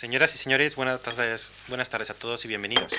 Señoras 0.00 0.34
y 0.34 0.38
señores, 0.38 0.76
buenas 0.76 1.02
tardes, 1.02 1.50
buenas 1.68 1.90
tardes 1.90 2.08
a 2.08 2.14
todos 2.14 2.42
y 2.46 2.48
bienvenidos. 2.48 2.90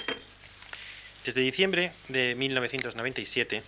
Desde 1.26 1.42
diciembre 1.42 1.94
de 2.10 2.36
1997, 2.36 3.64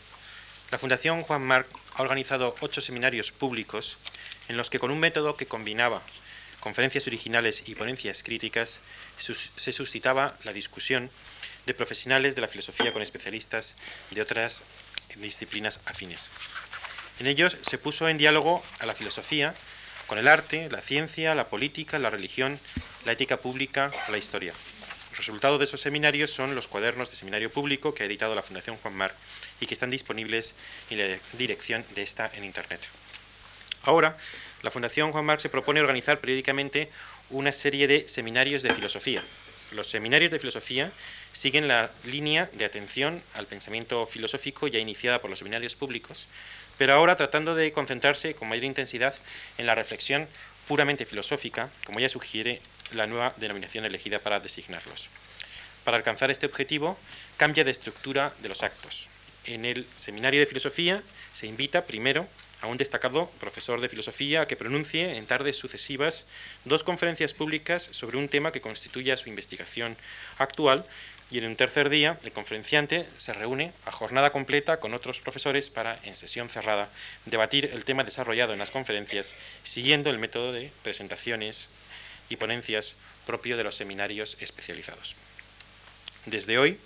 la 0.69 0.77
Fundación 0.77 1.23
Juan 1.23 1.43
Marc 1.43 1.67
ha 1.95 2.03
organizado 2.03 2.53
ocho 2.59 2.79
seminarios 2.79 3.31
públicos 3.31 3.97
en 4.49 4.55
los 4.55 4.69
que 4.69 4.77
con 4.77 4.91
un 4.91 4.99
método 4.99 5.35
que 5.35 5.47
combinaba 5.47 6.03
conferencias 6.59 7.07
originales 7.07 7.63
y 7.65 7.73
ponencias 7.73 8.21
críticas 8.21 8.81
se 9.17 9.73
suscitaba 9.73 10.37
la 10.43 10.53
discusión 10.53 11.09
de 11.65 11.73
profesionales 11.73 12.35
de 12.35 12.41
la 12.41 12.47
filosofía 12.47 12.93
con 12.93 13.01
especialistas 13.01 13.73
de 14.11 14.21
otras 14.21 14.63
disciplinas 15.15 15.79
afines. 15.85 16.29
En 17.19 17.25
ellos 17.25 17.57
se 17.63 17.79
puso 17.79 18.07
en 18.07 18.19
diálogo 18.19 18.61
a 18.77 18.85
la 18.85 18.93
filosofía 18.93 19.55
con 20.07 20.17
el 20.17 20.27
arte, 20.27 20.69
la 20.69 20.81
ciencia, 20.81 21.35
la 21.35 21.47
política, 21.47 21.99
la 21.99 22.09
religión, 22.09 22.59
la 23.05 23.13
ética 23.13 23.37
pública, 23.37 23.91
la 24.09 24.17
historia. 24.17 24.53
El 25.11 25.17
resultado 25.17 25.57
de 25.57 25.65
esos 25.65 25.81
seminarios 25.81 26.31
son 26.31 26.55
los 26.55 26.67
cuadernos 26.67 27.09
de 27.09 27.15
seminario 27.15 27.51
público 27.51 27.93
que 27.93 28.03
ha 28.03 28.05
editado 28.07 28.35
la 28.35 28.41
Fundación 28.41 28.77
Juan 28.77 28.95
Mar 28.95 29.15
y 29.59 29.67
que 29.67 29.73
están 29.73 29.89
disponibles 29.89 30.55
en 30.89 30.97
la 30.97 31.17
dirección 31.33 31.85
de 31.95 32.01
esta 32.01 32.31
en 32.33 32.43
Internet. 32.43 32.81
Ahora, 33.83 34.17
la 34.63 34.71
Fundación 34.71 35.11
Juan 35.11 35.25
Marc 35.25 35.41
se 35.41 35.49
propone 35.49 35.81
organizar 35.81 36.19
periódicamente 36.19 36.89
una 37.29 37.51
serie 37.51 37.87
de 37.87 38.07
seminarios 38.07 38.63
de 38.63 38.73
filosofía. 38.73 39.23
Los 39.73 39.87
seminarios 39.87 40.31
de 40.31 40.37
filosofía 40.37 40.91
siguen 41.31 41.67
la 41.67 41.89
línea 42.03 42.47
de 42.53 42.65
atención 42.65 43.23
al 43.33 43.47
pensamiento 43.47 44.05
filosófico 44.05 44.67
ya 44.67 44.77
iniciada 44.77 45.19
por 45.19 45.31
los 45.31 45.39
seminarios 45.39 45.75
públicos, 45.75 46.27
pero 46.77 46.93
ahora 46.93 47.15
tratando 47.15 47.55
de 47.55 47.71
concentrarse 47.71 48.35
con 48.35 48.49
mayor 48.49 48.65
intensidad 48.65 49.15
en 49.57 49.65
la 49.65 49.73
reflexión 49.73 50.27
puramente 50.67 51.05
filosófica, 51.05 51.69
como 51.85 51.99
ya 51.99 52.07
sugiere 52.07 52.61
la 52.91 53.07
nueva 53.07 53.33
denominación 53.37 53.83
elegida 53.85 54.19
para 54.19 54.39
designarlos. 54.39 55.09
Para 55.83 55.97
alcanzar 55.97 56.29
este 56.29 56.45
objetivo, 56.45 56.97
cambia 57.37 57.63
de 57.63 57.71
estructura 57.71 58.33
de 58.41 58.49
los 58.49 58.61
actos. 58.61 59.09
En 59.45 59.65
el 59.65 59.87
seminario 59.95 60.39
de 60.39 60.45
filosofía 60.45 61.01
se 61.33 61.47
invita 61.47 61.85
primero 61.85 62.27
a 62.63 62.67
un 62.67 62.77
destacado 62.77 63.29
profesor 63.41 63.81
de 63.81 63.89
filosofía 63.89 64.47
que 64.47 64.55
pronuncie 64.55 65.17
en 65.17 65.27
tardes 65.27 65.57
sucesivas 65.57 66.25
dos 66.63 66.81
conferencias 66.83 67.33
públicas 67.33 67.89
sobre 67.91 68.15
un 68.17 68.29
tema 68.29 68.53
que 68.53 68.61
constituya 68.61 69.17
su 69.17 69.27
investigación 69.27 69.97
actual 70.37 70.85
y 71.29 71.39
en 71.39 71.45
un 71.45 71.57
tercer 71.57 71.89
día 71.89 72.17
el 72.23 72.31
conferenciante 72.31 73.05
se 73.17 73.33
reúne 73.33 73.73
a 73.85 73.91
jornada 73.91 74.31
completa 74.31 74.79
con 74.79 74.93
otros 74.93 75.19
profesores 75.19 75.69
para, 75.69 75.99
en 76.03 76.15
sesión 76.15 76.47
cerrada, 76.47 76.87
debatir 77.25 77.65
el 77.65 77.83
tema 77.83 78.05
desarrollado 78.05 78.53
en 78.53 78.59
las 78.59 78.71
conferencias 78.71 79.35
siguiendo 79.65 80.09
el 80.09 80.19
método 80.19 80.53
de 80.53 80.71
presentaciones 80.83 81.69
y 82.29 82.37
ponencias 82.37 82.95
propio 83.27 83.57
de 83.57 83.65
los 83.65 83.75
seminarios 83.75 84.37
especializados. 84.39 85.17
Desde 86.25 86.57
hoy 86.57 86.79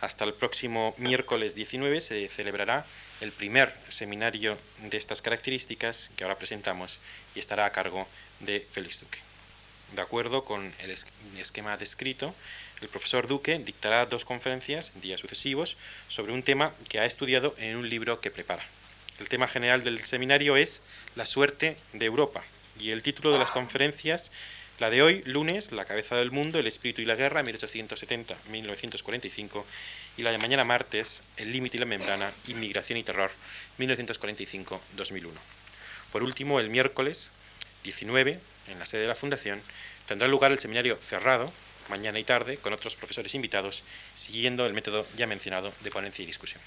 hasta 0.00 0.24
el 0.24 0.34
próximo 0.34 0.94
miércoles 0.98 1.54
19 1.54 2.00
se 2.00 2.28
celebrará 2.28 2.86
el 3.20 3.32
primer 3.32 3.74
seminario 3.88 4.58
de 4.78 4.96
estas 4.96 5.20
características 5.20 6.10
que 6.16 6.24
ahora 6.24 6.38
presentamos 6.38 7.00
y 7.34 7.38
estará 7.38 7.66
a 7.66 7.72
cargo 7.72 8.08
de 8.40 8.66
Félix 8.72 9.00
Duque. 9.00 9.18
De 9.94 10.02
acuerdo 10.02 10.44
con 10.44 10.72
el 10.78 10.96
esquema 11.38 11.76
descrito, 11.76 12.34
el 12.80 12.88
profesor 12.88 13.26
Duque 13.26 13.58
dictará 13.58 14.06
dos 14.06 14.24
conferencias 14.24 14.92
en 14.94 15.00
días 15.00 15.20
sucesivos 15.20 15.76
sobre 16.08 16.32
un 16.32 16.42
tema 16.42 16.72
que 16.88 17.00
ha 17.00 17.04
estudiado 17.04 17.54
en 17.58 17.76
un 17.76 17.88
libro 17.88 18.20
que 18.20 18.30
prepara. 18.30 18.64
El 19.18 19.28
tema 19.28 19.48
general 19.48 19.82
del 19.84 20.02
seminario 20.04 20.56
es 20.56 20.80
La 21.16 21.26
suerte 21.26 21.76
de 21.92 22.06
Europa 22.06 22.42
y 22.78 22.90
el 22.90 23.02
título 23.02 23.32
de 23.32 23.38
las 23.38 23.50
conferencias, 23.50 24.32
la 24.80 24.88
de 24.88 25.02
hoy, 25.02 25.22
lunes, 25.26 25.72
La 25.72 25.84
cabeza 25.84 26.16
del 26.16 26.30
mundo, 26.30 26.58
el 26.58 26.66
espíritu 26.66 27.02
y 27.02 27.04
la 27.04 27.14
guerra, 27.14 27.44
1870-1945, 27.44 29.64
y 30.16 30.22
la 30.22 30.30
de 30.30 30.38
mañana, 30.38 30.64
martes, 30.64 31.22
El 31.36 31.52
límite 31.52 31.76
y 31.76 31.80
la 31.80 31.86
membrana, 31.86 32.32
inmigración 32.48 32.98
y 32.98 33.02
terror, 33.02 33.30
1945-2001. 33.78 35.32
Por 36.10 36.22
último, 36.22 36.60
el 36.60 36.70
miércoles 36.70 37.30
19, 37.84 38.40
en 38.68 38.78
la 38.78 38.86
sede 38.86 39.02
de 39.02 39.08
la 39.08 39.14
Fundación, 39.14 39.60
tendrá 40.08 40.28
lugar 40.28 40.50
el 40.50 40.58
seminario 40.58 40.98
cerrado, 41.02 41.52
mañana 41.90 42.18
y 42.18 42.24
tarde, 42.24 42.56
con 42.56 42.72
otros 42.72 42.96
profesores 42.96 43.34
invitados, 43.34 43.82
siguiendo 44.14 44.64
el 44.64 44.72
método 44.72 45.06
ya 45.14 45.26
mencionado 45.26 45.74
de 45.82 45.90
ponencia 45.90 46.22
y 46.22 46.26
discusión. 46.26 46.62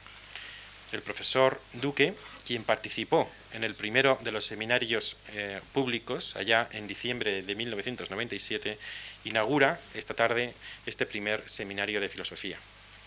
El 0.93 1.01
profesor 1.01 1.59
Duque, 1.73 2.13
quien 2.45 2.63
participó 2.63 3.27
en 3.51 3.63
el 3.63 3.73
primero 3.73 4.19
de 4.23 4.31
los 4.31 4.45
seminarios 4.45 5.17
eh, 5.29 5.59
públicos, 5.73 6.35
allá 6.35 6.69
en 6.71 6.87
diciembre 6.87 7.41
de 7.41 7.55
1997, 7.55 8.77
inaugura 9.23 9.79
esta 9.95 10.13
tarde 10.13 10.53
este 10.85 11.07
primer 11.07 11.49
seminario 11.49 11.99
de 11.99 12.09
filosofía. 12.09 12.59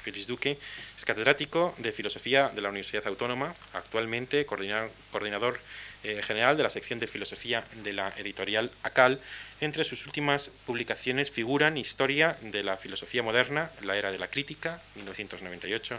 Félix 0.02 0.26
Duque 0.26 0.58
es 0.96 1.04
catedrático 1.04 1.74
de 1.78 1.92
Filosofía 1.92 2.48
de 2.48 2.60
la 2.60 2.70
Universidad 2.70 3.06
Autónoma, 3.06 3.54
actualmente 3.72 4.46
coordinador 4.46 5.60
eh, 6.06 6.22
general 6.22 6.56
de 6.56 6.62
la 6.62 6.70
sección 6.70 7.00
de 7.00 7.08
Filosofía 7.08 7.64
de 7.82 7.92
la 7.92 8.12
editorial 8.16 8.70
ACAL. 8.84 9.18
Entre 9.60 9.82
sus 9.82 10.06
últimas 10.06 10.50
publicaciones 10.64 11.32
figuran 11.32 11.76
Historia 11.76 12.36
de 12.42 12.62
la 12.62 12.76
Filosofía 12.76 13.24
Moderna, 13.24 13.72
la 13.82 13.96
Era 13.96 14.12
de 14.12 14.18
la 14.20 14.28
Crítica, 14.28 14.80
1998, 14.94 15.98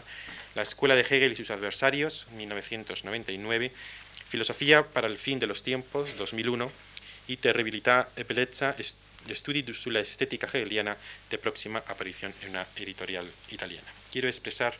La 0.54 0.62
Escuela 0.62 0.94
de 0.94 1.02
Hegel 1.02 1.32
y 1.32 1.36
sus 1.36 1.50
adversarios, 1.50 2.26
1999, 2.38 3.70
Filosofía 4.30 4.82
para 4.82 5.08
el 5.08 5.18
fin 5.18 5.38
de 5.38 5.46
los 5.46 5.62
tiempos, 5.62 6.16
2001, 6.16 6.72
y 7.26 7.36
Terribilità 7.36 8.08
e 8.16 8.24
Bellezza, 8.24 8.74
Studi 9.28 9.62
sulla 9.74 10.00
estética 10.00 10.46
hegeliana, 10.46 10.96
de 11.28 11.36
próxima 11.36 11.82
aparición 11.86 12.32
en 12.40 12.56
una 12.56 12.66
editorial 12.76 13.30
italiana. 13.50 13.92
Quiero 14.10 14.28
expresar 14.28 14.72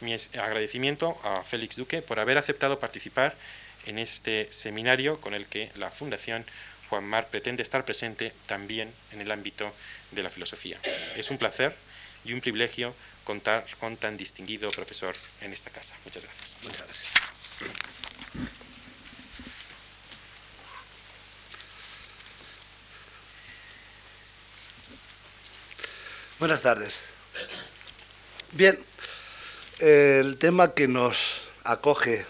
mi 0.00 0.14
agradecimiento 0.14 1.18
a 1.24 1.42
Félix 1.42 1.74
Duque 1.74 2.02
por 2.02 2.20
haber 2.20 2.38
aceptado 2.38 2.78
participar 2.78 3.34
en 3.86 3.98
este 3.98 4.52
seminario 4.52 5.20
con 5.20 5.34
el 5.34 5.46
que 5.46 5.70
la 5.76 5.90
Fundación 5.90 6.44
Juan 6.88 7.04
Mar 7.04 7.28
pretende 7.30 7.62
estar 7.62 7.84
presente 7.84 8.32
también 8.46 8.92
en 9.12 9.20
el 9.20 9.30
ámbito 9.30 9.72
de 10.10 10.22
la 10.22 10.30
filosofía. 10.30 10.78
Es 11.16 11.30
un 11.30 11.38
placer 11.38 11.74
y 12.24 12.32
un 12.32 12.40
privilegio 12.40 12.94
contar 13.24 13.66
con 13.80 13.96
tan 13.96 14.16
distinguido 14.16 14.70
profesor 14.70 15.14
en 15.40 15.52
esta 15.52 15.70
casa. 15.70 15.94
Muchas 16.04 16.22
gracias. 16.22 16.56
Muchas 16.62 16.82
gracias. 16.82 17.10
Buenas 26.38 26.60
tardes. 26.60 27.00
Bien, 28.52 28.78
el 29.80 30.36
tema 30.38 30.74
que 30.74 30.86
nos 30.86 31.16
acoge 31.64 32.26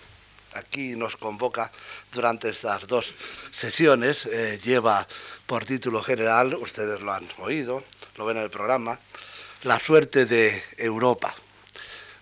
aquí 0.57 0.97
nos 0.97 1.17
convoca 1.17 1.71
durante 2.13 2.51
estas 2.51 2.87
dos 2.87 3.13
sesiones. 3.51 4.27
Eh, 4.27 4.59
lleva 4.63 5.07
por 5.47 5.65
título 5.65 6.03
general, 6.03 6.55
ustedes 6.55 7.01
lo 7.01 7.13
han 7.13 7.29
oído, 7.39 7.85
lo 8.17 8.27
ven 8.27 8.39
en 8.39 8.45
el 8.45 8.51
programa, 8.51 8.99
La 9.63 9.79
suerte 9.79 10.27
de 10.27 10.63
Europa. 10.77 11.35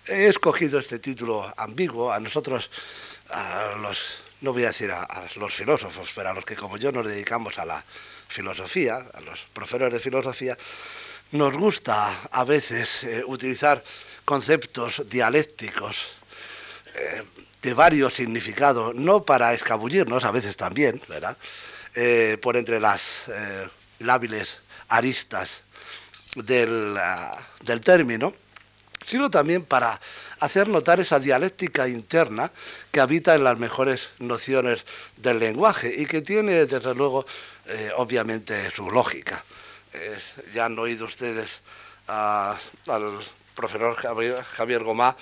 He 0.06 0.26
escogido 0.26 0.78
este 0.78 0.98
título 0.98 1.50
ambiguo, 1.56 2.12
a 2.12 2.20
nosotros, 2.20 2.70
a 3.30 3.76
los, 3.80 4.18
no 4.42 4.52
voy 4.52 4.64
a 4.64 4.68
decir 4.68 4.90
a, 4.90 5.06
los 5.36 5.54
filósofos, 5.54 6.10
pero 6.14 6.28
a 6.28 6.34
los 6.34 6.44
que 6.44 6.56
como 6.56 6.76
yo 6.76 6.92
nos 6.92 7.08
dedicamos 7.08 7.58
a 7.58 7.64
la 7.64 7.82
filosofía, 8.28 8.96
a 9.14 9.20
los 9.20 9.46
profesores 9.52 9.92
de 9.92 10.00
filosofía, 10.00 10.56
nos 11.32 11.56
gusta 11.56 12.28
a 12.30 12.44
veces 12.44 13.04
eh, 13.04 13.22
utilizar 13.26 13.82
conceptos 14.24 15.02
dialécticos 15.08 16.04
eh, 16.94 17.22
de 17.64 17.72
varios 17.72 18.12
significados, 18.12 18.94
no 18.94 19.24
para 19.24 19.54
escabullirnos, 19.54 20.22
a 20.24 20.30
veces 20.30 20.54
también, 20.54 21.00
¿verdad? 21.08 21.34
Eh, 21.94 22.36
por 22.42 22.58
entre 22.58 22.78
las 22.78 23.24
eh, 23.28 23.66
lábiles 24.00 24.60
aristas 24.88 25.62
del, 26.36 26.94
ah, 26.98 27.34
del 27.62 27.80
término, 27.80 28.34
sino 29.06 29.30
también 29.30 29.64
para 29.64 29.98
hacer 30.40 30.68
notar 30.68 31.00
esa 31.00 31.18
dialéctica 31.18 31.88
interna 31.88 32.50
que 32.92 33.00
habita 33.00 33.34
en 33.34 33.44
las 33.44 33.58
mejores 33.58 34.10
nociones 34.18 34.84
del 35.16 35.38
lenguaje 35.38 35.90
y 35.96 36.04
que 36.04 36.20
tiene, 36.20 36.66
desde 36.66 36.94
luego, 36.94 37.24
eh, 37.66 37.90
obviamente 37.96 38.70
su 38.70 38.90
lógica. 38.90 39.42
ya 40.52 40.66
han 40.66 40.78
oído 40.78 41.06
ustedes 41.06 41.62
al 42.08 42.58
profesor 43.54 43.94
Javier, 43.94 44.42
Javier 44.42 44.82
Gomá 44.82 45.16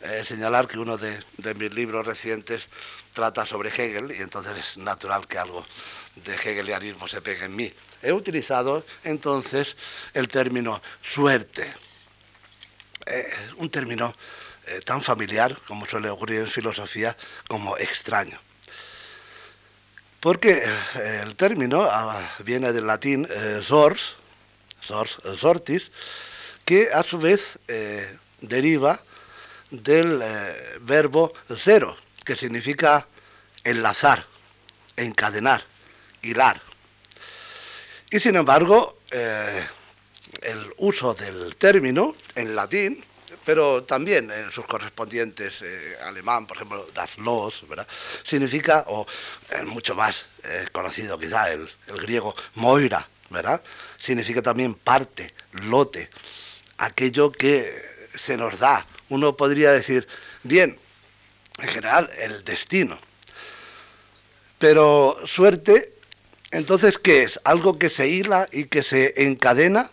eh, 0.00 0.24
señalar 0.24 0.68
que 0.68 0.78
uno 0.78 0.96
de, 0.96 1.22
mis 1.54 1.74
libros 1.74 2.06
recientes 2.06 2.68
trata 3.12 3.44
sobre 3.46 3.70
Hegel 3.70 4.12
y 4.12 4.22
entonces 4.22 4.58
es 4.58 4.76
natural 4.76 5.26
que 5.26 5.38
algo 5.38 5.66
de 6.14 6.34
hegelianismo 6.34 7.08
se 7.08 7.20
pegue 7.20 7.46
en 7.46 7.56
mí. 7.56 7.72
He 8.02 8.12
utilizado 8.12 8.84
entonces 9.04 9.76
el 10.14 10.28
término 10.28 10.80
suerte, 11.02 11.72
eh, 13.06 13.26
un 13.56 13.70
término 13.70 14.14
eh, 14.66 14.80
tan 14.84 15.02
familiar 15.02 15.56
como 15.66 15.86
suele 15.86 16.10
ocurrir 16.10 16.40
en 16.40 16.48
filosofía 16.48 17.16
como 17.48 17.76
extraño. 17.76 18.38
Porque 20.20 20.64
el 21.22 21.36
término 21.36 21.86
ah, 21.88 22.20
viene 22.44 22.72
del 22.72 22.88
latín 22.88 23.28
sors, 23.62 24.16
sors, 24.80 25.18
sortis, 25.38 25.92
que 26.68 26.90
a 26.92 27.02
su 27.02 27.16
vez 27.16 27.58
eh, 27.66 28.18
deriva 28.42 29.00
del 29.70 30.20
eh, 30.22 30.78
verbo 30.80 31.32
cero, 31.54 31.96
que 32.24 32.36
significa 32.36 33.06
enlazar, 33.64 34.26
encadenar, 34.96 35.64
hilar. 36.22 36.60
Y 38.10 38.20
sin 38.20 38.36
embargo, 38.36 38.98
eh, 39.10 39.66
el 40.42 40.72
uso 40.78 41.14
del 41.14 41.56
término 41.56 42.14
en 42.34 42.54
latín, 42.54 43.04
pero 43.44 43.84
también 43.84 44.30
en 44.30 44.50
sus 44.52 44.66
correspondientes 44.66 45.62
alemán, 46.02 46.46
por 46.46 46.56
ejemplo, 46.56 46.86
das 46.94 47.16
los, 47.18 47.66
¿verdad? 47.68 47.86
significa, 48.22 48.84
o 48.88 49.06
mucho 49.64 49.94
más 49.94 50.26
conocido 50.72 51.18
quizá, 51.18 51.50
el, 51.52 51.68
el 51.86 51.96
griego 51.96 52.34
moira, 52.54 53.08
¿verdad? 53.30 53.62
significa 53.98 54.42
también 54.42 54.74
parte, 54.74 55.34
lote, 55.52 56.10
aquello 56.78 57.32
que 57.32 57.72
se 58.14 58.36
nos 58.36 58.58
da. 58.58 58.84
Uno 59.08 59.36
podría 59.36 59.72
decir, 59.72 60.06
bien, 60.42 60.78
en 61.58 61.68
general, 61.68 62.10
el 62.18 62.44
destino. 62.44 62.98
Pero 64.58 65.16
suerte, 65.26 65.92
entonces, 66.50 66.98
¿qué 66.98 67.24
es? 67.24 67.40
Algo 67.44 67.78
que 67.78 67.90
se 67.90 68.08
hila 68.08 68.48
y 68.50 68.64
que 68.64 68.82
se 68.82 69.22
encadena 69.24 69.90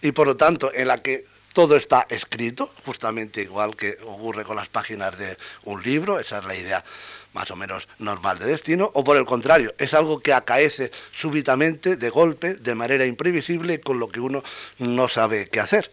y 0.00 0.12
por 0.12 0.26
lo 0.26 0.36
tanto 0.36 0.72
en 0.74 0.88
la 0.88 0.98
que 0.98 1.24
todo 1.52 1.76
está 1.76 2.06
escrito, 2.08 2.72
justamente 2.84 3.42
igual 3.42 3.76
que 3.76 3.98
ocurre 4.04 4.44
con 4.44 4.56
las 4.56 4.68
páginas 4.68 5.18
de 5.18 5.36
un 5.64 5.82
libro, 5.82 6.18
esa 6.18 6.38
es 6.38 6.44
la 6.44 6.56
idea 6.56 6.84
más 7.32 7.50
o 7.50 7.56
menos 7.56 7.88
normal 7.98 8.38
de 8.38 8.46
destino, 8.46 8.90
o 8.94 9.04
por 9.04 9.16
el 9.16 9.24
contrario, 9.24 9.74
es 9.78 9.94
algo 9.94 10.20
que 10.20 10.32
acaece 10.32 10.90
súbitamente, 11.12 11.96
de 11.96 12.10
golpe, 12.10 12.54
de 12.54 12.74
manera 12.74 13.06
imprevisible, 13.06 13.80
con 13.80 13.98
lo 13.98 14.08
que 14.08 14.20
uno 14.20 14.42
no 14.78 15.08
sabe 15.08 15.48
qué 15.48 15.60
hacer. 15.60 15.90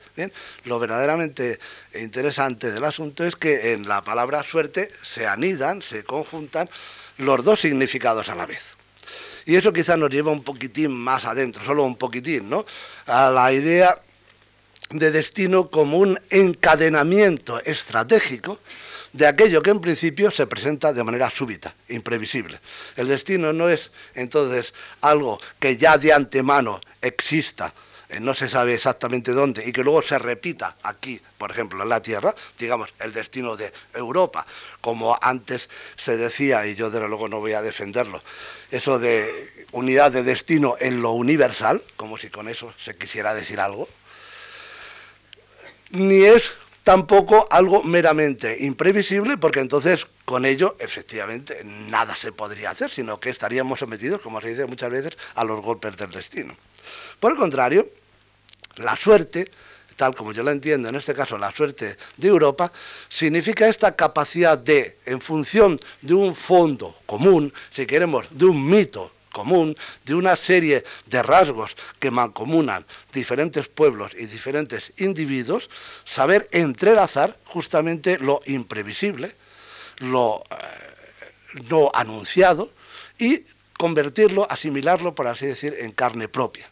Lo 0.65 0.79
verdaderamente 0.79 1.59
interesante 1.95 2.71
del 2.71 2.83
asunto 2.83 3.25
es 3.25 3.35
que 3.35 3.73
en 3.73 3.87
la 3.87 4.03
palabra 4.03 4.43
suerte 4.43 4.91
se 5.01 5.27
anidan, 5.27 5.81
se 5.81 6.03
conjuntan 6.03 6.69
los 7.17 7.43
dos 7.43 7.61
significados 7.61 8.29
a 8.29 8.35
la 8.35 8.45
vez. 8.45 8.61
Y 9.45 9.55
eso 9.55 9.73
quizás 9.73 9.97
nos 9.97 10.11
lleva 10.11 10.31
un 10.31 10.43
poquitín 10.43 10.91
más 10.91 11.25
adentro, 11.25 11.63
solo 11.63 11.83
un 11.83 11.95
poquitín, 11.95 12.49
¿no? 12.49 12.65
A 13.07 13.31
la 13.31 13.51
idea 13.51 13.99
de 14.91 15.11
destino 15.11 15.69
como 15.69 15.97
un 15.97 16.19
encadenamiento 16.29 17.63
estratégico 17.63 18.59
de 19.13 19.27
aquello 19.27 19.61
que 19.61 19.71
en 19.71 19.81
principio 19.81 20.31
se 20.31 20.47
presenta 20.47 20.93
de 20.93 21.03
manera 21.03 21.29
súbita, 21.29 21.73
imprevisible. 21.89 22.59
El 22.95 23.07
destino 23.07 23.53
no 23.53 23.69
es 23.69 23.91
entonces 24.13 24.73
algo 25.01 25.39
que 25.59 25.77
ya 25.77 25.97
de 25.97 26.13
antemano 26.13 26.81
exista, 27.01 27.73
eh, 28.09 28.19
no 28.19 28.33
se 28.33 28.49
sabe 28.49 28.73
exactamente 28.73 29.31
dónde, 29.31 29.67
y 29.67 29.71
que 29.71 29.83
luego 29.83 30.01
se 30.01 30.17
repita 30.17 30.77
aquí, 30.83 31.21
por 31.37 31.51
ejemplo, 31.51 31.83
en 31.83 31.89
la 31.89 32.01
Tierra, 32.01 32.33
digamos, 32.57 32.93
el 32.99 33.13
destino 33.13 33.55
de 33.55 33.71
Europa, 33.93 34.45
como 34.81 35.17
antes 35.21 35.69
se 35.95 36.17
decía, 36.17 36.65
y 36.65 36.75
yo 36.75 36.89
desde 36.89 37.07
luego 37.07 37.27
no 37.29 37.39
voy 37.39 37.53
a 37.53 37.61
defenderlo, 37.61 38.21
eso 38.71 38.97
de 38.97 39.67
unidad 39.73 40.11
de 40.11 40.23
destino 40.23 40.75
en 40.79 41.01
lo 41.01 41.11
universal, 41.11 41.83
como 41.95 42.17
si 42.17 42.29
con 42.29 42.49
eso 42.49 42.73
se 42.83 42.95
quisiera 42.95 43.33
decir 43.33 43.59
algo, 43.59 43.87
ni 45.91 46.23
es 46.23 46.53
tampoco 46.89 47.47
algo 47.51 47.83
meramente 47.83 48.65
imprevisible, 48.65 49.37
porque 49.37 49.59
entonces 49.59 50.07
con 50.25 50.43
ello 50.43 50.75
efectivamente 50.79 51.61
nada 51.63 52.15
se 52.15 52.31
podría 52.31 52.71
hacer, 52.71 52.89
sino 52.89 53.19
que 53.19 53.29
estaríamos 53.29 53.77
sometidos, 53.77 54.21
como 54.21 54.41
se 54.41 54.49
dice 54.49 54.65
muchas 54.65 54.89
veces, 54.89 55.15
a 55.35 55.43
los 55.43 55.61
golpes 55.61 55.95
del 55.97 56.09
destino. 56.09 56.55
Por 57.19 57.33
el 57.33 57.37
contrario, 57.37 57.89
la 58.77 58.95
suerte, 58.95 59.51
tal 59.97 60.15
como 60.15 60.31
yo 60.31 60.41
la 60.41 60.49
entiendo, 60.49 60.89
en 60.89 60.95
este 60.95 61.13
caso 61.13 61.37
la 61.37 61.51
suerte 61.51 61.95
de 62.17 62.27
Europa, 62.27 62.71
significa 63.07 63.67
esta 63.67 63.95
capacidad 63.95 64.57
de, 64.57 64.97
en 65.05 65.21
función 65.21 65.79
de 66.01 66.15
un 66.15 66.33
fondo 66.33 66.95
común, 67.05 67.53
si 67.69 67.85
queremos, 67.85 68.25
de 68.31 68.45
un 68.45 68.67
mito 68.67 69.11
común, 69.31 69.77
de 70.05 70.15
una 70.15 70.35
serie 70.35 70.83
de 71.05 71.23
rasgos 71.23 71.75
que 71.99 72.11
mancomunan 72.11 72.85
diferentes 73.13 73.67
pueblos 73.67 74.11
y 74.17 74.25
diferentes 74.25 74.91
individuos, 74.97 75.69
saber 76.03 76.47
entrelazar 76.51 77.37
justamente 77.45 78.17
lo 78.19 78.41
imprevisible, 78.45 79.35
lo 79.97 80.43
eh, 80.49 80.55
no 81.69 81.91
anunciado 81.93 82.71
y 83.17 83.43
convertirlo, 83.77 84.47
asimilarlo, 84.49 85.15
por 85.15 85.27
así 85.27 85.45
decir, 85.45 85.75
en 85.79 85.91
carne 85.91 86.27
propia. 86.27 86.69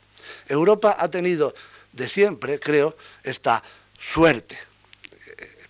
Europa 0.48 0.95
ha 1.00 1.10
tenido 1.10 1.56
de 1.94 2.10
siempre, 2.10 2.60
creo, 2.60 2.98
esta 3.24 3.63
suerte. 3.98 4.57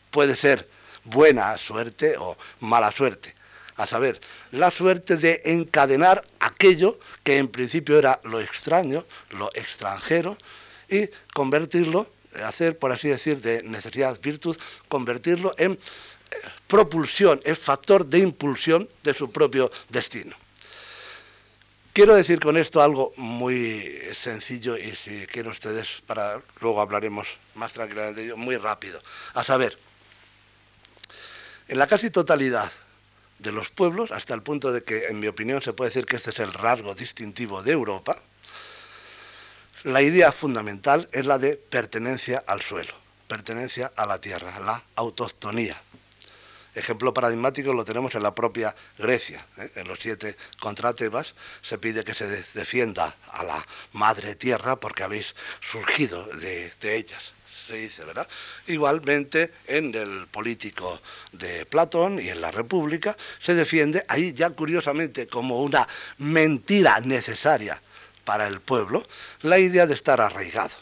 Puede 0.09 0.35
ser 0.35 0.67
buena 1.03 1.55
suerte 1.57 2.15
o 2.17 2.37
mala 2.59 2.91
suerte 2.91 3.36
a 3.77 3.85
saber, 3.85 4.19
la 4.51 4.71
suerte 4.71 5.17
de 5.17 5.41
encadenar 5.45 6.23
aquello 6.39 6.99
que 7.23 7.37
en 7.37 7.47
principio 7.47 7.97
era 7.97 8.19
lo 8.23 8.41
extraño, 8.41 9.05
lo 9.29 9.49
extranjero, 9.53 10.37
y 10.89 11.09
convertirlo, 11.33 12.07
hacer, 12.43 12.77
por 12.77 12.91
así 12.91 13.09
decir, 13.09 13.41
de 13.41 13.63
necesidad 13.63 14.19
virtud, 14.19 14.57
convertirlo 14.87 15.53
en 15.57 15.73
eh, 15.73 15.77
propulsión, 16.65 17.39
en 17.43 17.55
factor 17.55 18.05
de 18.05 18.19
impulsión 18.19 18.89
de 19.03 19.13
su 19.13 19.31
propio 19.31 19.71
destino. 19.89 20.35
Quiero 21.93 22.15
decir 22.15 22.39
con 22.39 22.57
esto 22.57 22.81
algo 22.81 23.13
muy 23.17 23.83
sencillo 24.13 24.77
y 24.77 24.95
si 24.95 25.25
quieren 25.27 25.51
ustedes, 25.51 26.03
para 26.05 26.41
luego 26.61 26.79
hablaremos 26.79 27.27
más 27.55 27.73
tranquilamente 27.73 28.21
de 28.21 28.27
ello, 28.27 28.37
muy 28.37 28.55
rápido. 28.57 29.01
A 29.33 29.43
saber, 29.43 29.77
en 31.67 31.79
la 31.79 31.87
casi 31.87 32.11
totalidad 32.11 32.71
de 33.39 33.51
los 33.51 33.69
pueblos, 33.69 34.11
hasta 34.11 34.33
el 34.33 34.41
punto 34.41 34.71
de 34.71 34.83
que, 34.83 35.05
en 35.05 35.19
mi 35.19 35.27
opinión, 35.27 35.61
se 35.61 35.73
puede 35.73 35.89
decir 35.89 36.05
que 36.05 36.15
este 36.15 36.31
es 36.31 36.39
el 36.39 36.53
rasgo 36.53 36.95
distintivo 36.95 37.63
de 37.63 37.71
Europa, 37.71 38.19
la 39.83 40.01
idea 40.01 40.31
fundamental 40.31 41.07
es 41.11 41.25
la 41.25 41.37
de 41.37 41.55
pertenencia 41.55 42.43
al 42.47 42.61
suelo, 42.61 42.93
pertenencia 43.27 43.91
a 43.95 44.05
la 44.05 44.19
tierra, 44.19 44.59
la 44.59 44.83
autochtonía. 44.95 45.81
Ejemplo 46.73 47.13
paradigmático 47.13 47.73
lo 47.73 47.85
tenemos 47.85 48.13
en 48.15 48.23
la 48.23 48.35
propia 48.35 48.75
Grecia. 48.97 49.45
¿eh? 49.57 49.71
En 49.75 49.87
los 49.87 49.99
siete 49.99 50.35
contra 50.59 50.93
Tebas 50.93 51.33
se 51.61 51.77
pide 51.79 52.03
que 52.03 52.13
se 52.13 52.27
defienda 52.53 53.15
a 53.31 53.43
la 53.43 53.65
madre 53.93 54.35
tierra 54.35 54.75
porque 54.79 55.03
habéis 55.03 55.35
surgido 55.59 56.25
de 56.25 56.71
ellas 56.81 57.33
se 57.67 57.75
dice, 57.75 58.05
¿verdad? 58.05 58.27
Igualmente 58.67 59.51
en 59.67 59.93
el 59.93 60.27
político 60.27 61.01
de 61.33 61.65
Platón 61.65 62.19
y 62.19 62.29
en 62.29 62.41
la 62.41 62.51
República 62.51 63.17
se 63.39 63.53
defiende 63.53 64.05
ahí 64.07 64.33
ya 64.33 64.49
curiosamente 64.51 65.27
como 65.27 65.61
una 65.61 65.87
mentira 66.17 66.99
necesaria 67.01 67.81
para 68.23 68.47
el 68.47 68.61
pueblo 68.61 69.03
la 69.41 69.59
idea 69.59 69.85
de 69.85 69.93
estar 69.93 70.21
arraigado. 70.21 70.75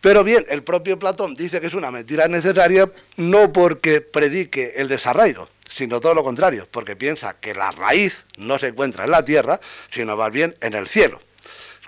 Pero 0.00 0.22
bien, 0.22 0.46
el 0.48 0.62
propio 0.62 0.98
Platón 0.98 1.34
dice 1.34 1.60
que 1.60 1.66
es 1.66 1.74
una 1.74 1.90
mentira 1.90 2.28
necesaria 2.28 2.90
no 3.16 3.52
porque 3.52 4.00
predique 4.00 4.74
el 4.76 4.86
desarraigo, 4.86 5.48
sino 5.68 5.98
todo 5.98 6.14
lo 6.14 6.22
contrario, 6.22 6.68
porque 6.70 6.94
piensa 6.94 7.40
que 7.40 7.54
la 7.54 7.72
raíz 7.72 8.26
no 8.36 8.58
se 8.58 8.68
encuentra 8.68 9.04
en 9.04 9.10
la 9.10 9.24
tierra, 9.24 9.58
sino 9.90 10.16
más 10.16 10.30
bien 10.30 10.54
en 10.60 10.74
el 10.74 10.86
cielo 10.86 11.20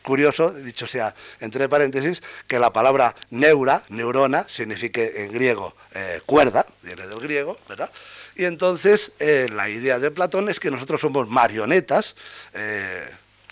curioso, 0.08 0.50
dicho 0.50 0.86
sea 0.86 1.14
entre 1.38 1.68
paréntesis, 1.68 2.22
que 2.46 2.58
la 2.58 2.72
palabra 2.72 3.14
neura, 3.28 3.82
neurona, 3.90 4.46
signifique 4.48 5.22
en 5.22 5.30
griego 5.30 5.76
eh, 5.92 6.22
cuerda, 6.24 6.64
viene 6.82 7.06
del 7.06 7.20
griego, 7.20 7.58
¿verdad? 7.68 7.90
Y 8.34 8.46
entonces 8.46 9.12
eh, 9.18 9.48
la 9.52 9.68
idea 9.68 9.98
de 9.98 10.10
Platón 10.10 10.48
es 10.48 10.60
que 10.60 10.70
nosotros 10.70 11.02
somos 11.02 11.28
marionetas, 11.28 12.16
eh, 12.54 13.06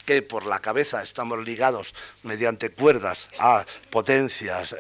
que 0.07 0.23
por 0.23 0.47
la 0.47 0.61
cabeza 0.61 1.03
estamos 1.03 1.45
ligados 1.45 1.93
mediante 2.23 2.71
cuerdas 2.71 3.29
a 3.39 3.67
potencias 3.91 4.75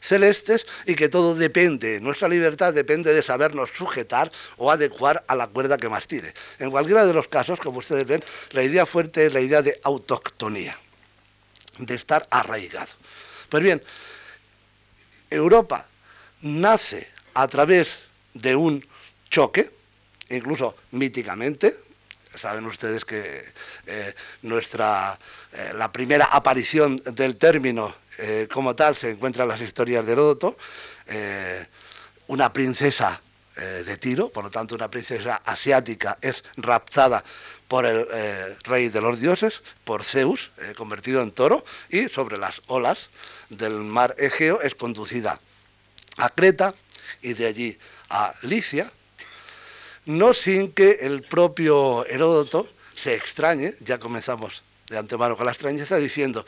celestes 0.00 0.66
y 0.86 0.94
que 0.94 1.08
todo 1.08 1.34
depende, 1.34 2.00
nuestra 2.00 2.28
libertad 2.28 2.72
depende 2.72 3.12
de 3.12 3.22
sabernos 3.22 3.70
sujetar 3.76 4.30
o 4.56 4.70
adecuar 4.70 5.24
a 5.26 5.34
la 5.34 5.48
cuerda 5.48 5.76
que 5.76 5.90
más 5.90 6.06
tire. 6.06 6.32
En 6.58 6.70
cualquiera 6.70 7.04
de 7.04 7.12
los 7.12 7.28
casos, 7.28 7.58
como 7.60 7.80
ustedes 7.80 8.06
ven, 8.06 8.24
la 8.52 8.62
idea 8.62 8.86
fuerte 8.86 9.26
es 9.26 9.34
la 9.34 9.40
idea 9.40 9.60
de 9.60 9.78
autoctonía 9.82 10.78
de 11.78 11.94
estar 11.94 12.26
arraigado. 12.30 12.90
Pues 13.48 13.62
bien, 13.62 13.82
Europa 15.30 15.86
nace 16.42 17.08
a 17.34 17.46
través 17.48 18.04
de 18.34 18.56
un 18.56 18.86
choque, 19.30 19.70
incluso 20.30 20.76
míticamente, 20.92 21.74
saben 22.34 22.66
ustedes 22.66 23.04
que 23.04 23.44
eh, 23.86 24.14
nuestra, 24.42 25.18
eh, 25.52 25.72
la 25.74 25.90
primera 25.90 26.26
aparición 26.26 26.96
del 26.96 27.36
término 27.36 27.94
eh, 28.18 28.48
como 28.52 28.74
tal 28.74 28.96
se 28.96 29.10
encuentra 29.10 29.44
en 29.44 29.48
las 29.48 29.60
historias 29.60 30.06
de 30.06 30.12
Heródoto, 30.12 30.56
una 32.26 32.52
princesa 32.52 33.22
eh, 33.58 33.82
de 33.84 33.96
Tiro, 33.96 34.28
por 34.28 34.44
lo 34.44 34.50
tanto 34.50 34.74
una 34.76 34.88
princesa 34.88 35.42
asiática 35.44 36.16
es 36.20 36.44
raptada 36.56 37.24
por 37.66 37.84
el 37.84 38.06
eh, 38.12 38.56
rey 38.62 38.88
de 38.88 39.00
los 39.00 39.20
dioses, 39.20 39.62
por 39.84 40.04
Zeus, 40.04 40.52
eh, 40.58 40.74
convertido 40.76 41.22
en 41.22 41.32
toro, 41.32 41.64
y 41.88 42.08
sobre 42.08 42.38
las 42.38 42.62
olas 42.68 43.08
del 43.50 43.72
mar 43.72 44.14
Egeo 44.16 44.60
es 44.62 44.76
conducida 44.76 45.40
a 46.18 46.28
Creta 46.30 46.74
y 47.20 47.32
de 47.32 47.46
allí 47.46 47.78
a 48.10 48.34
Licia, 48.42 48.92
no 50.06 50.34
sin 50.34 50.72
que 50.72 50.98
el 51.00 51.22
propio 51.22 52.06
Heródoto 52.06 52.68
se 52.94 53.16
extrañe, 53.16 53.74
ya 53.80 53.98
comenzamos 53.98 54.62
de 54.88 54.98
antemano 54.98 55.36
con 55.36 55.46
la 55.46 55.52
extrañeza, 55.52 55.96
diciendo, 55.96 56.46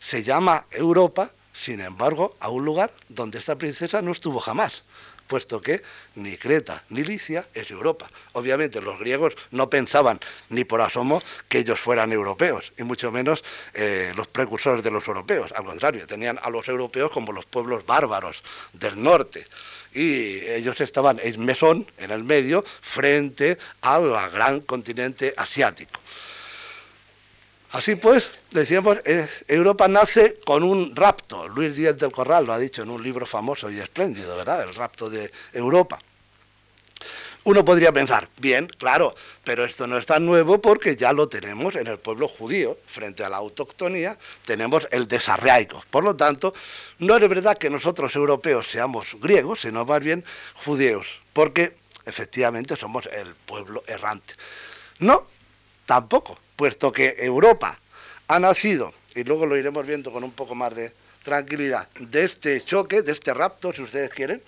se 0.00 0.22
llama 0.22 0.64
Europa, 0.70 1.30
sin 1.52 1.80
embargo, 1.80 2.36
a 2.40 2.48
un 2.48 2.64
lugar 2.64 2.90
donde 3.08 3.38
esta 3.38 3.56
princesa 3.56 4.00
no 4.00 4.12
estuvo 4.12 4.40
jamás 4.40 4.82
puesto 5.28 5.60
que 5.60 5.82
ni 6.16 6.36
Creta 6.36 6.82
ni 6.88 7.04
Licia 7.04 7.46
es 7.54 7.70
Europa. 7.70 8.10
Obviamente 8.32 8.80
los 8.80 8.98
griegos 8.98 9.34
no 9.52 9.70
pensaban 9.70 10.18
ni 10.48 10.64
por 10.64 10.80
asomo 10.80 11.22
que 11.48 11.58
ellos 11.58 11.78
fueran 11.78 12.12
europeos, 12.12 12.72
y 12.76 12.82
mucho 12.82 13.12
menos 13.12 13.44
eh, 13.74 14.12
los 14.16 14.26
precursores 14.26 14.82
de 14.82 14.90
los 14.90 15.06
europeos. 15.06 15.52
Al 15.52 15.64
contrario, 15.64 16.06
tenían 16.06 16.40
a 16.42 16.50
los 16.50 16.66
europeos 16.68 17.12
como 17.12 17.32
los 17.32 17.46
pueblos 17.46 17.86
bárbaros 17.86 18.42
del 18.72 19.00
norte 19.00 19.46
y 19.94 20.40
ellos 20.46 20.80
estaban 20.80 21.18
en 21.22 21.44
mesón, 21.44 21.86
en 21.98 22.10
el 22.10 22.24
medio, 22.24 22.64
frente 22.80 23.58
al 23.82 24.10
gran 24.30 24.60
continente 24.60 25.34
asiático. 25.36 26.00
Así 27.70 27.96
pues, 27.96 28.30
decíamos, 28.50 28.98
Europa 29.46 29.88
nace 29.88 30.38
con 30.44 30.62
un 30.62 30.96
rapto. 30.96 31.48
Luis 31.48 31.76
Díaz 31.76 31.98
del 31.98 32.10
Corral 32.10 32.46
lo 32.46 32.54
ha 32.54 32.58
dicho 32.58 32.82
en 32.82 32.88
un 32.88 33.02
libro 33.02 33.26
famoso 33.26 33.70
y 33.70 33.78
espléndido, 33.78 34.36
¿verdad? 34.36 34.62
El 34.62 34.74
rapto 34.74 35.10
de 35.10 35.30
Europa. 35.52 35.98
Uno 37.44 37.64
podría 37.64 37.92
pensar, 37.92 38.28
bien, 38.38 38.66
claro, 38.66 39.14
pero 39.44 39.64
esto 39.64 39.86
no 39.86 39.96
es 39.98 40.06
tan 40.06 40.24
nuevo 40.24 40.60
porque 40.60 40.96
ya 40.96 41.12
lo 41.12 41.28
tenemos 41.28 41.76
en 41.76 41.86
el 41.86 41.98
pueblo 41.98 42.26
judío, 42.26 42.78
frente 42.86 43.22
a 43.22 43.28
la 43.28 43.36
autoctonía, 43.36 44.18
tenemos 44.44 44.88
el 44.90 45.06
desarraigo. 45.06 45.82
Por 45.90 46.04
lo 46.04 46.16
tanto, 46.16 46.52
no 46.98 47.16
es 47.16 47.28
verdad 47.28 47.56
que 47.56 47.70
nosotros 47.70 48.14
europeos 48.16 48.66
seamos 48.66 49.16
griegos, 49.20 49.60
sino 49.60 49.84
más 49.84 50.00
bien 50.00 50.24
judíos, 50.64 51.20
porque 51.32 51.76
efectivamente 52.04 52.76
somos 52.76 53.06
el 53.06 53.34
pueblo 53.34 53.84
errante. 53.86 54.34
No, 54.98 55.26
tampoco 55.86 56.38
puesto 56.58 56.90
que 56.90 57.14
Europa 57.20 57.78
ha 58.26 58.40
nacido, 58.40 58.92
y 59.14 59.22
luego 59.22 59.46
lo 59.46 59.56
iremos 59.56 59.86
viendo 59.86 60.10
con 60.10 60.24
un 60.24 60.32
poco 60.32 60.56
más 60.56 60.74
de 60.74 60.92
tranquilidad, 61.22 61.88
de 62.00 62.24
este 62.24 62.64
choque, 62.64 63.02
de 63.02 63.12
este 63.12 63.32
rapto, 63.32 63.72
si 63.72 63.80
ustedes 63.80 64.10
quieren, 64.10 64.42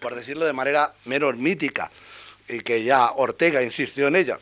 por 0.00 0.14
decirlo 0.14 0.44
de 0.44 0.52
manera 0.52 0.94
menos 1.04 1.36
mítica, 1.36 1.90
y 2.48 2.60
que 2.60 2.84
ya 2.84 3.10
Ortega 3.10 3.60
insistió 3.60 4.06
en 4.06 4.14
ella, 4.14 4.38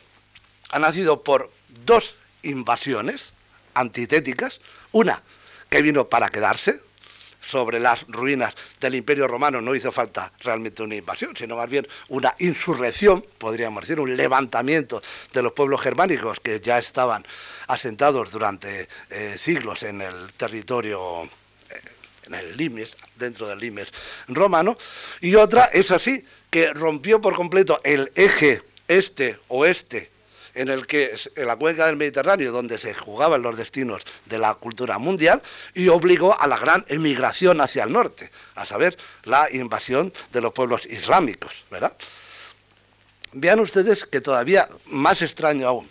ha 0.69 0.77
nacido 0.77 1.23
por 1.23 1.51
dos 1.83 2.13
invasiones 2.43 3.33
antitéticas, 3.73 4.61
una 4.91 5.23
que 5.71 5.81
vino 5.81 6.07
para 6.07 6.29
quedarse, 6.29 6.81
sobre 7.45 7.79
las 7.79 8.05
ruinas 8.07 8.53
del 8.79 8.95
Imperio 8.95 9.27
Romano 9.27 9.61
no 9.61 9.75
hizo 9.75 9.91
falta 9.91 10.31
realmente 10.39 10.83
una 10.83 10.95
invasión, 10.95 11.35
sino 11.35 11.55
más 11.57 11.69
bien 11.69 11.87
una 12.09 12.35
insurrección, 12.39 13.25
podríamos 13.37 13.81
decir, 13.81 13.99
un 13.99 14.15
levantamiento 14.15 15.01
de 15.31 15.43
los 15.43 15.53
pueblos 15.53 15.81
germánicos 15.81 16.39
que 16.39 16.59
ya 16.59 16.79
estaban 16.79 17.25
asentados 17.67 18.31
durante 18.31 18.87
eh, 19.09 19.35
siglos 19.37 19.83
en 19.83 20.01
el 20.01 20.33
territorio 20.33 21.23
eh, 21.23 21.81
en 22.25 22.33
el 22.33 22.57
limes, 22.57 22.95
dentro 23.15 23.47
del 23.47 23.59
limes 23.59 23.91
romano, 24.27 24.77
y 25.21 25.35
otra 25.35 25.65
es 25.65 25.91
así, 25.91 26.25
que 26.49 26.73
rompió 26.73 27.21
por 27.21 27.35
completo 27.35 27.81
el 27.83 28.11
eje 28.15 28.61
este-oeste 28.87 30.14
en 30.55 30.69
el 30.69 30.87
que 30.87 31.15
en 31.35 31.47
la 31.47 31.57
cuenca 31.57 31.85
del 31.85 31.97
Mediterráneo, 31.97 32.51
donde 32.51 32.79
se 32.79 32.93
jugaban 32.93 33.41
los 33.41 33.57
destinos 33.57 34.03
de 34.25 34.39
la 34.39 34.55
cultura 34.55 34.97
mundial, 34.97 35.41
y 35.73 35.89
obligó 35.89 36.39
a 36.39 36.47
la 36.47 36.57
gran 36.57 36.85
emigración 36.87 37.61
hacia 37.61 37.83
el 37.83 37.91
norte, 37.93 38.31
a 38.55 38.65
saber, 38.65 38.97
la 39.23 39.47
invasión 39.51 40.11
de 40.31 40.41
los 40.41 40.53
pueblos 40.53 40.85
islámicos, 40.85 41.65
¿verdad? 41.69 41.93
Vean 43.33 43.59
ustedes 43.59 44.05
que 44.05 44.21
todavía 44.21 44.67
más 44.85 45.21
extraño 45.21 45.67
aún. 45.67 45.89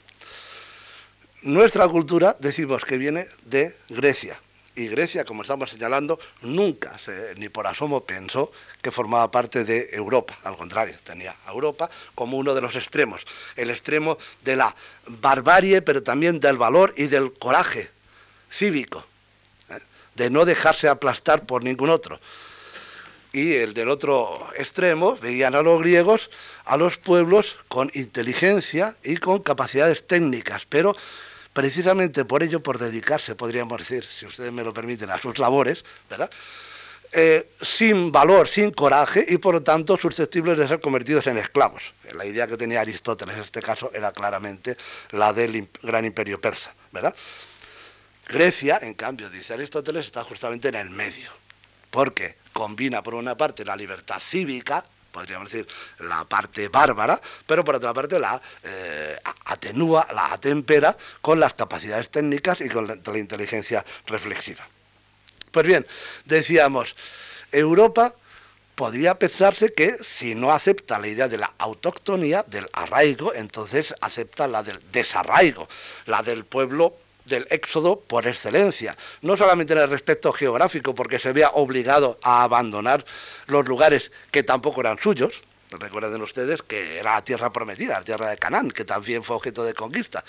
Nuestra 1.42 1.87
cultura 1.88 2.37
decimos 2.40 2.85
que 2.85 2.97
viene 2.97 3.26
de 3.44 3.76
Grecia, 3.90 4.40
y 4.76 4.88
Grecia, 4.88 5.25
como 5.25 5.43
estamos 5.43 5.71
señalando, 5.71 6.19
nunca, 6.43 6.99
ni 7.37 7.49
por 7.49 7.66
asomo, 7.66 8.04
pensó 8.04 8.50
que 8.83 8.90
formaba 8.90 9.31
parte 9.31 9.64
de 9.64 9.88
Europa. 9.93 10.37
Al 10.43 10.57
contrario, 10.57 10.97
tenía 11.04 11.37
a 11.47 11.52
Europa 11.52 11.88
como 12.14 12.37
uno 12.37 12.54
de 12.54 12.61
los 12.61 12.75
extremos, 12.75 13.25
el 13.54 13.71
extremo 13.71 14.19
de 14.43 14.57
la 14.57 14.75
barbarie, 15.07 15.81
pero 15.83 16.02
también 16.02 16.40
del 16.40 16.59
valor 16.59 16.93
y 16.97 17.07
del 17.07 17.33
coraje 17.35 17.90
cívico, 18.50 19.04
¿eh? 19.71 19.78
de 20.16 20.31
no 20.31 20.45
dejarse 20.45 20.88
aplastar 20.88 21.47
por 21.47 21.62
ningún 21.62 21.90
otro. 21.90 22.19
Y 23.33 23.54
el 23.54 23.75
del 23.75 23.88
otro 23.88 24.49
extremo 24.57 25.16
veían 25.16 25.54
a 25.54 25.62
los 25.62 25.81
griegos, 25.81 26.31
a 26.64 26.76
los 26.76 26.99
pueblos 26.99 27.57
con 27.69 27.90
inteligencia 27.95 28.97
y 29.02 29.16
con 29.16 29.40
capacidades 29.43 30.07
técnicas, 30.07 30.66
pero 30.66 30.95
precisamente 31.54 32.26
por 32.26 32.42
ello, 32.42 32.62
por 32.62 32.78
dedicarse, 32.78 33.34
podríamos 33.34 33.78
decir, 33.78 34.04
si 34.04 34.26
ustedes 34.26 34.52
me 34.52 34.62
lo 34.62 34.75
permiten, 34.75 35.11
a 35.11 35.18
sus 35.18 35.38
labores, 35.38 35.84
¿verdad? 36.11 36.30
Eh, 37.12 37.49
sin 37.62 38.11
valor, 38.11 38.49
sin 38.49 38.73
coraje 38.73 39.25
y 39.28 39.38
por 39.38 39.54
lo 39.54 39.62
tanto 39.62 39.96
susceptibles 39.96 40.58
de 40.58 40.66
ser 40.66 40.80
convertidos 40.80 41.28
en 41.28 41.38
esclavos. 41.38 41.94
La 42.12 42.26
idea 42.26 42.49
que 42.49 42.56
tenía 42.56 42.80
Aristóteles 42.80 43.37
en 43.37 43.42
este 43.42 43.62
caso 43.62 43.92
era 43.94 44.11
claramente 44.11 44.76
la 45.12 45.32
del 45.32 45.68
gran 45.80 46.04
imperio 46.04 46.40
persa. 46.40 46.75
¿verdad? 46.90 47.14
Grecia, 48.26 48.80
en 48.82 48.94
cambio, 48.94 49.30
dice 49.30 49.54
Aristóteles, 49.54 50.06
está 50.06 50.25
justamente 50.25 50.68
en 50.68 50.75
el 50.75 50.90
medio, 50.90 51.30
porque 51.90 52.37
combina 52.52 53.02
por 53.02 53.14
una 53.14 53.37
parte 53.37 53.64
la 53.64 53.76
libertad 53.76 54.18
cívica, 54.18 54.84
podríamos 55.14 55.49
decir, 55.49 55.66
la 56.00 56.25
parte 56.25 56.68
bárbara, 56.68 57.21
pero 57.47 57.64
por 57.64 57.76
otra 57.76 57.94
parte 57.94 58.18
la 58.18 58.42
eh, 58.64 59.16
atenúa, 59.44 60.09
la 60.12 60.33
atempera 60.33 60.97
con 61.23 61.38
las 61.38 61.54
capacidades 61.54 62.11
técnicas 62.11 62.61
y 62.61 62.68
con 62.68 62.88
la, 62.88 63.18
inteligencia 63.18 63.85
reflexiva. 64.06 64.66
Pues 65.52 65.64
bien, 65.64 65.87
decíamos, 66.25 66.97
Europa 67.52 68.12
podría 68.75 69.16
pensarse 69.16 69.73
que 69.73 69.99
si 70.02 70.35
no 70.35 70.50
acepta 70.50 70.99
la 70.99 71.06
idea 71.06 71.28
de 71.28 71.38
la 71.38 71.52
autoctonía, 71.59 72.42
del 72.42 72.68
arraigo, 72.73 73.33
entonces 73.33 73.94
acepta 74.00 74.49
la 74.49 74.64
del 74.64 74.80
desarraigo, 74.90 75.68
la 76.06 76.25
del 76.25 76.44
pueblo 76.44 76.97
del 77.25 77.47
éxodo 77.50 78.00
por 78.00 78.26
excelencia, 78.26 78.97
no 79.23 79.37
solamente 79.37 79.73
en 79.73 79.81
el 79.81 79.88
respecto 79.88 80.33
geográfico, 80.33 80.95
porque 80.95 81.19
se 81.19 81.33
vea 81.33 81.50
obligado 81.54 82.19
a 82.23 82.43
abandonar 82.43 83.04
los 83.47 83.66
lugares 83.66 84.11
que 84.31 84.43
tampoco 84.43 84.81
eran 84.81 84.99
suyos, 84.99 85.43
recuerden 85.71 86.23
ustedes 86.23 86.62
que 86.62 86.99
era 86.99 87.14
la 87.14 87.25
tierra 87.25 87.52
prometida, 87.52 87.99
la 87.99 88.04
tierra 88.04 88.28
de 88.28 88.37
Canaán, 88.37 88.71
que 88.71 88.85
también 88.85 89.25
fue 89.25 89.37
objeto 89.37 89.64
de 89.64 89.75
conquista, 89.75 90.23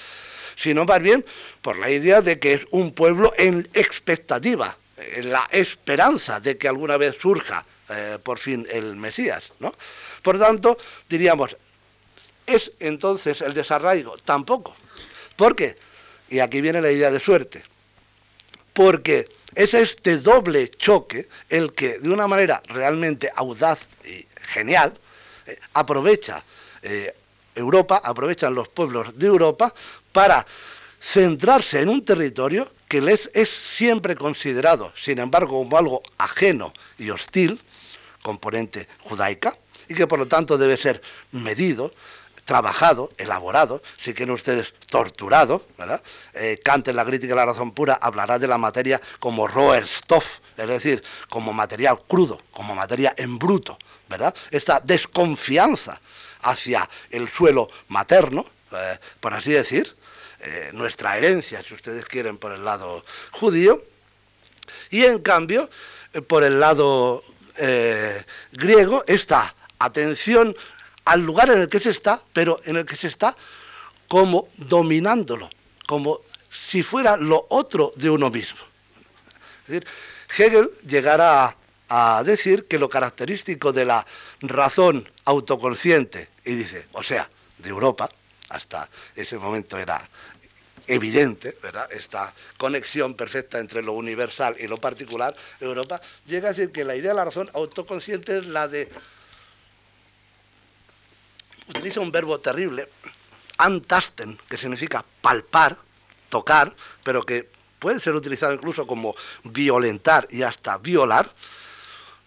sino 0.56 0.86
más 0.86 1.02
bien 1.02 1.26
por 1.62 1.78
la 1.78 1.90
idea 1.90 2.22
de 2.22 2.40
que 2.40 2.54
es 2.54 2.68
un 2.72 2.94
pueblo 2.94 3.34
en 3.38 3.70
expectativa, 3.74 4.78
en 4.98 5.32
la 5.32 5.48
esperanza 5.52 6.40
de 6.40 6.58
que 6.58 6.68
alguna 6.68 6.98
vez 6.98 7.18
surja 7.20 7.66
eh, 7.90 8.18
por 8.24 8.40
fin 8.40 8.66
el 8.72 8.96
Mesías. 8.96 9.52
¿no? 9.60 9.74
Por 10.22 10.40
tanto, 10.40 10.78
diríamos, 11.08 11.56
¿es 12.46 12.72
entonces 12.80 13.42
el 13.42 13.54
desarraigo? 13.54 14.18
Tampoco. 14.18 14.76
¿Por 15.36 15.56
qué? 15.56 15.78
Y 16.30 16.40
aquí 16.40 16.62
viene 16.62 16.82
la 16.82 16.92
idea 16.92 17.12
de 17.12 17.20
suerte. 17.20 17.64
Porque 18.74 19.30
es 19.54 19.74
este 19.74 20.18
doble 20.18 20.70
choque 20.70 21.30
el 21.50 21.74
que 21.74 22.00
de 22.00 22.10
una 22.10 22.28
manera 22.28 22.62
realmente 22.68 23.32
audaz 23.36 23.80
y 24.04 24.26
genial 24.42 24.94
eh, 25.46 25.58
aprovecha 25.74 26.44
eh, 26.82 27.16
Europa, 27.56 28.02
aprovechan 28.04 28.54
los 28.54 28.68
pueblos 28.68 29.18
de 29.18 29.28
Europa 29.28 29.74
para 30.12 30.46
centrarse 31.00 31.82
en 31.82 31.90
un 31.90 32.04
territorio 32.04 32.72
que 32.88 33.02
les 33.02 33.30
es 33.34 33.50
siempre 33.50 34.16
considerado, 34.16 34.92
sin 34.96 35.20
embargo, 35.20 35.58
como 35.58 35.78
algo 35.78 36.04
ajeno 36.18 36.74
y 36.98 37.10
hostil, 37.10 37.62
componente 38.22 38.88
judaica, 39.02 39.58
y 39.88 39.96
que 39.96 40.08
por 40.08 40.20
lo 40.20 40.28
tanto 40.28 40.58
debe 40.58 40.78
ser 40.78 41.02
medido, 41.32 41.94
trabajado, 42.46 43.12
elaborado, 43.18 43.82
si 44.00 44.14
quieren 44.14 44.34
ustedes 44.34 44.74
torturado, 44.90 45.66
¿verdad? 45.78 46.02
Eh, 46.34 46.60
Kant 46.64 46.88
en 46.88 46.96
la 46.96 47.04
crítica 47.04 47.34
de 47.34 47.40
la 47.40 47.46
razón 47.46 47.72
pura 47.72 47.96
hablará 48.00 48.40
de 48.40 48.48
la 48.48 48.58
materia 48.58 49.02
como 49.20 49.48
Roherstoff, 49.48 50.38
es 50.56 50.68
decir, 50.68 51.04
como 51.30 51.52
material 51.52 52.00
crudo, 52.08 52.40
como 52.52 52.76
materia 52.76 53.14
en 53.18 53.38
bruto, 53.38 53.78
¿verdad? 54.08 54.34
Esta 54.52 54.80
desconfianza 54.80 56.00
hacia 56.44 56.88
el 57.10 57.28
suelo 57.28 57.68
materno, 57.90 58.46
eh, 58.72 59.00
por 59.20 59.34
así 59.34 59.52
decir, 59.52 59.96
eh, 60.40 60.70
nuestra 60.74 61.18
herencia, 61.18 61.64
si 61.64 61.74
ustedes 61.74 62.06
quieren, 62.06 62.38
por 62.38 62.52
el 62.52 62.64
lado 62.64 63.04
judío, 63.32 63.84
y 64.92 65.04
en 65.04 65.20
cambio, 65.20 65.70
por 66.28 66.44
el 66.44 66.60
lado 66.60 67.24
eh, 67.58 68.24
griego 68.52 69.04
esta 69.08 69.56
atención 69.80 70.56
al 71.06 71.22
lugar 71.22 71.50
en 71.52 71.62
el 71.62 71.70
que 71.70 71.80
se 71.80 71.92
está, 71.92 72.22
pero 72.34 72.60
en 72.66 72.78
el 72.78 72.86
que 72.86 72.96
se 72.96 73.08
está 73.08 73.36
como 74.08 74.50
dominándolo, 74.58 75.50
como 75.88 76.20
si 76.52 76.84
fuera 76.84 77.16
lo 77.18 77.46
otro 77.50 77.92
de 77.96 78.10
uno 78.10 78.30
mismo. 78.30 78.60
Es 79.64 79.68
decir, 79.68 79.88
Hegel 80.38 80.72
llegará 80.86 81.56
a, 81.90 82.24
decir 82.26 82.66
que 82.66 82.80
lo 82.80 82.90
característico 82.90 83.72
de 83.72 83.86
la 83.86 84.06
razón 84.42 85.10
autoconsciente, 85.26 86.30
y 86.44 86.56
dice, 86.56 86.88
o 86.94 87.04
sea, 87.04 87.30
de 87.58 87.70
Europa, 87.70 88.10
hasta 88.50 88.90
ese 89.16 89.38
momento 89.38 89.78
era 89.78 90.08
evidente, 90.88 91.58
¿verdad? 91.62 91.92
Esta 91.92 92.34
conexión 92.58 93.16
perfecta 93.16 93.60
entre 93.60 93.82
lo 93.82 93.94
universal 93.94 94.56
y 94.60 94.68
lo 94.68 94.78
particular, 94.78 95.36
Europa, 95.60 96.00
llega 96.26 96.50
a 96.50 96.54
decir 96.54 96.72
que 96.72 96.84
la 96.84 96.96
idea 96.96 97.12
de 97.12 97.18
la 97.18 97.26
razón 97.26 97.50
autoconsciente 97.54 98.38
es 98.38 98.46
la 98.46 98.68
de 98.68 98.90
utiliza 101.68 102.00
un 102.00 102.12
verbo 102.12 102.40
terrible, 102.40 102.90
antasten, 103.58 104.38
que 104.50 104.58
significa 104.58 105.04
palpar, 105.22 105.78
tocar, 106.30 106.76
pero 107.04 107.24
que 107.24 107.50
puede 107.80 108.00
ser 108.00 108.16
utilizado 108.16 108.54
incluso 108.54 108.88
como 108.88 109.16
violentar 109.44 110.28
y 110.30 110.42
hasta 110.42 110.78
violar, 110.78 111.32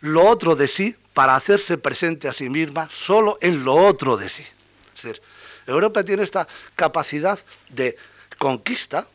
lo 0.01 0.29
otro 0.29 0.55
de 0.55 0.69
sí 0.69 0.97
para 1.13 1.35
hacerse 1.35 1.79
presente 1.79 2.29
a 2.29 2.33
sí 2.33 2.49
misma 2.49 2.89
solo 2.93 3.39
en 3.41 3.65
lo 3.65 3.75
otro 3.75 4.17
de 4.17 4.29
sí. 4.29 4.47
Es 4.95 5.03
decir, 5.03 5.23
Europa 5.67 6.05
tiene 6.05 6.23
esta 6.23 6.47
capacidad 6.77 7.39
de 7.69 7.97
conquista 8.39 9.09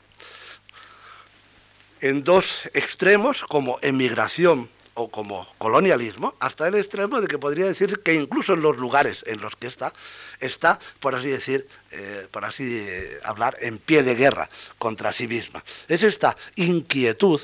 en 2.01 2.23
dos 2.23 2.69
extremos 2.73 3.43
como 3.43 3.79
emigración 3.81 4.69
o 4.95 5.09
como 5.09 5.47
colonialismo, 5.57 6.35
hasta 6.39 6.67
el 6.67 6.75
extremo 6.75 7.19
de 7.19 7.27
que 7.27 7.39
podría 7.39 7.65
decir 7.65 7.99
que 8.01 8.13
incluso 8.13 8.53
en 8.53 8.61
los 8.61 8.77
lugares 8.77 9.23
en 9.27 9.41
los 9.41 9.55
que 9.55 9.67
está, 9.67 9.93
está, 10.39 10.79
por 10.99 11.15
así 11.15 11.29
decir, 11.29 11.67
eh, 11.91 12.27
por 12.29 12.45
así 12.45 12.85
eh, 12.87 13.19
hablar, 13.23 13.57
en 13.61 13.79
pie 13.79 14.03
de 14.03 14.15
guerra 14.15 14.49
contra 14.77 15.11
sí 15.11 15.27
misma. 15.27 15.63
Es 15.87 16.03
esta 16.03 16.37
inquietud 16.55 17.41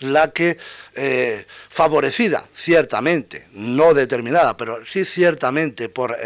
la 0.00 0.30
que, 0.30 0.58
eh, 0.94 1.46
favorecida 1.68 2.46
ciertamente, 2.54 3.48
no 3.52 3.94
determinada, 3.94 4.56
pero 4.56 4.84
sí 4.86 5.04
ciertamente 5.04 5.88
por 5.88 6.16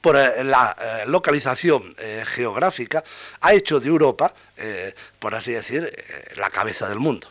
por 0.00 0.16
la 0.16 1.04
localización 1.08 1.94
geográfica, 2.34 3.04
ha 3.42 3.52
hecho 3.52 3.78
de 3.78 3.88
Europa, 3.90 4.32
por 5.18 5.34
así 5.34 5.52
decir, 5.52 5.92
la 6.36 6.48
cabeza 6.48 6.88
del 6.88 6.98
mundo. 6.98 7.28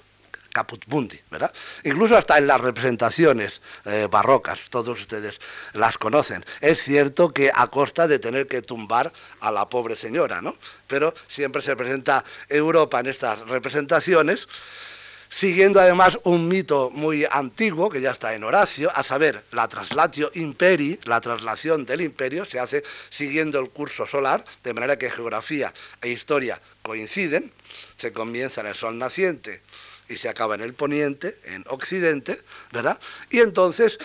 Caput 0.52 0.86
Mundi, 0.88 1.20
¿verdad? 1.30 1.54
Incluso 1.84 2.18
hasta 2.18 2.38
en 2.38 2.48
las 2.48 2.60
representaciones 2.62 3.62
eh, 3.86 4.08
barrocas, 4.10 4.60
todos 4.70 5.00
ustedes 5.00 5.40
las 5.74 5.98
conocen. 5.98 6.46
Es 6.62 6.84
cierto 6.84 7.34
que 7.34 7.52
a 7.54 7.68
costa 7.68 8.08
de 8.08 8.20
tener 8.20 8.48
que 8.48 8.62
tumbar 8.62 9.12
a 9.40 9.52
la 9.52 9.70
pobre 9.70 9.96
señora, 9.96 10.42
¿no? 10.42 10.56
Pero 10.88 11.14
siempre 11.28 11.62
se 11.62 11.76
presenta 11.76 12.24
Europa 12.50 13.00
en 13.00 13.08
estas 13.08 13.40
representaciones 13.48 14.48
siguiendo 15.30 15.80
además 15.80 16.18
un 16.24 16.48
mito 16.48 16.90
muy 16.90 17.26
antiguo 17.30 17.90
que 17.90 18.02
ya 18.02 18.12
está 18.12 18.34
en 18.34 18.44
Horacio, 18.44 18.92
a 18.94 19.04
saber, 19.04 19.46
la 19.52 19.68
traslatio 19.68 20.32
imperi, 20.34 21.00
la 21.04 21.22
traslación 21.22 21.86
del 21.86 22.02
imperio, 22.02 22.46
se 22.46 22.60
hace 22.60 22.84
siguiendo 23.10 23.60
el 23.60 23.70
curso 23.70 24.06
solar, 24.06 24.44
de 24.64 24.74
manera 24.74 24.98
que 24.98 25.12
geografía 25.12 25.74
e 26.02 26.10
historia 26.10 26.60
coinciden, 26.82 27.54
se 27.98 28.12
comienza 28.12 28.62
en 28.62 28.68
el 28.68 28.76
sol 28.76 28.98
naciente 28.98 29.62
y 30.10 30.18
se 30.18 30.28
acaba 30.28 30.56
en 30.56 30.62
el 30.62 30.74
poniente, 30.74 31.40
en 31.46 31.64
occidente, 31.68 32.42
¿verdad? 32.72 33.00
Y 33.30 33.40
entonces 33.40 33.98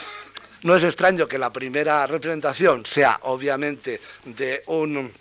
no 0.62 0.76
es 0.76 0.84
extraño 0.84 1.26
que 1.26 1.38
la 1.38 1.52
primera 1.52 2.06
representación 2.06 2.87
sea 2.87 3.18
obviamente 3.23 4.00
de 4.25 4.62
un 4.66 5.12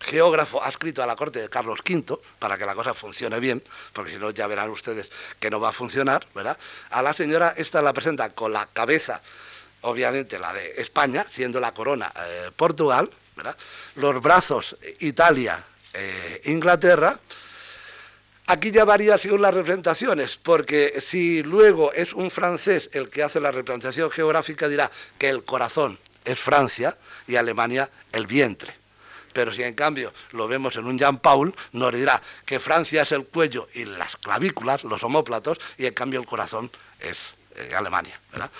geógrafo 0.00 0.62
adscrito 0.62 1.02
a 1.02 1.06
la 1.06 1.16
corte 1.16 1.40
de 1.40 1.48
Carlos 1.48 1.80
V, 1.88 2.18
para 2.38 2.56
que 2.56 2.64
la 2.64 2.74
cosa 2.74 2.94
funcione 2.94 3.40
bien, 3.40 3.62
porque 3.92 4.12
si 4.12 4.18
no 4.18 4.30
ya 4.30 4.46
verán 4.46 4.70
ustedes 4.70 5.10
que 5.40 5.50
no 5.50 5.60
va 5.60 5.70
a 5.70 5.72
funcionar, 5.72 6.26
¿verdad? 6.34 6.56
A 6.90 7.02
la 7.02 7.12
señora 7.12 7.54
esta 7.56 7.82
la 7.82 7.92
presenta 7.92 8.30
con 8.30 8.52
la 8.52 8.66
cabeza, 8.66 9.20
obviamente 9.82 10.38
la 10.38 10.52
de 10.52 10.74
España, 10.78 11.26
siendo 11.28 11.60
la 11.60 11.74
corona 11.74 12.12
eh, 12.16 12.50
Portugal, 12.54 13.10
¿verdad? 13.36 13.56
Los 13.96 14.22
brazos 14.22 14.76
Italia, 15.00 15.64
eh, 15.92 16.42
Inglaterra, 16.44 17.18
Aquí 18.50 18.70
ya 18.70 18.86
varía 18.86 19.18
según 19.18 19.42
las 19.42 19.52
representaciones, 19.52 20.38
porque 20.42 21.02
si 21.02 21.42
luego 21.42 21.92
es 21.92 22.14
un 22.14 22.30
francés 22.30 22.88
el 22.94 23.10
que 23.10 23.22
hace 23.22 23.40
la 23.40 23.50
representación 23.50 24.10
geográfica, 24.10 24.68
dirá 24.68 24.90
que 25.18 25.28
el 25.28 25.44
corazón 25.44 25.98
es 26.24 26.38
Francia 26.38 26.96
y 27.26 27.36
Alemania 27.36 27.90
el 28.10 28.26
vientre. 28.26 28.72
Pero 29.34 29.52
si 29.52 29.62
en 29.64 29.74
cambio 29.74 30.14
lo 30.30 30.48
vemos 30.48 30.76
en 30.76 30.86
un 30.86 30.98
Jean 30.98 31.18
Paul, 31.18 31.54
nos 31.72 31.92
dirá 31.92 32.22
que 32.46 32.58
Francia 32.58 33.02
es 33.02 33.12
el 33.12 33.26
cuello 33.26 33.68
y 33.74 33.84
las 33.84 34.16
clavículas, 34.16 34.82
los 34.84 35.04
homóplatos, 35.04 35.60
y 35.76 35.84
en 35.84 35.92
cambio 35.92 36.18
el 36.18 36.26
corazón 36.26 36.70
es 36.98 37.34
eh, 37.54 37.74
Alemania. 37.76 38.18
¿verdad? 38.32 38.50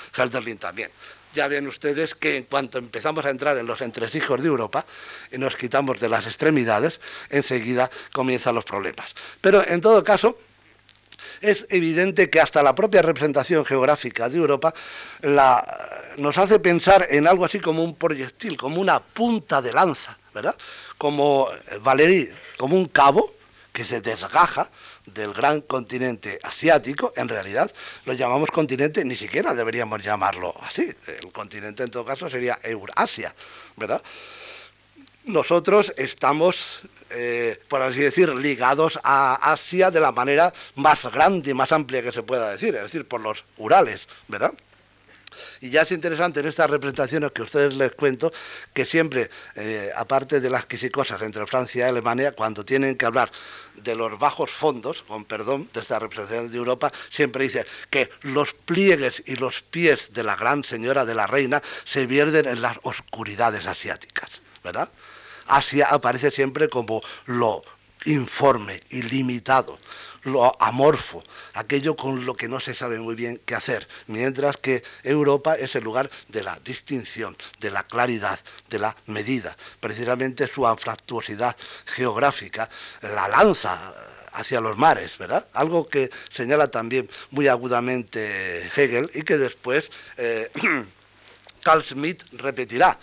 también 0.61 0.91
ya 1.35 1.49
ven 1.49 1.67
ustedes 1.67 2.15
que 2.15 2.37
en 2.37 2.45
cuanto 2.45 2.79
empezamos 2.79 3.25
a 3.25 3.31
entrar 3.31 3.57
en 3.59 3.67
los 3.67 3.81
entresijos 3.81 4.43
de 4.43 4.49
Europa 4.49 4.85
y 5.31 5.39
nos 5.39 5.57
quitamos 5.57 6.01
de 6.01 6.09
las 6.09 6.27
extremidades, 6.27 7.01
enseguida 7.31 7.91
comienzan 8.13 8.55
los 8.55 8.65
problemas. 8.65 9.13
Pero 9.41 9.67
en 9.67 9.81
todo 9.81 10.03
caso, 10.03 10.39
es 11.41 11.67
evidente 11.71 12.31
que 12.31 12.41
hasta 12.41 12.63
la 12.63 12.75
propia 12.75 13.03
representación 13.03 13.65
geográfica 13.65 14.29
de 14.29 14.39
Europa 14.39 14.75
nos 16.17 16.39
hace 16.39 16.59
pensar 16.59 17.07
en 17.11 17.27
algo 17.27 17.45
así 17.45 17.61
como 17.61 17.83
un 17.83 17.95
proyectil, 17.95 18.57
como 18.57 18.81
una 18.81 19.01
punta 19.01 19.63
de 19.63 19.73
lanza, 19.73 20.17
¿verdad? 20.35 20.57
Como 20.97 21.49
eh, 21.51 21.79
Valéry, 21.81 22.31
como 22.57 22.77
un 22.77 22.87
cabo 22.87 23.35
que 23.73 23.85
se 23.85 24.01
desgaja 24.01 24.69
del 25.15 25.33
gran 25.33 25.61
continente 25.63 26.39
asiático, 26.43 27.13
en 27.17 27.29
realidad 27.29 27.73
lo 28.05 28.13
llamamos 28.13 28.51
continente, 28.51 29.05
ni 29.05 29.17
siquiera 29.17 29.55
deberíamos 29.55 30.03
llamarlo 30.03 30.55
así. 30.63 30.95
El 31.07 31.33
continente 31.33 31.83
en 31.83 31.91
todo 31.91 32.05
caso 32.05 32.29
sería 32.29 32.59
Eurasia, 32.63 33.35
¿verdad? 33.77 34.03
Nosotros 35.25 35.93
estamos, 35.97 36.81
eh, 37.11 37.61
por 37.69 37.83
así 37.83 38.01
decir, 38.01 38.31
ligados 38.35 38.99
a 39.03 39.35
Asia 39.53 39.91
de 39.91 40.01
la 40.01 40.13
manera 40.13 40.53
más 40.75 41.05
grande 41.13 41.51
y 41.51 41.55
más 41.55 41.73
amplia 41.73 42.03
que 42.03 42.13
se 42.13 42.23
pueda 42.23 42.51
decir, 42.51 42.75
es 42.75 42.83
decir, 42.83 43.07
por 43.07 43.21
los 43.21 43.45
Urales, 43.59 44.09
¿verdad? 44.27 44.55
Y 45.61 45.71
ya 45.71 45.83
es 45.83 45.93
interesante 45.93 46.41
en 46.41 46.47
estas 46.47 46.71
representaciones 46.71 47.33
que 47.33 47.43
ustedes 47.43 47.75
les 47.75 47.93
cuento 47.93 48.33
que 48.73 48.87
siempre, 48.87 49.31
eh, 49.55 49.91
aparte 49.97 50.41
de 50.41 50.51
las 50.51 50.67
quisicosas 50.67 51.21
entre 51.23 51.47
Francia 51.47 51.87
y 51.87 51.89
Alemania, 51.89 52.33
cuando 52.33 52.65
tienen 52.65 52.97
que 52.97 53.07
hablar 53.07 53.31
de 53.77 53.95
los 53.95 54.19
bajos 54.19 54.51
fondos, 54.51 55.03
con 55.03 55.25
perdón, 55.25 55.69
de 55.73 55.81
esta 55.81 55.99
representación 55.99 56.51
de 56.51 56.57
Europa, 56.57 56.93
siempre 57.11 57.45
dice 57.45 57.67
que 57.91 58.11
los 58.23 58.55
pliegues 58.55 59.23
y 59.27 59.37
los 59.37 59.63
pies 59.63 60.13
de 60.13 60.23
la 60.23 60.37
gran 60.37 60.65
señora 60.65 61.05
de 61.05 61.15
la 61.15 61.27
reina 61.27 61.63
se 61.85 62.07
pierden 62.07 62.47
en 62.47 62.63
las 62.63 62.79
oscuridades 62.83 63.67
asiáticas, 63.67 64.41
¿verdad? 64.63 64.91
Asia 65.47 65.89
aparece 65.91 66.31
siempre 66.31 66.69
como 66.69 67.03
lo 67.27 67.63
informe, 68.05 68.81
ilimitado, 68.91 69.79
lo 70.33 70.61
amorfo, 70.63 71.23
aquello 71.55 71.97
con 71.97 72.25
lo 72.25 72.35
que 72.35 72.49
no 72.49 72.61
se 72.61 72.75
sabe 72.75 72.99
muy 72.99 73.15
bien 73.15 73.41
qué 73.45 73.55
hacer, 73.55 73.89
mientras 74.07 74.57
que 74.57 74.83
Europa 75.03 75.55
es 75.55 75.75
el 75.77 75.85
lugar 75.85 76.11
de 76.29 76.43
la 76.43 76.59
distinción, 76.65 77.37
de 77.61 77.71
la 77.71 77.83
claridad, 77.83 78.39
de 78.69 78.79
la 78.79 78.97
medida. 79.07 79.57
Precisamente 79.81 80.47
su 80.47 80.67
anfractuosidad 80.67 81.57
geográfica 81.87 82.69
la 83.03 83.29
lanza 83.29 83.95
hacia 84.33 84.61
los 84.61 84.77
mares, 84.79 85.19
¿verdad? 85.19 85.49
Algo 85.53 85.89
que 85.89 86.11
señala 86.31 86.71
también 86.71 87.11
muy 87.31 87.49
agudamente 87.49 88.71
Hegel 88.77 89.11
y 89.15 89.23
que 89.23 89.37
después 89.37 89.91
eh, 90.17 90.51
Carl 91.63 91.83
Schmitt 91.83 92.25
repetirá 92.33 92.99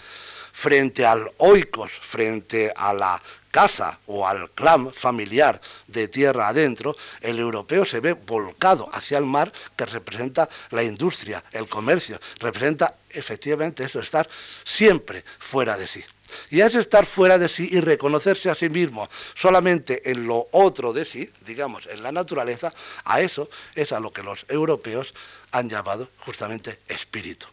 frente 0.53 1.05
al 1.05 1.29
oikos, 1.37 1.91
frente 1.91 2.71
a 2.75 2.93
la 2.93 3.21
casa 3.55 3.99
o 4.07 4.27
al 4.27 4.51
clan 4.51 4.91
familiar 4.91 5.61
de 5.87 6.09
tierra 6.09 6.49
adentro, 6.49 6.97
el 7.21 7.39
europeo 7.39 7.85
se 7.85 8.01
ve 8.01 8.11
volcado 8.11 8.89
hacia 8.91 9.17
el 9.17 9.23
mar 9.23 9.53
que 9.77 9.85
representa 9.85 10.49
la 10.71 10.83
industria, 10.83 11.41
el 11.53 11.69
comercio, 11.69 12.19
representa 12.41 12.97
efectivamente 13.09 13.85
eso, 13.85 14.01
estar 14.01 14.27
siempre 14.65 15.23
fuera 15.39 15.77
de 15.77 15.87
sí. 15.87 16.03
Y 16.49 16.59
es 16.59 16.75
estar 16.75 17.05
fuera 17.05 17.37
de 17.37 17.47
sí 17.47 17.69
y 17.71 17.79
reconocerse 17.79 18.49
a 18.49 18.55
sí 18.55 18.67
mismo 18.67 19.07
solamente 19.35 20.11
en 20.11 20.27
lo 20.27 20.49
otro 20.51 20.91
de 20.91 21.05
sí, 21.05 21.31
digamos, 21.45 21.87
en 21.87 22.03
la 22.03 22.11
naturaleza, 22.11 22.73
a 23.05 23.21
eso 23.21 23.47
es 23.73 23.93
a 23.93 24.01
lo 24.01 24.11
que 24.11 24.21
los 24.21 24.45
europeos 24.49 25.13
han 25.53 25.69
llamado 25.69 26.09
justamente 26.25 26.79
espíritu. 26.89 27.47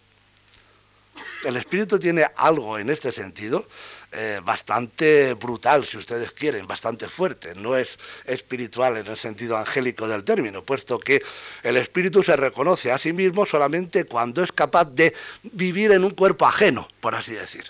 El 1.44 1.56
espíritu 1.56 1.98
tiene 1.98 2.26
algo 2.36 2.78
en 2.78 2.90
este 2.90 3.12
sentido 3.12 3.68
eh, 4.12 4.40
bastante 4.44 5.34
brutal, 5.34 5.84
si 5.84 5.96
ustedes 5.96 6.32
quieren, 6.32 6.66
bastante 6.66 7.08
fuerte. 7.08 7.54
No 7.54 7.76
es 7.76 7.98
espiritual 8.24 8.96
en 8.98 9.06
el 9.06 9.16
sentido 9.16 9.56
angélico 9.56 10.06
del 10.08 10.24
término, 10.24 10.62
puesto 10.62 10.98
que 10.98 11.22
el 11.62 11.76
espíritu 11.76 12.22
se 12.22 12.36
reconoce 12.36 12.92
a 12.92 12.98
sí 12.98 13.12
mismo 13.12 13.46
solamente 13.46 14.04
cuando 14.04 14.42
es 14.42 14.52
capaz 14.52 14.84
de 14.84 15.14
vivir 15.42 15.92
en 15.92 16.04
un 16.04 16.10
cuerpo 16.10 16.46
ajeno, 16.46 16.88
por 17.00 17.14
así 17.14 17.32
decir. 17.32 17.64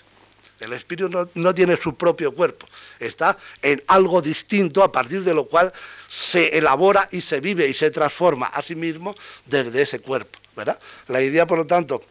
El 0.59 0.73
espíritu 0.73 1.09
no, 1.09 1.27
no, 1.33 1.53
tiene 1.53 1.75
su 1.75 1.95
propio 1.95 2.33
cuerpo, 2.33 2.67
está 2.99 3.37
en 3.61 3.83
algo 3.87 4.21
distinto 4.21 4.81
a 4.81 4.91
partir 4.91 5.23
de 5.23 5.33
lo 5.33 5.45
cual 5.45 5.73
se 6.07 6.57
elabora 6.57 7.09
y 7.11 7.19
se 7.19 7.41
vive 7.41 7.67
y 7.67 7.73
se 7.73 7.91
transforma 7.91 8.45
a 8.45 8.61
sí 8.61 8.75
mismo 8.75 9.13
desde 9.45 9.81
ese 9.81 9.99
cuerpo. 9.99 10.39
¿verdad? 10.55 10.77
La 11.07 11.21
idea, 11.21 11.45
por 11.45 11.57
lo 11.57 11.67
tanto, 11.67 12.03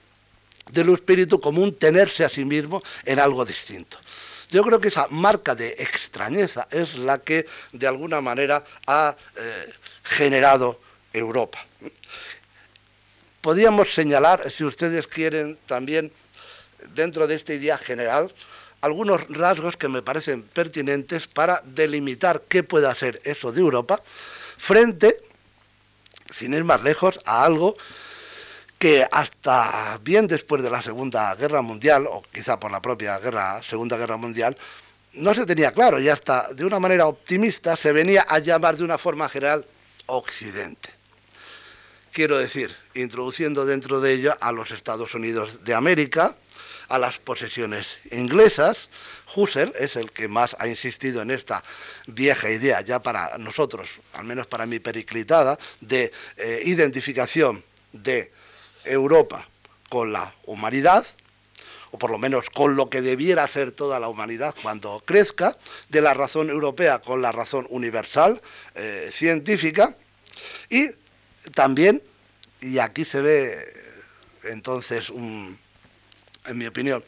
del 0.71 0.91
espíritu 0.91 1.41
como 1.41 1.63
un 1.63 1.75
tenerse 1.75 2.25
a 2.25 2.29
sí 2.29 2.45
mismo 2.45 2.83
en 3.05 3.19
algo 3.19 3.45
distinto. 3.45 3.99
Yo 4.53 4.63
creo 4.63 4.81
que 4.81 4.89
esa 4.89 5.09
marca 5.09 5.55
de 5.55 5.71
extrañeza 5.79 6.69
es 6.71 6.99
la 6.99 7.19
que 7.19 7.47
de 7.73 7.87
alguna 7.87 8.21
manera 8.21 8.63
ha 8.87 9.17
eh, 9.35 9.73
generado 10.03 10.79
Europa. 11.11 11.65
Podríamos 13.41 13.95
señalar, 13.95 14.51
si 14.51 14.63
ustedes 14.65 15.07
quieren, 15.07 15.59
también 15.65 16.13
dentro 16.95 17.27
de 17.27 17.35
esta 17.35 17.55
idea 17.55 17.79
general, 17.79 18.31
algunos 18.83 19.27
rasgos 19.29 19.79
que 19.79 19.89
me 19.89 20.03
parecen 20.03 20.43
pertinentes 20.43 21.27
para 21.29 21.63
delimitar 21.65 22.43
qué 22.47 22.63
puede 22.63 22.95
ser 22.95 23.23
eso 23.25 23.53
de 23.53 23.61
Europa 23.61 24.03
frente, 24.59 25.17
sin 26.29 26.53
ir 26.53 26.65
más 26.65 26.83
lejos, 26.83 27.19
a 27.25 27.43
algo 27.43 27.75
que 28.83 29.07
hasta 29.09 30.01
bien 30.03 30.27
después 30.27 30.61
de 30.61 30.69
la 30.69 30.83
Segunda 30.83 31.33
Guerra 31.37 31.63
Mundial, 31.63 32.05
o 32.11 32.21
quizá 32.21 32.59
por 32.59 32.73
la 32.73 32.83
propia 32.83 33.21
Segunda 33.63 33.97
Guerra 33.97 34.17
Mundial, 34.17 34.59
no 35.13 35.37
se 35.37 35.47
tenía 35.47 35.71
claro 35.71 36.01
y 36.01 36.09
hasta 36.09 36.49
de 36.53 36.65
una 36.65 36.81
manera 36.81 37.07
optimista 37.07 37.77
se 37.77 37.93
venía 37.93 38.27
a 38.29 38.41
llamar 38.41 38.77
de 38.77 38.83
una 38.83 38.99
forma 38.99 39.29
general 39.29 39.65
Occidente. 40.07 40.91
Quiero 42.11 42.37
decir, 42.39 42.75
introduciendo 42.95 43.65
dentro 43.67 44.01
de 44.01 44.15
ella 44.15 44.37
a 44.41 44.51
los 44.51 44.73
Estados 44.73 45.15
Unidos 45.15 45.63
de 45.63 45.75
América, 45.75 46.35
a 46.89 46.99
las 46.99 47.21
posesiones 47.21 47.99
inglesas. 48.11 48.89
Husserl 49.37 49.73
es 49.79 49.95
el 49.95 50.11
que 50.11 50.27
más 50.27 50.57
ha 50.59 50.67
insistido 50.67 51.23
en 51.23 51.31
esta 51.31 51.63
vieja 52.09 52.51
idea, 52.51 52.81
ya 52.81 53.01
para 53.01 53.39
nosotros, 53.39 53.89
al 54.15 54.25
menos 54.25 54.49
para 54.49 54.67
mi 54.67 54.81
periclitada, 54.81 55.57
de 55.81 56.11
eh, 56.37 56.63
identificación 56.65 57.63
de 57.93 58.33
Europa 58.85 59.49
con 59.89 60.13
la 60.13 60.35
humanidad, 60.45 61.07
o 61.91 61.99
por 61.99 62.11
lo 62.11 62.19
menos 62.19 62.49
con 62.49 62.77
lo 62.77 62.89
que 62.89 63.03
debiera 63.03 63.47
ser 63.49 63.73
toda 63.73 64.01
la 64.01 64.09
humanidad 64.09 64.55
cuando 64.63 65.03
crezca, 65.05 65.59
de 65.89 66.01
la 66.01 66.15
razón 66.15 66.49
europea 66.49 67.01
con 67.01 67.21
la 67.21 67.33
razón 67.33 67.67
universal 67.71 68.41
eh, 68.75 69.11
científica, 69.13 69.97
y 70.69 70.91
también, 71.55 72.03
y 72.61 72.79
aquí 72.79 73.05
se 73.05 73.21
ve 73.21 73.83
entonces, 74.45 75.11
un, 75.11 75.59
en 76.47 76.59
mi 76.59 76.67
opinión, 76.67 77.05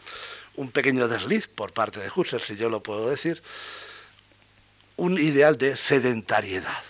un 0.56 0.70
pequeño 0.70 1.08
desliz 1.08 1.48
por 1.48 1.72
parte 1.72 2.00
de 2.00 2.10
Husserl, 2.14 2.42
si 2.42 2.56
yo 2.56 2.68
lo 2.68 2.82
puedo 2.82 3.08
decir, 3.10 3.42
un 4.96 5.18
ideal 5.18 5.58
de 5.58 5.76
sedentariedad. 5.76 6.82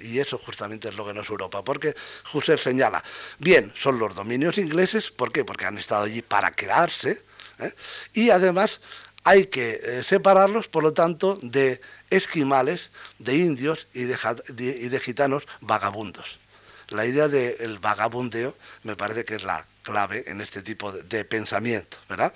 Y 0.00 0.18
eso 0.18 0.38
justamente 0.38 0.88
es 0.88 0.96
lo 0.96 1.06
que 1.06 1.14
no 1.14 1.22
es 1.22 1.28
Europa, 1.28 1.62
porque 1.64 1.94
Husserl 2.32 2.58
señala, 2.58 3.02
bien, 3.38 3.72
son 3.76 3.98
los 3.98 4.14
dominios 4.14 4.58
ingleses, 4.58 5.10
¿por 5.10 5.32
qué? 5.32 5.44
Porque 5.44 5.66
han 5.66 5.78
estado 5.78 6.04
allí 6.04 6.22
para 6.22 6.52
quedarse, 6.52 7.22
¿eh? 7.58 7.74
y 8.12 8.30
además 8.30 8.80
hay 9.24 9.46
que 9.46 9.80
eh, 9.82 10.02
separarlos, 10.04 10.68
por 10.68 10.82
lo 10.82 10.92
tanto, 10.92 11.38
de 11.42 11.80
esquimales, 12.10 12.90
de 13.18 13.36
indios 13.36 13.88
y 13.94 14.02
de, 14.02 14.18
y 14.58 14.88
de 14.88 15.00
gitanos 15.00 15.46
vagabundos. 15.60 16.38
La 16.88 17.06
idea 17.06 17.28
del 17.28 17.78
vagabundeo 17.78 18.54
me 18.82 18.94
parece 18.94 19.24
que 19.24 19.36
es 19.36 19.42
la 19.42 19.66
clave 19.82 20.24
en 20.26 20.42
este 20.42 20.62
tipo 20.62 20.92
de, 20.92 21.24
pensamiento, 21.24 21.96
¿verdad? 22.08 22.34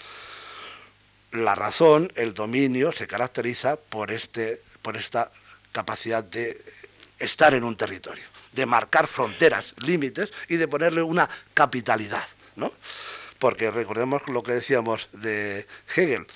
La 1.33 1.55
razón, 1.55 2.11
el 2.15 2.33
dominio, 2.33 2.91
se 2.93 3.07
caracteriza 3.07 3.77
por, 3.77 4.11
este, 4.11 4.63
por 4.81 4.97
esta 4.97 5.31
capacidad 5.73 6.25
de 6.25 6.63
estar 7.19 7.55
en 7.55 7.65
un 7.65 7.77
territorio, 7.77 8.25
de 8.53 8.67
marcar 8.67 9.07
fronteras, 9.07 9.75
límites 9.79 10.33
y 10.49 10.57
de 10.57 10.69
ponerle 10.69 11.03
una 11.03 11.29
capitalidad, 11.55 12.27
¿no? 12.57 12.73
Porque 13.39 13.71
recordemos 13.71 14.23
lo 14.29 14.43
que 14.43 14.53
decíamos 14.53 15.09
de 15.13 15.67
Hegel, 15.95 16.27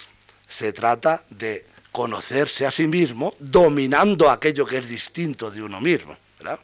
se 0.49 0.73
trata 0.73 1.25
de 1.31 1.67
conocerse 1.91 2.67
a 2.67 2.71
sí 2.71 2.87
mismo 2.87 3.35
dominando 3.39 4.31
aquello 4.31 4.67
que 4.67 4.79
es 4.79 4.89
distinto 4.89 5.51
de 5.51 5.63
uno 5.63 5.81
mismo, 5.81 6.17
¿verdad? 6.39 6.61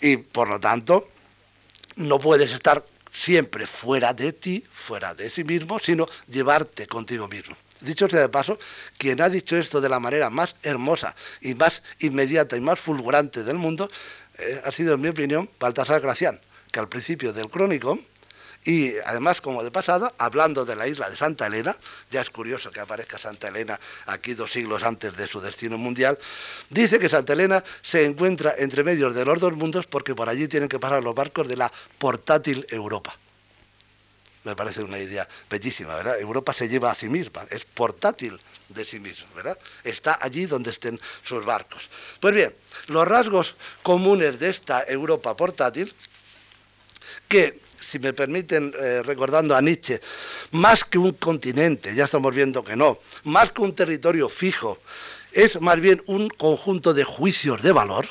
Y 0.00 0.16
por 0.16 0.48
lo 0.48 0.58
tanto, 0.58 1.10
no 1.96 2.18
puedes 2.18 2.52
estar 2.52 2.84
siempre 3.12 3.66
fuera 3.66 4.14
de 4.14 4.32
ti, 4.32 4.64
fuera 4.72 5.14
de 5.14 5.28
sí 5.28 5.44
mismo, 5.44 5.78
sino 5.78 6.08
llevarte 6.28 6.86
contigo 6.86 7.28
mismo. 7.28 7.56
Dicho 7.80 8.08
sea 8.08 8.20
de 8.20 8.28
paso, 8.28 8.58
quien 8.98 9.20
ha 9.22 9.28
dicho 9.28 9.56
esto 9.56 9.80
de 9.80 9.88
la 9.88 10.00
manera 10.00 10.28
más 10.30 10.54
hermosa 10.62 11.14
y 11.40 11.54
más 11.54 11.82
inmediata 12.00 12.56
y 12.56 12.60
más 12.60 12.78
fulgurante 12.78 13.42
del 13.42 13.56
mundo 13.56 13.90
eh, 14.38 14.60
ha 14.64 14.72
sido, 14.72 14.94
en 14.94 15.00
mi 15.00 15.08
opinión, 15.08 15.50
Baltasar 15.58 16.00
Gracián, 16.00 16.40
que 16.70 16.80
al 16.80 16.88
principio 16.88 17.32
del 17.32 17.48
crónico, 17.48 17.98
y 18.64 18.92
además, 19.06 19.40
como 19.40 19.64
de 19.64 19.70
pasada, 19.70 20.12
hablando 20.18 20.66
de 20.66 20.76
la 20.76 20.86
isla 20.86 21.08
de 21.08 21.16
Santa 21.16 21.46
Elena, 21.46 21.76
ya 22.10 22.20
es 22.20 22.28
curioso 22.28 22.70
que 22.70 22.80
aparezca 22.80 23.16
Santa 23.16 23.48
Elena 23.48 23.80
aquí 24.06 24.34
dos 24.34 24.52
siglos 24.52 24.82
antes 24.82 25.16
de 25.16 25.26
su 25.26 25.40
destino 25.40 25.78
mundial, 25.78 26.18
dice 26.68 26.98
que 26.98 27.08
Santa 27.08 27.32
Elena 27.32 27.64
se 27.80 28.04
encuentra 28.04 28.54
entre 28.58 28.84
medios 28.84 29.14
de 29.14 29.24
los 29.24 29.40
dos 29.40 29.54
mundos 29.54 29.86
porque 29.86 30.14
por 30.14 30.28
allí 30.28 30.46
tienen 30.48 30.68
que 30.68 30.78
pasar 30.78 31.02
los 31.02 31.14
barcos 31.14 31.48
de 31.48 31.56
la 31.56 31.72
portátil 31.98 32.66
Europa. 32.68 33.16
Me 34.44 34.56
parece 34.56 34.82
una 34.82 34.98
idea 34.98 35.28
bellísima, 35.50 35.94
¿verdad? 35.94 36.18
Europa 36.18 36.54
se 36.54 36.68
lleva 36.68 36.90
a 36.90 36.94
sí 36.94 37.08
misma, 37.08 37.46
es 37.50 37.64
portátil 37.64 38.40
de 38.70 38.84
sí 38.84 38.98
misma, 38.98 39.26
¿verdad? 39.34 39.58
Está 39.84 40.18
allí 40.20 40.46
donde 40.46 40.70
estén 40.70 40.98
sus 41.24 41.44
barcos. 41.44 41.90
Pues 42.20 42.34
bien, 42.34 42.54
los 42.86 43.06
rasgos 43.06 43.54
comunes 43.82 44.38
de 44.38 44.48
esta 44.48 44.84
Europa 44.84 45.36
portátil, 45.36 45.94
que, 47.28 47.60
si 47.80 47.98
me 47.98 48.12
permiten, 48.12 48.74
eh, 48.78 49.02
recordando 49.04 49.54
a 49.54 49.60
Nietzsche, 49.60 50.00
más 50.52 50.84
que 50.84 50.98
un 50.98 51.12
continente, 51.12 51.94
ya 51.94 52.06
estamos 52.06 52.34
viendo 52.34 52.64
que 52.64 52.76
no, 52.76 52.98
más 53.24 53.52
que 53.52 53.60
un 53.60 53.74
territorio 53.74 54.28
fijo, 54.28 54.78
es 55.32 55.60
más 55.60 55.80
bien 55.80 56.02
un 56.06 56.28
conjunto 56.28 56.94
de 56.94 57.04
juicios 57.04 57.62
de 57.62 57.72
valor, 57.72 58.08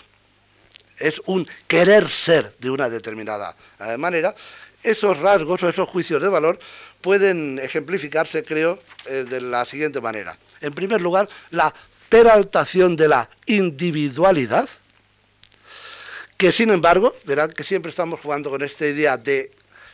es 1.00 1.22
un 1.26 1.48
querer 1.68 2.10
ser 2.10 2.56
de 2.60 2.70
una 2.70 2.90
determinada 2.90 3.56
eh, 3.80 3.98
manera, 3.98 4.36
esos 4.84 5.20
rasgos 5.20 5.62
o 5.64 5.70
esos 5.70 5.88
juicios 5.90 6.22
de 6.22 6.30
valor 6.30 6.60
pueden 7.02 7.60
ejemplificarse, 7.60 8.44
creo, 8.44 8.80
eh, 9.06 9.26
de 9.30 9.42
la 9.42 9.66
siguiente 9.66 10.02
manera. 10.02 10.38
En 10.62 10.74
primer 10.74 11.02
lugar, 11.02 11.30
la 11.52 11.74
peraltación 12.10 12.96
de 12.96 13.08
la 13.08 13.30
individualidad, 13.46 14.68
que 16.38 16.52
sin 16.52 16.70
embargo, 16.70 17.16
verán 17.26 17.52
que 17.52 17.64
siempre 17.64 17.90
estamos 17.90 18.20
jugando 18.20 18.50
con 18.50 18.62
esta 18.64 18.86
idea 18.88 19.18
de 19.18 19.52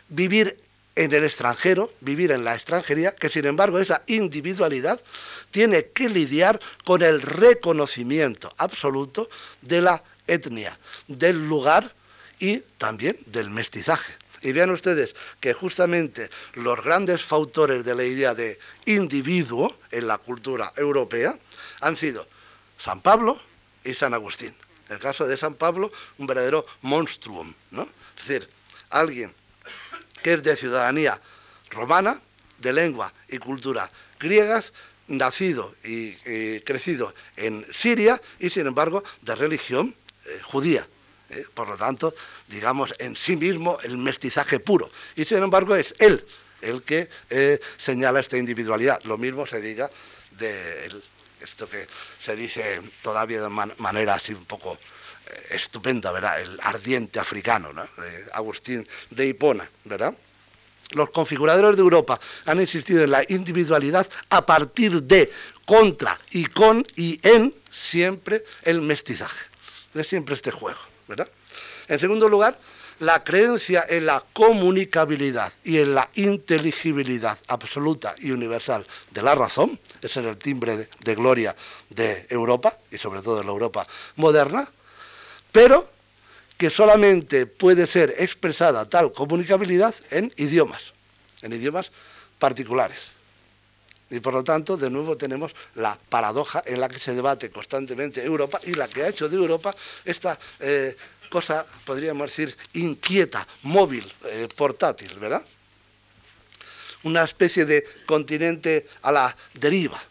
vivir 0.10 0.58
en 0.96 1.12
el 1.14 1.26
extranjero, 1.26 1.92
vivir 2.00 2.32
en 2.32 2.46
la 2.46 2.56
extranjería, 2.56 3.12
que 3.12 3.30
sin 3.30 3.46
embargo 3.46 3.80
esa 3.80 4.04
individualidad 4.08 5.02
tiene 5.52 5.88
que 5.88 6.08
lidiar 6.08 6.60
con 6.86 7.02
el 7.02 7.22
reconocimiento 7.22 8.54
absoluto 8.58 9.30
de 9.62 9.82
la 9.82 10.04
etnia, 10.26 10.80
del 11.08 11.48
lugar 11.48 11.94
y 12.40 12.60
también 12.78 13.18
del 13.26 13.50
mestizaje. 13.50 14.14
Y 14.46 14.52
vean 14.52 14.70
ustedes 14.70 15.16
que 15.40 15.54
justamente 15.54 16.30
los 16.54 16.80
grandes 16.84 17.24
fautores 17.24 17.84
de 17.84 17.96
la 17.96 18.04
idea 18.04 18.36
de 18.36 18.60
individuo 18.86 19.76
en 19.90 20.06
la 20.06 20.20
cultura 20.20 20.72
europea 20.78 21.36
han 21.82 21.98
sido 21.98 22.28
San 22.78 23.02
Pablo 23.02 23.42
y 23.84 23.96
San 23.96 24.14
Agustín. 24.14 24.54
En 24.88 24.94
el 24.94 25.00
caso 25.00 25.26
de 25.26 25.36
San 25.36 25.56
Pablo, 25.56 25.92
un 26.20 26.28
verdadero 26.28 26.68
monstruum, 26.84 27.56
¿no? 27.72 27.90
Es 28.16 28.28
decir, 28.28 28.48
alguien 28.92 29.34
que 30.22 30.34
es 30.34 30.44
de 30.44 30.56
ciudadanía 30.56 31.20
romana, 31.72 32.22
de 32.60 32.72
lengua 32.72 33.12
y 33.28 33.40
cultura 33.40 33.90
griegas, 34.20 34.74
nacido 35.08 35.74
y, 35.84 36.12
crecido 36.62 37.16
en 37.36 37.66
Siria 37.74 38.22
y 38.38 38.52
sin 38.52 38.68
embargo 38.68 39.04
de 39.24 39.34
religión 39.34 39.96
eh, 40.28 40.40
judía. 40.44 40.88
¿Eh? 41.30 41.46
por 41.54 41.68
lo 41.68 41.78
tanto, 41.78 42.14
digamos, 42.48 42.94
en 43.00 43.16
sí 43.16 43.36
mismo 43.36 43.78
el 43.84 43.98
mestizaje 43.98 44.60
puro. 44.60 44.90
Y 45.16 45.26
sin 45.26 45.38
embargo 45.38 45.76
es 45.76 45.94
él 46.00 46.26
el 46.62 46.84
que 46.84 47.10
eh, 47.30 47.60
señala 47.78 48.20
esta 48.20 48.38
individualidad. 48.38 49.02
Lo 49.04 49.18
mismo 49.18 49.46
se 49.46 49.62
diga 49.62 49.90
de 50.32 50.90
esto 51.42 51.70
que 51.70 51.88
se 52.20 52.36
dice 52.36 52.82
todavía 53.02 53.42
de 53.42 53.50
manera 53.50 54.16
así 54.16 54.34
un 54.34 54.46
poco 54.46 54.74
eh, 55.28 55.48
estupenda, 55.52 56.12
¿verdad? 56.12 56.42
El 56.42 56.60
ardiente 56.62 57.20
africano, 57.20 57.72
¿no? 57.72 57.84
De 57.84 58.26
Agustín 58.34 58.88
de 59.12 59.28
Hipona, 59.28 59.70
¿verdad? 59.84 60.16
los 60.92 61.10
configuradores 61.10 61.78
de 61.78 61.82
Europa 61.82 62.20
han 62.46 62.62
insistido 62.62 63.04
en 63.04 63.12
la 63.12 63.24
individualidad 63.28 64.08
a 64.30 64.46
partir 64.46 65.04
de, 65.04 65.32
contra 65.66 66.20
y 66.32 66.46
con 66.46 66.86
y 66.96 67.20
en 67.28 67.54
siempre 67.72 68.44
el 68.64 68.82
mestizaje. 68.82 69.50
Es 69.94 70.08
siempre 70.08 70.36
este 70.36 70.52
juego, 70.52 70.80
En 71.88 72.00
segundo 72.00 72.28
lugar, 72.28 72.58
la 73.00 73.24
creencia 73.24 73.86
en 73.88 74.06
la 74.06 74.24
comunicabilidad 74.34 75.52
y 75.64 75.80
en 75.80 75.96
la 75.96 76.10
inteligibilidad 76.16 77.38
absoluta 77.48 78.16
y 78.18 78.32
universal 78.32 78.86
de 79.12 79.22
la 79.22 79.36
razón, 79.36 79.80
ese 80.02 80.22
es 80.22 80.26
el 80.26 80.38
timbre 80.38 80.90
de, 81.00 81.16
gloria 81.16 81.56
de 81.90 82.26
Europa 82.30 82.78
y 82.92 82.98
sobre 82.98 83.22
todo 83.22 83.38
de 83.38 83.44
la 83.44 83.52
Europa 83.52 83.86
moderna, 84.16 84.70
pero 85.52 85.90
que 86.58 86.70
solamente 86.70 87.46
puede 87.46 87.86
ser 87.86 88.16
expresada 88.18 88.86
tal 88.86 89.12
comunicabilidad 89.12 89.94
en 90.10 90.32
idiomas, 90.38 90.94
en 91.42 91.52
idiomas 91.52 91.92
particulares. 92.40 93.15
Y 94.10 94.20
por 94.20 94.34
lo 94.34 94.44
tanto, 94.44 94.78
de 94.78 94.90
nuevo 94.90 95.18
tenemos 95.18 95.52
la 95.76 95.98
paradoja 95.98 96.64
en 96.66 96.80
la 96.80 96.88
que 96.88 97.00
se 97.00 97.14
debate 97.14 97.50
constantemente 97.50 98.24
Europa 98.24 98.60
y 98.64 98.74
la 98.74 98.88
que 98.88 99.04
ha 99.04 99.08
hecho 99.08 99.28
de 99.28 99.36
Europa 99.36 99.76
esta 100.04 100.38
eh, 100.60 100.96
cosa, 101.30 101.66
podríamos 101.86 102.30
decir, 102.30 102.56
inquieta, 102.74 103.48
móvil, 103.64 104.12
eh, 104.26 104.48
portátil, 104.56 105.18
¿verdad? 105.20 105.44
Una 107.04 107.24
especie 107.24 107.66
de 107.66 107.84
continente 108.06 108.88
a 109.02 109.12
la 109.12 109.36
deriva. 109.54 110.02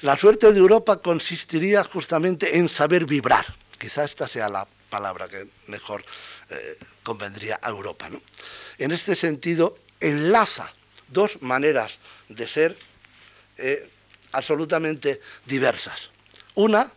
La 0.00 0.16
suerte 0.16 0.52
de 0.52 0.58
Europa 0.58 0.98
consistiría 0.98 1.84
justamente 1.84 2.56
en 2.56 2.68
saber 2.68 3.04
vibrar. 3.04 3.46
Quizá 3.78 4.04
esta 4.04 4.28
sea 4.28 4.48
la 4.48 4.66
palabra 4.88 5.28
que 5.28 5.48
mejor 5.66 6.04
eh, 6.50 6.78
convendría 7.02 7.58
a 7.62 7.68
Europa. 7.68 8.08
En 8.78 8.92
este 8.92 9.16
sentido, 9.16 9.78
enlaza 10.00 10.72
dos 11.08 11.40
maneras 11.42 11.98
de 12.28 12.46
ser 12.46 12.76
eh, 13.56 13.88
absolutamente 14.32 15.20
diversas. 15.46 16.10
Una, 16.54 16.90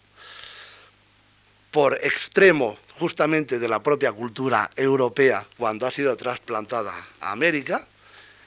por 1.72 1.98
extremo 2.04 2.78
justamente 3.00 3.58
de 3.58 3.68
la 3.68 3.82
propia 3.82 4.12
cultura 4.12 4.70
europea 4.76 5.46
cuando 5.58 5.88
ha 5.88 5.92
sido 5.92 6.16
trasplantada 6.16 6.94
a 7.20 7.32
América, 7.32 7.88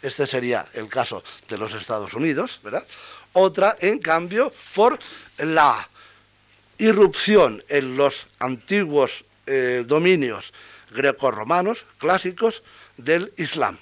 este 0.03 0.27
sería 0.27 0.66
el 0.74 0.88
caso 0.88 1.24
de 1.48 1.59
los 1.59 1.72
Estados 1.74 2.12
Unidos, 2.12 2.61
¿verdad? 2.62 2.87
Otra, 3.33 3.77
en 3.81 3.98
cambio, 3.98 4.53
por 4.74 4.98
la 5.38 5.88
irrupción 6.79 7.64
en 7.68 7.96
los 7.96 8.27
antiguos 8.38 9.24
eh, 9.46 9.83
dominios 9.87 10.53
grecorromanos 10.90 11.85
clásicos 11.98 12.62
del 12.96 13.33
Islam. 13.37 13.79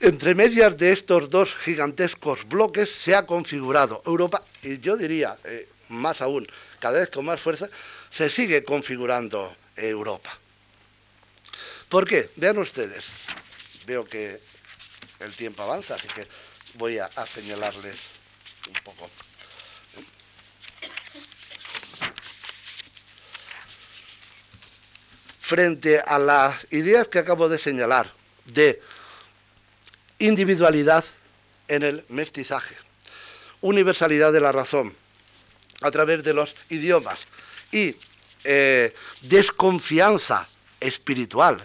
Entre 0.00 0.34
medias 0.34 0.78
de 0.78 0.92
estos 0.92 1.28
dos 1.28 1.54
gigantescos 1.54 2.48
bloques 2.48 2.90
se 2.90 3.14
ha 3.14 3.26
configurado 3.26 4.02
Europa, 4.06 4.42
y 4.62 4.80
yo 4.80 4.96
diría, 4.96 5.36
eh, 5.44 5.68
más 5.90 6.22
aún, 6.22 6.46
cada 6.78 7.00
vez 7.00 7.10
con 7.10 7.26
más 7.26 7.38
fuerza, 7.38 7.68
se 8.10 8.30
sigue 8.30 8.64
configurando 8.64 9.54
Europa. 9.76 10.38
¿Por 11.90 12.08
qué? 12.08 12.30
Vean 12.36 12.56
ustedes, 12.56 13.04
veo 13.84 14.06
que 14.06 14.40
el 15.18 15.36
tiempo 15.36 15.64
avanza, 15.64 15.96
así 15.96 16.08
que 16.08 16.26
voy 16.74 16.96
a, 16.96 17.04
a 17.04 17.26
señalarles 17.26 17.96
un 18.68 18.82
poco. 18.82 19.10
Frente 25.40 26.00
a 26.00 26.18
las 26.18 26.66
ideas 26.70 27.06
que 27.08 27.18
acabo 27.18 27.50
de 27.50 27.58
señalar 27.58 28.10
de 28.46 28.80
individualidad 30.20 31.04
en 31.68 31.82
el 31.82 32.04
mestizaje, 32.08 32.76
universalidad 33.60 34.32
de 34.32 34.40
la 34.40 34.52
razón 34.52 34.94
a 35.82 35.90
través 35.90 36.22
de 36.22 36.34
los 36.34 36.54
idiomas 36.68 37.18
y 37.72 37.96
eh, 38.44 38.94
desconfianza 39.22 40.48
espiritual 40.78 41.64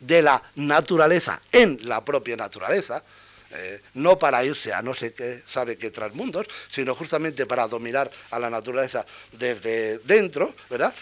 de 0.00 0.22
la 0.22 0.42
naturaleza 0.56 1.40
en 1.50 1.78
la 1.82 2.04
propia 2.04 2.36
naturaleza, 2.36 3.02
eh, 3.50 3.80
no 3.94 4.18
para 4.18 4.44
irse 4.44 4.72
a 4.72 4.82
no 4.82 4.94
sé 4.94 5.14
qué, 5.14 5.42
sabe 5.48 5.78
qué 5.78 5.90
transmundos, 5.90 6.46
sino 6.70 6.94
justamente 6.94 7.46
para 7.46 7.68
dominar 7.68 8.10
a 8.30 8.38
la 8.38 8.50
naturaleza 8.50 9.06
desde 9.32 9.98
dentro, 9.98 10.54
¿verdad? 10.68 10.94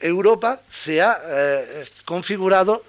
Europa 0.00 0.62
se 0.70 1.02
ha 1.02 1.18
eh, 1.26 1.84
configurado 2.04 2.84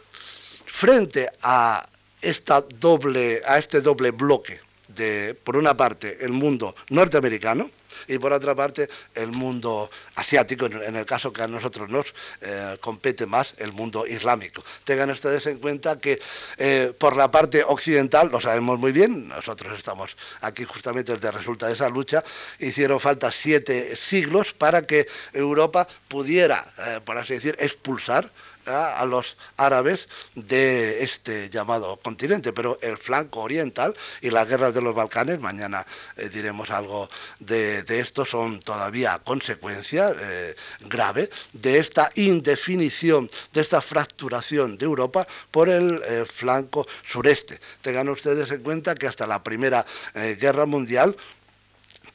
frente 0.65 1.29
a 1.41 1.87
esta 2.21 2.61
doble, 2.61 3.41
a 3.45 3.57
este 3.57 3.81
doble 3.81 4.11
bloque 4.11 4.59
de, 4.87 5.35
por 5.43 5.57
una 5.57 5.75
parte, 5.75 6.17
el 6.21 6.31
mundo 6.31 6.75
norteamericano 6.89 7.69
y 8.07 8.17
por 8.17 8.33
otra 8.33 8.55
parte, 8.55 8.89
el 9.13 9.31
mundo 9.31 9.89
asiático, 10.15 10.65
en 10.65 10.95
el 10.95 11.05
caso 11.05 11.33
que 11.33 11.41
a 11.41 11.47
nosotros 11.47 11.89
nos 11.89 12.13
eh, 12.41 12.77
compete 12.79 13.25
más, 13.25 13.53
el 13.57 13.73
mundo 13.73 14.07
islámico. 14.07 14.63
Tengan 14.83 15.09
ustedes 15.11 15.45
en 15.47 15.59
cuenta 15.59 15.99
que 15.99 16.19
eh, 16.57 16.93
por 16.97 17.15
la 17.15 17.29
parte 17.29 17.63
occidental, 17.63 18.29
lo 18.31 18.39
sabemos 18.39 18.79
muy 18.79 18.91
bien, 18.91 19.27
nosotros 19.27 19.77
estamos 19.77 20.15
aquí 20.41 20.63
justamente 20.63 21.13
desde 21.13 21.31
resulta 21.31 21.67
de 21.67 21.73
esa 21.73 21.89
lucha, 21.89 22.23
hicieron 22.59 22.99
falta 22.99 23.31
siete 23.31 23.95
siglos 23.95 24.53
para 24.53 24.85
que 24.85 25.07
Europa 25.33 25.87
pudiera, 26.07 26.73
eh, 26.77 26.99
por 27.03 27.17
así 27.17 27.33
decir, 27.33 27.55
expulsar 27.59 28.31
a 28.65 29.05
los 29.05 29.37
árabes 29.57 30.07
de 30.35 31.03
este 31.03 31.49
llamado 31.49 31.97
continente, 31.97 32.53
pero 32.53 32.77
el 32.81 32.97
flanco 32.97 33.41
oriental 33.41 33.95
y 34.21 34.29
las 34.29 34.47
guerras 34.47 34.73
de 34.73 34.81
los 34.81 34.95
Balcanes, 34.95 35.39
mañana 35.39 35.85
eh, 36.15 36.29
diremos 36.29 36.69
algo 36.69 37.09
de, 37.39 37.83
esto, 37.87 38.25
son 38.25 38.59
todavía 38.59 39.19
consecuencia 39.23 40.13
eh, 40.19 40.55
grave 40.81 41.29
de 41.53 41.79
esta 41.79 42.11
indefinición, 42.15 43.29
de 43.53 43.61
esta 43.61 43.81
fracturación 43.81 44.77
de 44.77 44.85
Europa 44.85 45.27
por 45.51 45.69
el 45.69 46.01
eh, 46.05 46.25
flanco 46.27 46.87
sureste. 47.05 47.59
Tengan 47.81 48.09
ustedes 48.09 48.51
en 48.51 48.61
cuenta 48.63 48.95
que 48.95 49.07
hasta 49.07 49.25
la 49.25 49.43
Primera 49.43 49.85
Guerra 50.13 50.65
Mundial 50.65 51.15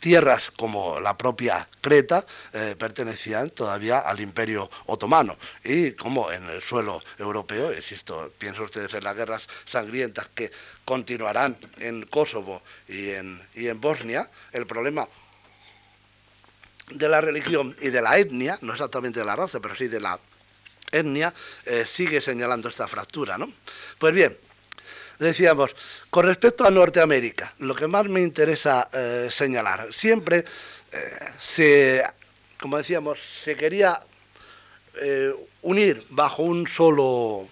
tierras 0.04 0.50
como 0.50 1.00
la 1.00 1.16
propia 1.16 1.66
Creta 1.80 2.26
eh, 2.52 2.76
pertenecían 2.78 3.48
todavía 3.48 4.00
al 4.00 4.20
imperio 4.20 4.70
otomano 4.84 5.38
y 5.64 5.92
como 5.92 6.30
en 6.30 6.44
el 6.50 6.60
suelo 6.60 7.02
europeo, 7.16 7.70
existo, 7.70 8.30
pienso 8.36 8.64
ustedes 8.64 8.92
en 8.92 9.02
las 9.02 9.16
guerras 9.16 9.48
sangrientas 9.64 10.28
que 10.34 10.50
continuarán 10.84 11.56
en 11.78 12.04
Kosovo 12.04 12.60
y 12.86 13.12
en, 13.12 13.40
en 13.54 13.80
Bosnia, 13.80 14.28
el 14.52 14.66
problema 14.66 15.08
de 16.90 17.08
la 17.08 17.22
religión 17.22 17.74
y 17.80 17.88
de 17.88 18.02
la 18.02 18.18
etnia, 18.18 18.58
no 18.60 18.74
exactamente 18.74 19.20
de 19.20 19.24
la 19.24 19.36
raza, 19.36 19.58
pero 19.58 19.74
sí 19.74 19.88
de 19.88 20.00
la 20.00 20.20
etnia, 20.92 21.32
eh, 21.64 21.86
sigue 21.86 22.20
señalando 22.20 22.68
esta 22.68 22.86
fractura. 22.86 23.38
¿no? 23.38 23.50
Pues 23.98 24.14
bien, 24.14 24.36
decíamos, 25.24 25.74
con 26.10 26.26
respecto 26.26 26.64
a 26.64 26.70
Norteamérica, 26.70 27.54
lo 27.58 27.74
que 27.74 27.86
más 27.86 28.06
me 28.08 28.20
interesa 28.20 28.88
eh, 28.92 29.28
señalar, 29.30 29.92
siempre 29.92 30.44
eh, 30.92 31.18
se, 31.40 32.02
como 32.60 32.78
decíamos, 32.78 33.18
se 33.42 33.56
quería 33.56 34.00
eh, 35.00 35.34
unir 35.62 36.06
bajo 36.10 36.42
un 36.42 36.68
solo 36.68 37.48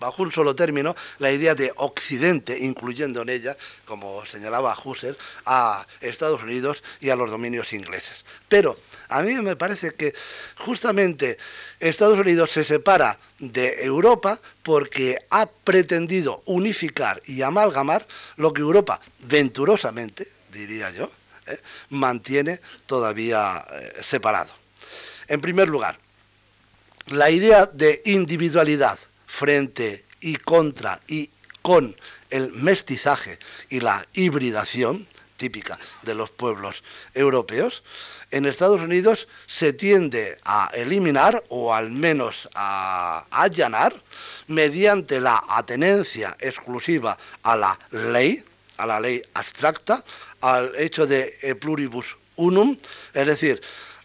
bajo 0.00 0.22
un 0.22 0.32
solo 0.32 0.56
término, 0.56 0.96
la 1.18 1.30
idea 1.30 1.54
de 1.54 1.72
Occidente, 1.76 2.58
incluyendo 2.58 3.20
en 3.22 3.28
ella, 3.28 3.56
como 3.84 4.24
señalaba 4.24 4.76
Husserl, 4.82 5.16
a 5.44 5.86
Estados 6.00 6.42
Unidos 6.42 6.82
y 7.00 7.10
a 7.10 7.16
los 7.16 7.30
dominios 7.30 7.72
ingleses. 7.74 8.24
Pero 8.48 8.78
a 9.08 9.22
mí 9.22 9.34
me 9.34 9.56
parece 9.56 9.92
que 9.92 10.14
justamente 10.56 11.36
Estados 11.78 12.18
Unidos 12.18 12.50
se 12.50 12.64
separa 12.64 13.18
de 13.38 13.84
Europa 13.84 14.40
porque 14.62 15.18
ha 15.28 15.46
pretendido 15.46 16.42
unificar 16.46 17.20
y 17.26 17.42
amalgamar 17.42 18.06
lo 18.36 18.52
que 18.54 18.62
Europa 18.62 19.00
venturosamente, 19.20 20.26
diría 20.50 20.90
yo, 20.90 21.10
¿eh? 21.46 21.60
mantiene 21.90 22.60
todavía 22.86 23.66
eh, 23.70 23.92
separado. 24.02 24.52
En 25.28 25.40
primer 25.40 25.68
lugar, 25.68 25.98
la 27.08 27.30
idea 27.30 27.66
de 27.66 28.02
individualidad 28.04 28.98
frente 29.30 30.04
y 30.20 30.36
contra 30.36 31.00
y 31.06 31.30
con 31.62 31.96
el 32.30 32.52
mestizaje 32.52 33.38
y 33.68 33.80
la 33.80 34.06
hibridación 34.12 35.06
típica 35.36 35.78
de 36.02 36.14
los 36.14 36.30
pueblos 36.30 36.82
europeos, 37.14 37.82
en 38.30 38.44
Estados 38.44 38.80
Unidos 38.80 39.28
se 39.46 39.72
tiende 39.72 40.36
a 40.44 40.70
eliminar 40.74 41.42
o 41.48 41.72
al 41.72 41.90
menos 41.90 42.48
a 42.54 43.24
allanar 43.30 43.94
mediante 44.48 45.20
la 45.20 45.42
atenencia 45.48 46.36
exclusiva 46.40 47.16
a 47.42 47.56
la 47.56 47.78
ley, 47.90 48.44
a 48.76 48.86
la 48.86 49.00
ley 49.00 49.22
abstracta, 49.32 50.04
al 50.42 50.72
hecho 50.76 51.06
de 51.06 51.56
pluribus 51.58 52.16
unum, 52.36 52.76
es 53.14 53.26
decir, 53.26 53.62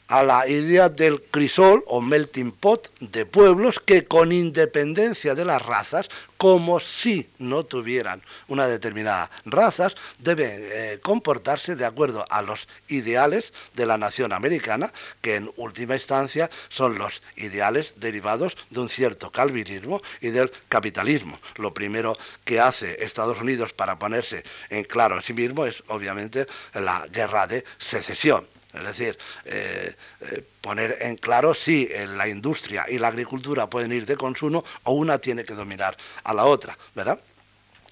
a 0.07 0.21
la 0.21 0.47
idea 0.47 0.89
del 0.89 1.21
crisol 1.21 1.83
o 1.87 2.01
melting 2.01 2.51
pot 2.51 2.91
de 2.99 3.25
pueblos 3.25 3.79
que 3.79 4.05
con 4.05 4.31
independencia 4.31 5.33
de 5.33 5.45
las 5.45 5.61
razas, 5.61 6.09
como 6.37 6.79
si 6.79 7.29
no 7.39 7.63
tuvieran 7.63 8.21
una 8.47 8.67
determinada 8.67 9.31
razas, 9.45 9.95
deben 10.19 10.59
eh, 10.61 10.99
comportarse 11.01 11.75
de 11.75 11.85
acuerdo 11.85 12.25
a 12.29 12.41
los 12.41 12.67
ideales 12.87 13.53
de 13.73 13.85
la 13.85 13.97
nación 13.97 14.31
americana, 14.31 14.93
que 15.21 15.35
en 15.35 15.51
última 15.57 15.95
instancia 15.95 16.51
son 16.69 16.99
los 16.99 17.23
ideales 17.35 17.93
derivados 17.97 18.55
de 18.69 18.81
un 18.81 18.89
cierto 18.89 19.31
calvinismo 19.31 20.01
y 20.21 20.29
del 20.29 20.51
capitalismo. 20.69 21.39
Lo 21.55 21.73
primero 21.73 22.17
que 22.43 22.59
hace 22.59 23.03
Estados 23.03 23.39
Unidos 23.39 23.73
para 23.73 23.97
ponerse 23.97 24.43
en 24.69 24.83
claro 24.83 25.17
a 25.17 25.21
sí 25.21 25.33
mismo 25.33 25.65
es 25.65 25.83
obviamente 25.87 26.45
la 26.73 27.07
guerra 27.11 27.47
de 27.47 27.63
secesión 27.79 28.54
es 28.75 28.83
decir, 28.83 29.17
eh, 29.45 29.95
eh, 30.21 30.43
poner 30.61 30.97
en 31.01 31.15
claro 31.17 31.53
si 31.53 31.89
la 32.15 32.27
industria 32.27 32.85
y 32.89 32.97
la 32.97 33.07
agricultura 33.07 33.69
pueden 33.69 33.91
ir 33.91 34.05
de 34.05 34.17
consumo 34.17 34.63
o 34.83 34.93
una 34.93 35.17
tiene 35.19 35.43
que 35.43 35.53
dominar 35.53 35.95
a 36.23 36.33
la 36.33 36.45
otra, 36.45 36.77
¿verdad? 36.93 37.19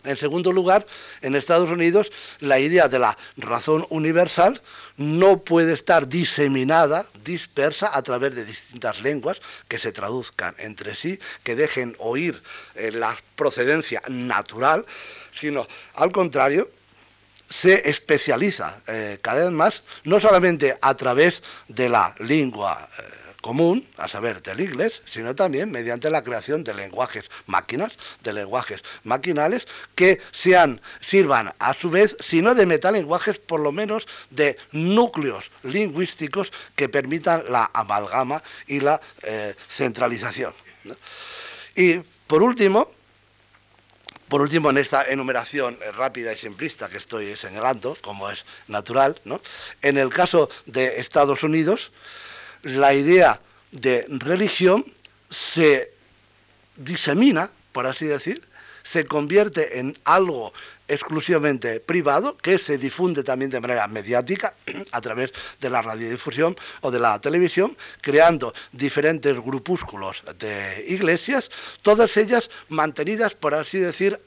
En 0.03 0.17
segundo 0.17 0.51
lugar, 0.51 0.85
en 1.21 1.35
Estados 1.35 1.69
Unidos 1.69 2.11
la 2.39 2.59
idea 2.59 2.89
de 2.89 2.99
la 2.99 3.17
razón 3.37 3.87
universal 3.89 4.61
no 4.97 5.43
puede 5.43 5.73
estar 5.73 6.07
diseminada, 6.07 7.05
dispersa 7.23 7.89
a 7.93 8.01
través 8.01 8.35
de 8.35 8.43
distintas 8.43 9.01
lenguas 9.01 9.41
que 9.69 9.79
se 9.79 9.93
traduzcan 9.93 10.55
entre 10.57 10.93
sí, 10.95 11.19
que 11.43 11.55
dejen 11.55 11.95
oír 11.99 12.43
eh, 12.75 12.91
la 12.91 13.17
procedencia 13.35 14.01
natural, 14.09 14.85
sino 15.39 15.67
al 15.95 16.11
contrario, 16.11 16.69
se 17.53 17.87
especializa 17.89 18.81
eh, 18.87 19.19
cada 19.21 19.43
vez 19.43 19.51
más, 19.51 19.83
no 20.03 20.19
solamente 20.19 20.77
a 20.81 20.95
través 20.95 21.43
de 21.67 21.87
la 21.87 22.15
lengua 22.17 22.89
eh, 22.97 23.03
común, 23.41 23.87
a 23.97 24.07
saber, 24.07 24.41
del 24.41 24.61
inglés, 24.61 25.01
sino 25.05 25.35
también 25.35 25.69
mediante 25.69 26.09
la 26.09 26.23
creación 26.23 26.63
de 26.63 26.73
lenguajes 26.73 27.29
máquinas, 27.45 27.91
de 28.23 28.33
lenguajes 28.33 28.81
maquinales, 29.03 29.67
que 29.93 30.19
sean, 30.31 30.81
sirvan 30.99 31.53
a 31.59 31.73
su 31.75 31.91
vez, 31.91 32.17
si 32.21 32.41
no 32.41 32.55
de 32.55 32.65
metalenguajes, 32.65 33.37
por 33.37 33.59
lo 33.59 33.71
menos 33.71 34.07
de 34.31 34.57
núcleos 34.71 35.51
lingüísticos 35.61 36.51
que 36.75 36.89
permitan 36.89 37.43
la 37.49 37.69
amalgama 37.73 38.41
y 38.65 38.79
la 38.79 38.99
eh, 39.21 39.53
centralización. 39.69 40.53
Y 41.75 41.99
por 42.25 42.41
último, 42.41 42.91
por 44.27 44.41
último, 44.41 44.69
en 44.69 44.77
esta 44.77 45.05
enumeración 45.05 45.77
rápida 45.95 46.33
y 46.33 46.37
simplista 46.37 46.89
que 46.89 46.97
estoy 46.97 47.35
señalando, 47.35 47.97
como 48.01 48.29
es 48.29 48.45
natural, 48.67 49.19
en 49.81 49.97
el 49.97 50.09
caso 50.09 50.49
de 50.65 50.99
Estados 50.99 51.43
Unidos, 51.43 51.91
la 52.63 52.93
idea 52.93 53.39
de 53.71 54.05
religión 54.09 54.85
se 55.29 55.91
disemina, 56.75 57.49
por 57.71 57.85
así 57.85 58.05
decir, 58.05 58.47
se 58.83 59.05
convierte 59.05 59.79
en 59.79 59.97
algo 60.03 60.53
exclusivamente 60.93 61.79
privado 61.79 62.37
que 62.37 62.57
se 62.57 62.77
difunde 62.77 63.23
también 63.23 63.51
de 63.51 63.59
manera 63.59 63.87
mediática 63.87 64.55
a 64.91 65.01
través 65.01 65.33
de 65.59 65.69
la 65.69 65.81
radiodifusión 65.81 66.55
o 66.81 66.91
de 66.91 66.99
la 66.99 67.19
televisión, 67.19 67.75
creando 68.01 68.53
diferentes 68.71 69.37
grupúsculos 69.39 70.23
de 70.39 70.85
iglesias, 70.87 71.49
todas 71.81 72.15
ellas 72.17 72.49
mantenidas, 72.69 73.33
por 73.35 73.53
así 73.53 73.79
decir, 73.79 74.19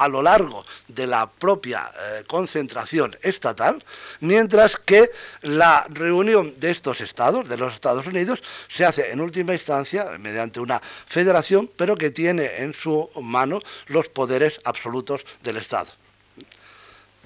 a 0.00 0.08
lo 0.08 0.22
largo 0.22 0.64
de 0.88 1.06
la 1.06 1.30
propia 1.30 1.82
eh, 1.84 2.24
concentración 2.26 3.14
estatal, 3.20 3.84
mientras 4.20 4.76
que 4.76 5.10
la 5.42 5.86
reunión 5.90 6.54
de 6.58 6.70
estos 6.70 7.02
estados, 7.02 7.46
de 7.50 7.58
los 7.58 7.74
Estados 7.74 8.06
Unidos, 8.06 8.42
se 8.68 8.86
hace 8.86 9.10
en 9.10 9.20
última 9.20 9.52
instancia 9.52 10.06
mediante 10.18 10.58
una 10.58 10.80
federación, 11.06 11.70
pero 11.76 11.96
que 11.96 12.10
tiene 12.10 12.62
en 12.62 12.72
su 12.72 13.10
mano 13.20 13.60
los 13.88 14.08
poderes 14.08 14.58
absolutos 14.64 15.26
del 15.42 15.58
Estado. 15.58 15.99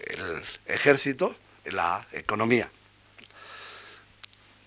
El 0.06 0.42
ejército, 0.66 1.34
la 1.64 2.06
economía. 2.12 2.70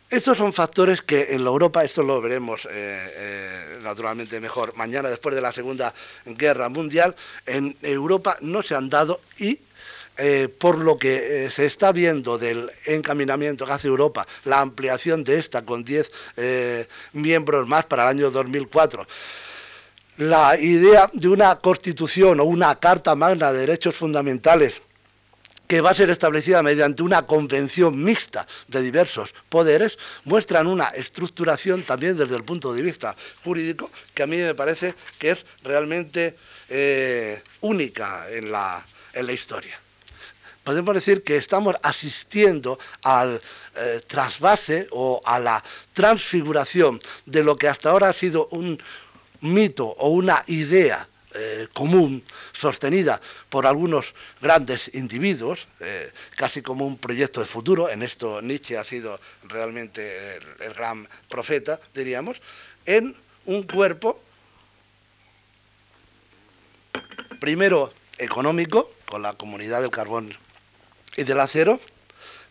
Estos 0.09 0.37
son 0.37 0.53
factores 0.53 1.01
que 1.01 1.33
en 1.35 1.43
la 1.43 1.49
Europa, 1.49 1.83
esto 1.83 2.01
lo 2.01 2.21
veremos 2.21 2.65
eh, 2.65 2.69
eh, 2.71 3.79
naturalmente 3.83 4.39
mejor 4.39 4.73
mañana 4.77 5.09
después 5.09 5.35
de 5.35 5.41
la 5.41 5.51
Segunda 5.51 5.93
Guerra 6.25 6.69
Mundial, 6.69 7.13
en 7.45 7.75
Europa 7.81 8.37
no 8.39 8.63
se 8.63 8.73
han 8.73 8.87
dado 8.89 9.19
y 9.37 9.59
eh, 10.15 10.47
por 10.47 10.77
lo 10.77 10.97
que 10.97 11.49
se 11.51 11.65
está 11.65 11.91
viendo 11.91 12.37
del 12.37 12.71
encaminamiento 12.85 13.65
que 13.65 13.73
hace 13.73 13.89
Europa, 13.89 14.25
la 14.45 14.61
ampliación 14.61 15.25
de 15.25 15.39
esta 15.39 15.63
con 15.63 15.83
10 15.83 16.09
miembros 17.11 17.67
más 17.67 17.85
para 17.85 18.03
el 18.03 18.09
año 18.09 18.31
2004, 18.31 19.05
la 20.19 20.57
idea 20.57 21.09
de 21.11 21.27
una 21.27 21.57
constitución 21.57 22.39
o 22.39 22.45
una 22.45 22.79
carta 22.79 23.13
magna 23.13 23.51
de 23.51 23.59
derechos 23.59 23.95
fundamentales 23.95 24.81
que 25.67 25.81
va 25.81 25.91
a 25.91 25.95
ser 25.95 26.09
establecida 26.09 26.63
mediante 26.63 27.03
una 27.03 27.25
convención 27.25 28.01
mixta 28.01 28.47
de 28.67 28.81
diversos 28.81 29.33
poderes, 29.49 29.97
muestran 30.23 30.67
una 30.67 30.87
estructuración 30.89 31.83
también 31.83 32.17
desde 32.17 32.35
el 32.35 32.43
punto 32.43 32.73
de 32.73 32.81
vista 32.81 33.15
jurídico 33.43 33.91
que 34.13 34.23
a 34.23 34.27
mí 34.27 34.37
me 34.37 34.55
parece 34.55 34.95
que 35.19 35.31
es 35.31 35.45
realmente 35.63 36.35
eh, 36.69 37.41
única 37.61 38.29
en 38.31 38.51
la, 38.51 38.85
en 39.13 39.25
la 39.25 39.33
historia. 39.33 39.79
Podemos 40.63 40.95
decir 40.95 41.23
que 41.23 41.37
estamos 41.37 41.75
asistiendo 41.81 42.77
al 43.03 43.41
eh, 43.75 44.01
trasvase 44.05 44.87
o 44.91 45.21
a 45.23 45.39
la 45.39 45.63
transfiguración 45.93 46.99
de 47.25 47.43
lo 47.43 47.55
que 47.55 47.69
hasta 47.69 47.89
ahora 47.89 48.09
ha 48.09 48.13
sido 48.13 48.47
un 48.51 48.77
mito 49.39 49.85
o 49.85 50.09
una 50.09 50.43
idea 50.47 51.07
eh, 51.37 51.67
común, 51.71 52.23
sostenida 52.51 53.21
por 53.49 53.67
algunos 53.67 54.13
grandes 54.41 54.89
individuos, 54.93 55.67
eh, 55.79 56.11
casi 56.35 56.61
como 56.61 56.85
un 56.87 56.97
proyecto 56.97 57.39
de 57.39 57.45
futuro, 57.45 57.89
en 57.89 58.01
esto 58.01 58.41
Nietzsche 58.41 58.77
ha 58.77 58.83
sido 58.83 59.19
realmente 59.43 60.37
el, 60.37 60.73
gran 60.73 61.07
profeta, 61.29 61.79
diríamos, 61.93 62.41
en 62.85 63.15
un 63.45 63.63
cuerpo, 63.63 64.19
primero 67.39 67.93
económico, 68.17 68.91
con 69.05 69.21
la 69.21 69.33
comunidad 69.33 69.81
del 69.81 69.91
carbón 69.91 70.35
y 71.15 71.23
del 71.23 71.39
acero, 71.39 71.79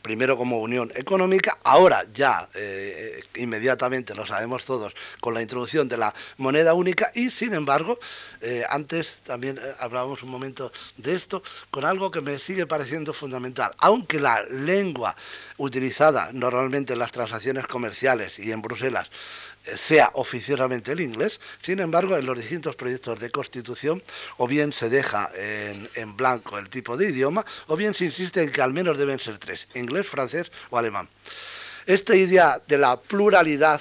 primero 0.07 0.37
como 0.37 0.61
unión 0.61 0.93
económica, 0.95 1.59
ahora 1.65 2.05
ya 2.15 2.49
eh, 2.55 3.25
inmediatamente 3.35 4.15
lo 4.15 4.25
sabemos 4.25 4.65
todos 4.65 4.95
con 5.19 5.35
la 5.35 5.43
introducción 5.43 5.89
de 5.89 5.97
la 5.97 6.15
moneda 6.37 6.75
única 6.75 7.11
y 7.13 7.29
sin 7.29 7.55
embargo, 7.55 7.99
eh, 8.41 8.63
antes 8.71 9.19
también 9.25 9.59
eh, 9.59 9.75
hablábamos 9.81 10.23
un 10.23 10.31
momento 10.31 10.71
de 10.97 11.17
esto, 11.17 11.43
con 11.73 11.85
algo 11.85 12.13
que 12.13 12.21
me 12.21 12.39
sigue 12.39 12.69
pareciendo 12.69 13.13
fundamental, 13.13 13.73
aunque 13.79 14.21
la 14.21 14.45
lengua 14.45 15.17
utilizada 15.57 16.31
normalmente 16.33 16.93
en 16.93 17.01
las 17.01 17.11
transacciones 17.11 17.67
comerciales 17.67 18.39
y 18.39 18.53
en 18.53 18.63
Bruselas 18.63 19.11
sea 19.75 20.11
oficiosamente 20.15 20.93
el 20.93 21.01
inglés, 21.01 21.41
sin 21.63 21.81
embargo, 21.81 22.17
en 22.17 22.27
los 22.27 22.39
distintos 22.39 22.77
proyectos 22.77 23.19
de 23.19 23.31
constitución, 23.31 24.03
o 24.37 24.47
bien 24.47 24.73
se 24.73 24.89
deja 24.89 25.31
en, 25.35 25.89
en, 25.95 26.17
blanco 26.17 26.59
el 26.59 26.69
tipo 26.69 26.97
de 26.97 27.11
idioma, 27.11 27.45
o 27.67 27.77
bien 27.77 27.95
se 27.95 28.05
insiste 28.05 28.43
en 28.43 28.51
que 28.51 28.63
al 28.63 28.73
menos 28.73 28.99
deben 28.99 29.19
ser 29.19 29.39
tres, 29.39 29.67
inglés, 29.75 30.07
francés 30.07 30.51
o 30.71 30.79
alemán. 30.79 31.09
Esta 31.87 32.15
idea 32.15 32.61
de 32.67 32.79
la 32.79 33.01
pluralidad 33.01 33.81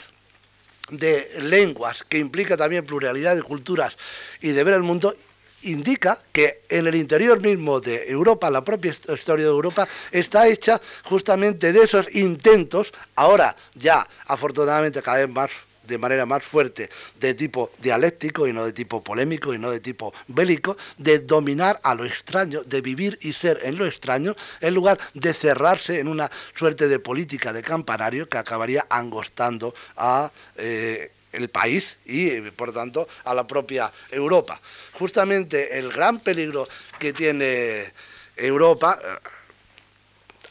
de 0.90 1.30
lenguas, 1.42 2.04
que 2.08 2.18
implica 2.18 2.56
también 2.56 2.86
pluralidad 2.86 3.36
de 3.36 3.42
culturas 3.42 3.98
y 4.42 4.50
de 4.50 4.64
ver 4.64 4.76
el 4.76 4.84
mundo, 4.84 5.16
indica 5.64 6.20
que 6.32 6.62
en 6.70 6.88
el 6.88 6.96
interior 6.96 7.42
mismo 7.42 7.80
de 7.80 8.10
Europa, 8.10 8.50
la 8.50 8.64
propia 8.64 8.92
historia 8.92 9.46
de 9.46 9.52
Europa, 9.52 9.88
está 10.12 10.48
hecha 10.48 10.80
justamente 11.04 11.74
de 11.74 11.84
esos 11.84 12.14
intentos, 12.16 12.94
ahora 13.16 13.56
ya 13.74 14.08
afortunadamente 14.28 15.02
cada 15.02 15.18
vez 15.18 15.30
más 15.30 15.52
de 15.88 15.98
manera 15.98 16.26
más 16.26 16.44
fuerte 16.44 16.90
de 17.20 17.34
tipo 17.34 17.72
dialéctico 17.82 18.48
y 18.48 18.54
no 18.54 18.66
de 18.66 18.74
tipo 18.74 19.04
polémico 19.04 19.54
y 19.54 19.58
no 19.58 19.72
de 19.72 19.80
tipo 19.80 20.14
bélico, 20.28 20.78
de 20.98 21.20
dominar 21.20 21.80
a 21.84 21.96
lo 21.96 22.06
extraño, 22.06 22.64
de 22.64 22.82
vivir 22.82 23.18
y 23.22 23.34
ser 23.34 23.60
en 23.64 23.78
lo 23.78 23.86
extraño, 23.86 24.36
en 24.62 24.74
lugar 24.74 25.00
de 25.14 25.34
cerrarse 25.34 26.00
en 26.00 26.08
una 26.08 26.30
suerte 26.56 26.88
de 26.88 27.00
política 27.00 27.54
de 27.54 27.64
campanario 27.64 28.28
que 28.30 28.38
acabaría 28.38 28.86
angostando 28.90 29.74
a... 29.98 30.32
Eh, 30.58 31.12
el 31.36 31.50
país 31.50 31.98
y, 32.06 32.42
por 32.52 32.72
tanto, 32.72 33.08
a 33.26 33.34
la 33.34 33.46
propia 33.46 33.92
Europa. 34.10 34.62
Justamente 34.94 35.78
el 35.78 35.92
gran 35.92 36.20
peligro 36.20 36.68
que 36.98 37.14
tiene 37.14 37.92
Europa 38.36 39.00
eh, 39.04 39.08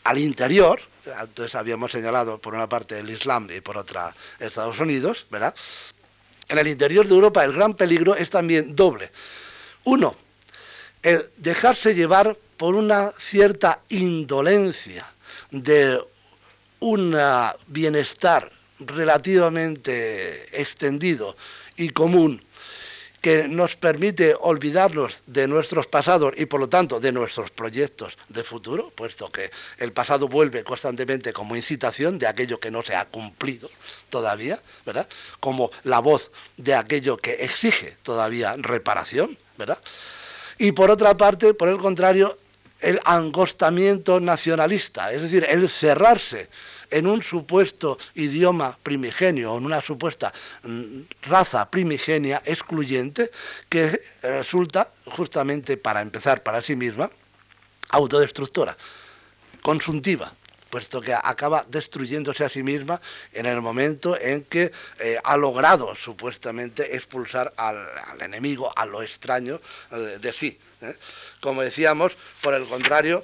al 0.04 0.18
interior 0.18 0.80
antes 1.16 1.55
habíamos 1.55 1.92
señalado 1.92 2.38
por 2.38 2.55
una 2.55 2.68
parte 2.68 2.98
el 2.98 3.11
Islam 3.11 3.48
y 3.55 3.61
por 3.61 3.76
otra 3.76 4.14
Estados 4.38 4.78
Unidos, 4.80 5.26
¿verdad? 5.30 5.55
En 6.48 6.59
el 6.59 6.68
interior 6.68 7.07
de 7.07 7.14
Europa 7.14 7.44
el 7.44 7.52
gran 7.52 7.74
peligro 7.74 8.14
es 8.14 8.30
también 8.30 8.74
doble. 8.74 9.11
Uno, 9.84 10.16
el 11.02 11.30
dejarse 11.36 11.94
llevar 11.94 12.36
por 12.57 12.74
una 12.74 13.12
cierta 13.18 13.80
indolencia 13.88 15.07
de 15.50 16.00
un 16.80 17.16
bienestar 17.66 18.50
relativamente 18.78 20.61
extendido 20.61 21.36
y 21.76 21.90
común 21.90 22.42
que 23.24 23.48
nos 23.48 23.74
permite 23.74 24.36
olvidarnos 24.38 25.22
de 25.24 25.48
nuestros 25.48 25.86
pasados 25.86 26.34
y 26.36 26.44
por 26.44 26.60
lo 26.60 26.68
tanto 26.68 27.00
de 27.00 27.10
nuestros 27.10 27.50
proyectos 27.50 28.18
de 28.28 28.44
futuro, 28.44 28.92
puesto 28.94 29.32
que 29.32 29.50
el 29.78 29.92
pasado 29.92 30.28
vuelve 30.28 30.62
constantemente 30.62 31.32
como 31.32 31.56
incitación 31.56 32.18
de 32.18 32.26
aquello 32.26 32.60
que 32.60 32.70
no 32.70 32.82
se 32.82 32.94
ha 32.94 33.06
cumplido 33.06 33.70
todavía, 34.10 34.60
¿verdad? 34.84 35.08
Como 35.40 35.70
la 35.84 36.00
voz 36.00 36.32
de 36.58 36.74
aquello 36.74 37.16
que 37.16 37.42
exige 37.42 37.96
todavía 38.02 38.56
reparación, 38.58 39.38
¿verdad? 39.56 39.78
Y 40.58 40.72
por 40.72 40.90
otra 40.90 41.16
parte, 41.16 41.54
por 41.54 41.70
el 41.70 41.78
contrario, 41.78 42.36
el 42.80 43.00
angostamiento 43.06 44.20
nacionalista, 44.20 45.14
es 45.14 45.22
decir, 45.22 45.46
el 45.48 45.70
cerrarse 45.70 46.50
en 46.95 47.09
un 47.09 47.22
supuesto 47.22 47.99
idioma 48.14 48.78
primigenio 48.80 49.53
o 49.53 49.59
en 49.59 49.66
una 49.66 49.80
supuesta 49.80 50.32
mm, 50.62 51.26
raza 51.26 51.68
primigenia 51.68 52.40
excluyente 52.47 53.32
que 53.68 54.01
resulta 54.22 54.90
justamente 55.07 55.76
para 55.76 56.01
empezar 56.01 56.45
para 56.45 56.62
sí 56.62 56.76
misma 56.76 57.11
autodestructora, 57.90 58.76
consuntiva 59.61 60.32
puesto 60.70 61.01
que 61.01 61.14
acaba 61.14 61.64
destruyéndose 61.68 62.42
a 62.45 62.49
sí 62.49 62.64
misma 62.64 63.01
en 63.32 63.47
el 63.47 63.61
momento 63.61 64.18
en 64.18 64.42
que 64.42 64.72
eh, 64.99 65.18
ha 65.22 65.36
logrado 65.36 65.95
supuestamente 65.95 66.97
expulsar 66.97 67.53
al, 67.57 67.78
enemigo, 68.20 68.72
a 68.74 68.84
lo 68.84 69.01
extraño 69.01 69.61
eh, 69.92 70.18
de, 70.20 70.32
sí. 70.32 70.59
¿eh? 70.80 70.97
Como 71.40 71.62
decíamos, 71.62 72.16
por 72.40 72.55
el 72.55 72.64
contrario, 72.64 73.22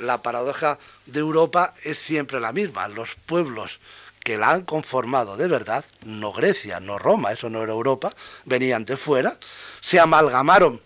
la 0.00 0.22
paradoja 0.22 0.78
de 1.06 1.20
Europa 1.20 1.74
es 1.84 1.98
siempre 1.98 2.40
la 2.40 2.52
misma. 2.52 2.88
Los 2.88 3.14
pueblos 3.26 3.80
que 4.22 4.36
la 4.36 4.50
han 4.50 4.62
conformado 4.62 5.36
de 5.36 5.48
verdad, 5.48 5.84
no 6.04 6.32
Grecia, 6.32 6.80
no 6.80 6.98
Roma, 6.98 7.32
eso 7.32 7.48
no 7.48 7.62
era 7.62 7.72
Europa, 7.72 8.14
venían 8.44 8.84
de 8.84 8.96
fuera, 8.96 9.38
se 9.80 9.98
amalgamaron, 9.98 10.80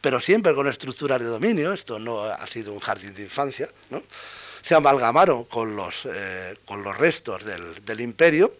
pero 0.00 0.20
siempre 0.20 0.54
con 0.54 0.66
estructuras 0.66 1.20
de 1.20 1.26
dominio, 1.26 1.72
esto 1.72 1.98
no 1.98 2.24
ha 2.24 2.46
sido 2.46 2.72
un 2.72 2.80
jardín 2.80 3.14
de 3.14 3.22
infancia, 3.22 3.68
¿no? 3.90 4.02
se 4.62 4.74
amalgamaron 4.74 5.44
con 5.44 5.76
los, 5.76 6.06
eh, 6.06 6.56
con 6.64 6.82
los 6.82 6.96
restos 6.96 7.42
del, 7.44 8.00
imperio, 8.00 8.54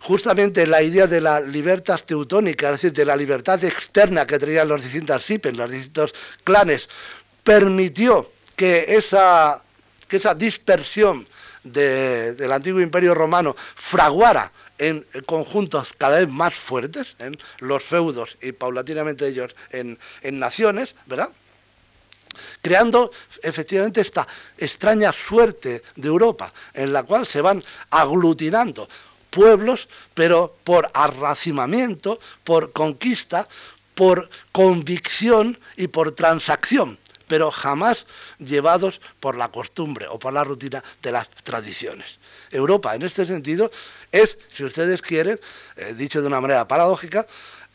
justamente 0.00 0.66
la 0.66 0.82
idea 0.82 1.06
de 1.06 1.20
la 1.20 1.40
libertad 1.40 2.00
teutónica, 2.04 2.66
es 2.66 2.72
decir, 2.72 2.92
de 2.92 3.04
la 3.04 3.16
libertad 3.16 3.62
externa 3.64 4.26
que 4.26 4.38
traían 4.38 4.68
los 4.68 4.82
distintos 4.82 5.24
sipes, 5.24 5.56
los 5.56 5.70
distintos 5.70 6.14
clanes, 6.44 6.88
permitió 7.42 8.30
que 8.62 8.94
esa, 8.96 9.60
que 10.06 10.18
esa 10.18 10.36
dispersión 10.36 11.26
del 11.64 12.52
antiguo 12.52 12.80
imperio 12.80 13.12
romano 13.12 13.56
fraguara 13.74 14.52
en 14.78 15.04
conjuntos 15.26 15.92
cada 15.98 16.20
vez 16.20 16.28
más 16.28 16.54
fuertes, 16.54 17.16
en 17.18 17.36
los 17.58 17.82
feudos 17.82 18.38
y 18.40 18.52
paulatinamente 18.52 19.26
ellos 19.26 19.56
en, 19.70 19.98
en 20.20 20.38
naciones, 20.38 20.94
¿verdad? 21.06 21.30
creando 22.62 23.10
efectivamente 23.42 24.00
esta 24.00 24.28
extraña 24.56 25.10
suerte 25.10 25.82
de 25.96 26.06
Europa, 26.06 26.52
en 26.72 26.92
la 26.92 27.02
cual 27.02 27.26
se 27.26 27.40
van 27.40 27.64
aglutinando 27.90 28.88
pueblos, 29.28 29.88
pero 30.14 30.54
por 30.62 30.88
arracimamiento, 30.94 32.20
por 32.44 32.70
conquista, 32.70 33.48
por 33.96 34.30
convicción 34.52 35.58
y 35.76 35.88
por 35.88 36.12
transacción 36.12 37.01
pero 37.32 37.50
jamás 37.50 38.04
llevados 38.38 39.00
por 39.18 39.36
la 39.36 39.48
costumbre 39.48 40.06
o 40.06 40.18
por 40.18 40.34
la 40.34 40.44
rutina 40.44 40.84
de 41.00 41.12
las 41.12 41.30
tradiciones. 41.42 42.18
Europa, 42.50 42.94
en 42.94 43.00
este 43.04 43.24
sentido, 43.24 43.70
es, 44.12 44.36
si 44.52 44.64
ustedes 44.64 45.00
quieren, 45.00 45.40
eh, 45.76 45.94
dicho 45.96 46.20
de 46.20 46.26
una 46.26 46.42
manera 46.42 46.68
paradójica, 46.68 47.26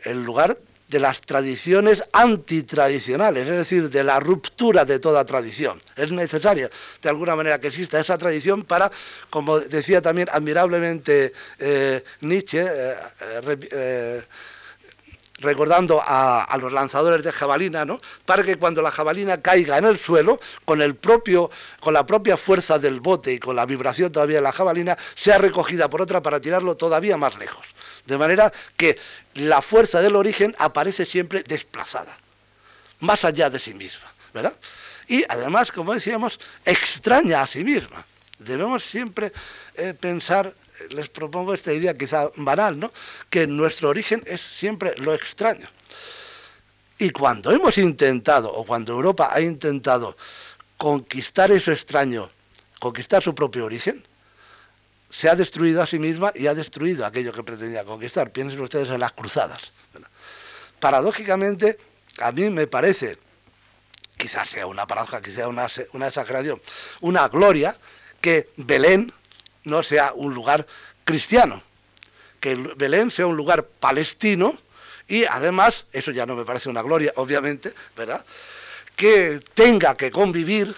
el 0.03 0.23
lugar 0.23 0.59
de 0.87 0.99
las 0.99 1.21
tradiciones 1.21 2.03
antitradicionales, 2.13 3.47
es 3.47 3.57
decir, 3.57 3.89
de 3.89 4.03
la 4.03 4.19
ruptura 4.19 4.85
de 4.85 4.99
toda 4.99 5.25
tradición. 5.25 5.81
Es 5.95 6.11
necesario, 6.11 6.69
de 7.01 7.09
alguna 7.09 7.35
manera, 7.35 7.59
que 7.59 7.69
exista 7.69 7.99
esa 7.99 8.15
tradición 8.15 8.61
para, 8.61 8.91
como 9.31 9.59
decía 9.59 10.03
también 10.03 10.27
admirablemente 10.31 11.33
eh, 11.57 12.03
Nietzsche, 12.21 12.63
eh, 12.63 14.21
recordando 15.39 16.01
a, 16.03 16.57
los 16.59 16.73
lanzadores 16.73 17.23
de 17.23 17.31
jabalina, 17.31 17.85
¿no? 17.85 18.01
para 18.25 18.43
que 18.43 18.55
cuando 18.55 18.81
la 18.81 18.91
jabalina 18.91 19.41
caiga 19.41 19.77
en 19.77 19.85
el 19.85 19.99
suelo, 19.99 20.39
con, 20.65 20.81
el 20.81 20.95
propio, 20.95 21.51
con 21.79 21.93
la 21.93 22.05
propia 22.05 22.37
fuerza 22.37 22.79
del 22.79 22.99
bote 22.99 23.33
y 23.33 23.39
con 23.39 23.55
la 23.55 23.65
vibración 23.65 24.11
todavía 24.11 24.37
de 24.37 24.43
la 24.43 24.51
jabalina, 24.51 24.97
sea 25.15 25.37
recogida 25.37 25.89
por 25.89 26.01
otra 26.01 26.21
para 26.21 26.39
tirarlo 26.39 26.75
todavía 26.75 27.17
más 27.17 27.37
lejos. 27.37 27.65
De 28.05 28.17
manera 28.17 28.51
que 28.75 28.97
la 29.35 29.61
fuerza 29.61 30.01
del 30.01 30.15
origen 30.15 30.55
aparece 30.59 31.05
siempre 31.05 31.43
desplazada, 31.43 32.17
más 32.99 33.25
allá 33.25 33.49
de 33.49 33.59
sí 33.59 33.73
misma. 33.73 34.07
¿verdad? 34.33 34.53
Y 35.07 35.23
además, 35.27 35.71
como 35.71 35.93
decíamos, 35.93 36.39
extraña 36.65 37.41
a 37.41 37.47
sí 37.47 37.63
misma. 37.63 38.05
Debemos 38.39 38.83
siempre 38.83 39.31
eh, 39.75 39.93
pensar 39.99 40.53
les 40.89 41.09
propongo 41.09 41.53
esta 41.53 41.73
idea 41.73 41.97
quizá 41.97 42.29
banal, 42.35 42.79
¿no? 42.79 42.91
que 43.29 43.47
nuestro 43.47 43.89
origen 43.89 44.23
es 44.25 44.41
siempre 44.41 44.93
lo 44.97 45.13
extraño. 45.13 45.67
Y 46.99 47.11
cuando 47.11 47.51
hemos 47.51 47.77
intentado, 47.77 48.51
o 48.51 48.65
cuando 48.65 48.93
Europa 48.93 49.29
ha 49.31 49.39
intentado 49.39 50.17
conquistar 50.77 51.51
eso 51.51 51.71
extraño, 51.71 52.29
conquistar 52.79 53.21
su 53.21 53.35
propio 53.35 53.65
origen, 53.65 54.03
se 55.09 55.29
ha 55.29 55.35
destruido 55.35 55.81
a 55.81 55.87
sí 55.87 55.99
misma 55.99 56.31
y 56.35 56.47
ha 56.47 56.53
destruido 56.53 57.05
aquello 57.05 57.31
que 57.31 57.43
pretendía 57.43 57.83
conquistar. 57.83 58.31
Piensen 58.31 58.59
ustedes 58.59 58.89
en 58.89 58.99
las 58.99 59.13
cruzadas. 59.13 59.71
Paradójicamente, 60.79 61.77
a 62.19 62.31
mí 62.31 62.49
me 62.49 62.67
parece, 62.67 63.17
quizás 64.17 64.49
sea 64.49 64.67
una 64.67 64.85
paradoja, 64.85 65.21
quizás 65.21 65.35
sea 65.35 65.47
una, 65.47 65.67
una 65.93 66.07
exageración, 66.07 66.61
una 67.01 67.27
gloria 67.29 67.75
que 68.21 68.49
Belén, 68.57 69.13
no 69.67 69.83
sea 69.83 70.13
un 70.15 70.33
lugar 70.33 70.65
cristiano, 71.03 71.61
que 72.39 72.55
Belén 72.55 73.11
sea 73.11 73.27
un 73.27 73.37
lugar 73.37 73.65
palestino 73.65 74.57
y 75.07 75.25
además, 75.25 75.85
eso 75.93 76.11
ya 76.11 76.25
no 76.25 76.35
me 76.35 76.45
parece 76.45 76.69
una 76.69 76.81
gloria, 76.81 77.13
obviamente, 77.15 77.73
¿verdad? 77.95 78.25
Que 78.95 79.39
tenga 79.53 79.95
que 79.95 80.11
convivir 80.11 80.75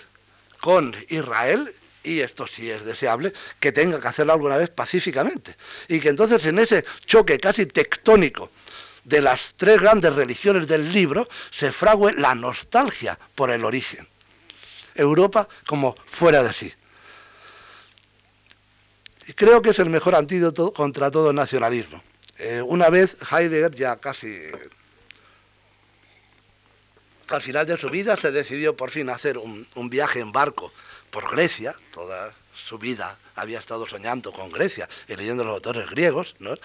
con 0.60 0.96
Israel, 1.08 1.74
y 2.04 2.20
esto 2.20 2.46
sí 2.46 2.70
es 2.70 2.86
deseable, 2.86 3.34
que 3.60 3.72
tenga 3.72 4.00
que 4.00 4.08
hacerlo 4.08 4.34
alguna 4.34 4.58
vez 4.58 4.70
pacíficamente. 4.70 5.56
Y 5.88 6.00
que 6.00 6.10
entonces 6.10 6.46
en 6.46 6.60
ese 6.60 6.86
choque 7.06 7.40
casi 7.40 7.66
tectónico 7.66 8.52
de 9.04 9.22
las 9.22 9.54
tres 9.56 9.80
grandes 9.80 10.14
religiones 10.14 10.68
del 10.68 10.92
libro 10.92 11.28
se 11.50 11.72
frague 11.72 12.14
la 12.14 12.36
nostalgia 12.36 13.18
por 13.34 13.50
el 13.50 13.66
origen. 13.66 14.08
Europa 14.94 15.48
como 15.66 15.96
fuera 16.12 16.44
de 16.44 16.54
sí 16.54 16.74
creo 19.36 19.62
que 19.62 19.72
es 19.72 19.80
el 19.80 19.90
mejor 19.90 20.16
antídoto 20.16 20.74
contra 20.74 21.12
todo 21.12 21.34
nacionalismo. 21.34 22.02
Eh, 22.38 22.62
una 22.62 22.90
vez 22.90 23.18
Heidegger, 23.32 23.76
ya 23.76 23.98
casi 23.98 24.30
al 27.28 27.42
final 27.42 27.66
de 27.66 27.78
su 27.78 27.90
vida, 27.90 28.18
se 28.18 28.32
decidió 28.32 28.76
por 28.76 28.90
fin 28.92 29.10
hacer 29.10 29.38
un, 29.38 29.68
viaje 29.90 30.20
en 30.20 30.32
barco 30.32 30.72
por 31.12 31.30
Grecia, 31.32 31.76
toda 31.92 32.34
su 32.54 32.78
vida 32.78 33.18
había 33.36 33.60
estado 33.60 33.88
soñando 33.88 34.32
con 34.32 34.50
Grecia 34.50 34.90
y 35.08 35.16
leyendo 35.16 35.44
los 35.44 35.56
autores 35.56 35.90
griegos, 35.90 36.36
¿no? 36.40 36.56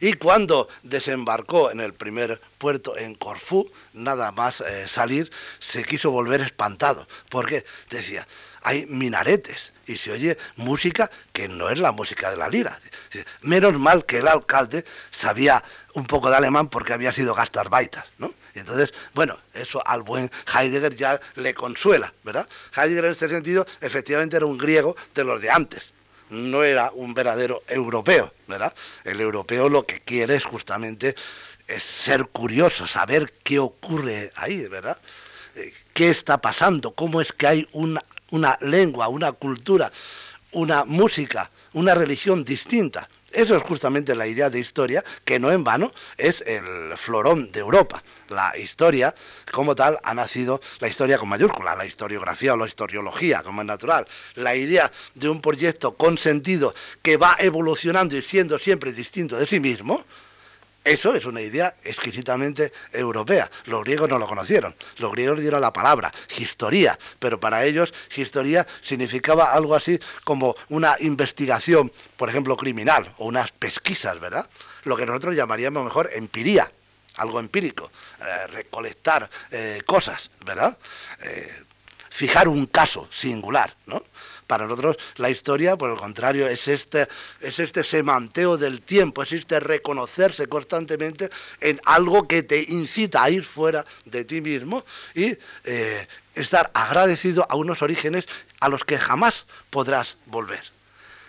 Y 0.00 0.14
cuando 0.14 0.68
desembarcó 0.82 1.70
en 1.70 1.80
el 1.80 1.94
primer 1.94 2.40
puerto 2.58 2.96
en 2.98 3.14
Corfú, 3.14 3.70
nada 3.92 4.32
más 4.32 4.60
eh, 4.60 4.88
salir, 4.88 5.30
se 5.60 5.84
quiso 5.84 6.10
volver 6.10 6.40
espantado, 6.40 7.06
porque 7.30 7.64
decía, 7.88 8.26
hay 8.64 8.86
minaretes, 8.86 9.72
y 9.86 9.96
se 9.96 10.12
oye 10.12 10.38
música 10.56 11.10
que 11.32 11.46
no 11.48 11.68
es 11.68 11.78
la 11.78 11.92
música 11.92 12.30
de 12.30 12.36
la 12.36 12.48
lira. 12.48 12.78
Menos 13.42 13.74
mal 13.78 14.04
que 14.06 14.18
el 14.18 14.28
alcalde 14.28 14.84
sabía 15.10 15.62
un 15.92 16.06
poco 16.06 16.30
de 16.30 16.36
alemán 16.36 16.68
porque 16.68 16.92
había 16.92 17.12
sido 17.12 17.34
Gastarbeiter, 17.34 18.04
¿no? 18.18 18.34
Entonces, 18.54 18.94
bueno, 19.14 19.38
eso 19.52 19.86
al 19.86 20.02
buen 20.02 20.30
Heidegger 20.52 20.94
ya 20.94 21.20
le 21.36 21.54
consuela, 21.54 22.12
¿verdad? 22.22 22.48
Heidegger 22.74 23.04
en 23.06 23.10
este 23.10 23.28
sentido 23.28 23.66
efectivamente 23.80 24.36
era 24.36 24.46
un 24.46 24.56
griego 24.56 24.96
de 25.14 25.24
los 25.24 25.40
de 25.40 25.50
antes, 25.50 25.92
no 26.30 26.62
era 26.64 26.90
un 26.92 27.14
verdadero 27.14 27.62
europeo, 27.68 28.32
¿verdad? 28.46 28.74
El 29.04 29.20
europeo 29.20 29.68
lo 29.68 29.84
que 29.84 30.00
quiere 30.00 30.36
es 30.36 30.44
justamente 30.44 31.14
es 31.66 31.82
ser 31.82 32.26
curioso, 32.26 32.86
saber 32.86 33.32
qué 33.42 33.58
ocurre 33.58 34.32
ahí, 34.36 34.66
¿verdad? 34.68 34.98
¿Qué 35.92 36.10
está 36.10 36.40
pasando? 36.40 36.92
¿Cómo 36.92 37.20
es 37.20 37.32
que 37.32 37.46
hay 37.46 37.68
una 37.72 38.00
una 38.34 38.58
lengua, 38.60 39.08
una 39.08 39.32
cultura, 39.32 39.92
una 40.52 40.84
música, 40.84 41.50
una 41.72 41.94
religión 41.94 42.44
distinta 42.44 43.08
Eso 43.30 43.56
es 43.56 43.62
justamente 43.64 44.14
la 44.14 44.28
idea 44.28 44.48
de 44.48 44.60
historia, 44.60 45.04
que 45.24 45.40
no 45.40 45.50
en 45.50 45.64
vano 45.64 45.92
es 46.16 46.40
el 46.46 46.96
florón 46.96 47.50
de 47.50 47.60
Europa. 47.60 48.02
La 48.28 48.56
historia, 48.56 49.12
como 49.50 49.74
tal, 49.74 49.98
ha 50.04 50.14
nacido 50.14 50.60
la 50.78 50.86
historia 50.86 51.18
con 51.18 51.28
mayúscula, 51.28 51.74
la 51.74 51.84
historiografía 51.84 52.54
o 52.54 52.56
la 52.56 52.66
historiología, 52.66 53.42
como 53.42 53.62
es 53.62 53.66
natural. 53.66 54.06
La 54.36 54.54
idea 54.54 54.90
de 55.16 55.28
un 55.28 55.40
proyecto 55.40 55.96
con 55.96 56.16
sentido 56.16 56.74
que 57.02 57.16
va 57.16 57.36
evolucionando 57.40 58.16
y 58.16 58.22
siendo 58.22 58.56
siempre 58.58 58.92
distinto 58.92 59.36
de 59.36 59.46
sí 59.46 59.58
mismo, 59.58 60.04
eso 60.84 61.14
es 61.14 61.24
una 61.24 61.40
idea 61.40 61.76
exquisitamente 61.82 62.72
europea. 62.92 63.50
Los 63.64 63.82
griegos 63.84 64.10
no 64.10 64.18
lo 64.18 64.26
conocieron. 64.26 64.74
Los 64.98 65.10
griegos 65.12 65.40
dieron 65.40 65.62
la 65.62 65.72
palabra, 65.72 66.12
historia, 66.36 66.98
pero 67.18 67.40
para 67.40 67.64
ellos 67.64 67.94
historia 68.14 68.66
significaba 68.82 69.52
algo 69.52 69.74
así 69.74 69.98
como 70.24 70.54
una 70.68 70.96
investigación, 71.00 71.90
por 72.16 72.28
ejemplo, 72.28 72.56
criminal 72.56 73.14
o 73.18 73.26
unas 73.26 73.50
pesquisas, 73.52 74.20
¿verdad? 74.20 74.48
Lo 74.84 74.96
que 74.96 75.06
nosotros 75.06 75.34
llamaríamos 75.34 75.84
mejor 75.84 76.10
empiría, 76.12 76.70
algo 77.16 77.40
empírico, 77.40 77.90
eh, 78.20 78.46
recolectar 78.48 79.30
eh, 79.50 79.80
cosas, 79.86 80.30
¿verdad? 80.44 80.76
Eh, 81.22 81.62
fijar 82.10 82.46
un 82.46 82.66
caso 82.66 83.08
singular, 83.10 83.74
¿no? 83.86 84.04
Para 84.46 84.66
nosotros 84.66 84.96
la 85.16 85.30
historia, 85.30 85.76
por 85.76 85.90
el 85.90 85.96
contrario, 85.96 86.46
es 86.46 86.68
este, 86.68 87.08
es 87.40 87.58
este 87.58 87.82
semanteo 87.82 88.56
del 88.56 88.82
tiempo, 88.82 89.22
es 89.22 89.32
este 89.32 89.58
reconocerse 89.58 90.46
constantemente 90.46 91.30
en 91.60 91.80
algo 91.84 92.28
que 92.28 92.42
te 92.42 92.62
incita 92.68 93.22
a 93.22 93.30
ir 93.30 93.44
fuera 93.44 93.84
de 94.04 94.24
ti 94.24 94.40
mismo 94.40 94.84
y 95.14 95.36
eh, 95.64 96.06
estar 96.34 96.70
agradecido 96.74 97.46
a 97.48 97.56
unos 97.56 97.80
orígenes 97.82 98.26
a 98.60 98.68
los 98.68 98.84
que 98.84 98.98
jamás 98.98 99.46
podrás 99.70 100.16
volver. 100.26 100.74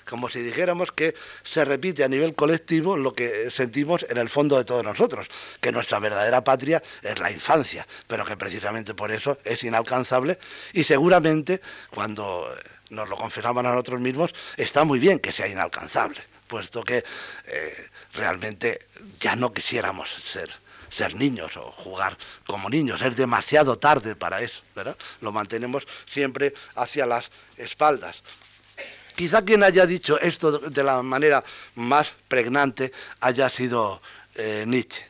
Como 0.07 0.29
si 0.29 0.39
dijéramos 0.39 0.91
que 0.91 1.15
se 1.43 1.65
repite 1.65 2.03
a 2.03 2.07
nivel 2.07 2.35
colectivo 2.35 2.95
lo 2.95 3.13
que 3.13 3.49
sentimos 3.49 4.05
en 4.07 4.17
el 4.17 4.29
fondo 4.29 4.57
de 4.57 4.63
todos 4.63 4.83
nosotros, 4.83 5.27
que 5.59 5.71
nuestra 5.71 5.99
verdadera 5.99 6.43
patria 6.43 6.83
es 7.01 7.17
la 7.19 7.31
infancia, 7.31 7.87
pero 8.05 8.23
que 8.23 8.37
precisamente 8.37 8.93
por 8.93 9.11
eso 9.11 9.39
es 9.43 9.63
inalcanzable 9.63 10.37
y 10.73 10.83
seguramente 10.83 11.59
cuando 11.89 12.47
nos 12.89 13.09
lo 13.09 13.15
confesamos 13.15 13.65
a 13.65 13.69
nosotros 13.69 13.99
mismos, 14.01 14.33
está 14.57 14.83
muy 14.83 14.99
bien 14.99 15.19
que 15.19 15.31
sea 15.31 15.47
inalcanzable, 15.47 16.21
puesto 16.47 16.83
que 16.83 17.03
eh, 17.47 17.89
realmente 18.13 18.87
ya 19.19 19.35
no 19.35 19.53
quisiéramos 19.53 20.09
ser 20.09 20.49
ser 20.95 21.15
niños 21.15 21.57
o 21.57 21.71
jugar 21.71 22.17
como 22.47 22.69
niños. 22.69 23.01
Es 23.01 23.17
demasiado 23.17 23.77
tarde 23.77 24.15
para 24.15 24.41
eso, 24.41 24.61
¿verdad? 24.75 24.95
Lo 25.19 25.33
mantenemos 25.33 25.85
siempre 26.05 26.53
hacia 26.75 27.05
las 27.05 27.31
espaldas. 27.57 28.23
Quizá 29.15 29.43
quien 29.43 29.63
haya 29.63 29.85
dicho 29.85 30.19
esto 30.19 30.59
de 30.59 30.83
la 30.83 31.01
manera 31.01 31.43
más 31.75 32.13
pregnante 32.27 32.93
haya 33.19 33.49
sido 33.49 34.01
eh, 34.35 34.63
Nietzsche. 34.67 35.05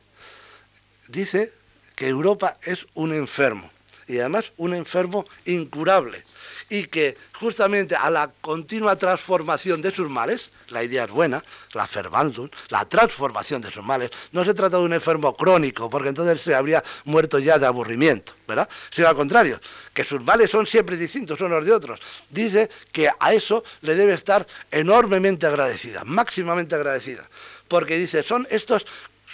Dice 1.08 1.54
que 1.96 2.08
Europa 2.08 2.58
es 2.64 2.88
un 2.96 3.14
enfermo 3.14 3.70
y 4.08 4.20
además 4.20 4.52
un 4.58 4.74
enfermo 4.74 5.26
incurable 5.46 6.24
y 6.70 6.86
que 6.86 7.18
justamente 7.40 7.96
a 7.96 8.10
la 8.10 8.32
continua 8.42 8.98
transformación 8.98 9.82
de 9.82 9.92
sus 9.92 10.10
males, 10.10 10.50
la 10.70 10.84
idea 10.84 11.04
es 11.04 11.12
buena, 11.12 11.44
la 11.74 11.88
Verwandlung, 11.94 12.50
la 12.70 12.86
transformación 12.86 13.62
de 13.62 13.72
sus 13.72 13.84
males, 13.84 14.10
no 14.32 14.44
se 14.44 14.54
trata 14.54 14.78
de 14.78 14.84
un 14.84 14.94
enfermo 14.94 15.36
crónico, 15.36 15.90
porque 15.90 16.10
entonces 16.10 16.42
se 16.42 16.56
habría 16.56 16.84
muerto 17.04 17.38
ya 17.40 17.60
de 17.60 17.68
aburrimiento, 17.68 18.34
¿verdad? 18.48 18.68
Sino 18.90 19.08
al 19.08 19.16
contrario, 19.16 19.60
que 19.94 20.04
sus 20.04 20.24
males 20.24 20.50
son 20.50 20.66
siempre 20.66 20.98
distintos 20.98 21.40
unos 21.42 21.66
de 21.66 21.72
otros. 21.72 22.00
Dice 22.30 22.70
que 22.92 23.10
a 23.20 23.34
eso 23.34 23.64
le 23.82 23.96
debe 23.96 24.14
estar 24.14 24.48
enormemente 24.72 25.46
agradecida, 25.46 26.04
máximamente 26.04 26.76
agradecida, 26.76 27.30
porque 27.68 27.98
dice, 27.98 28.24
son 28.24 28.48
estos 28.50 28.86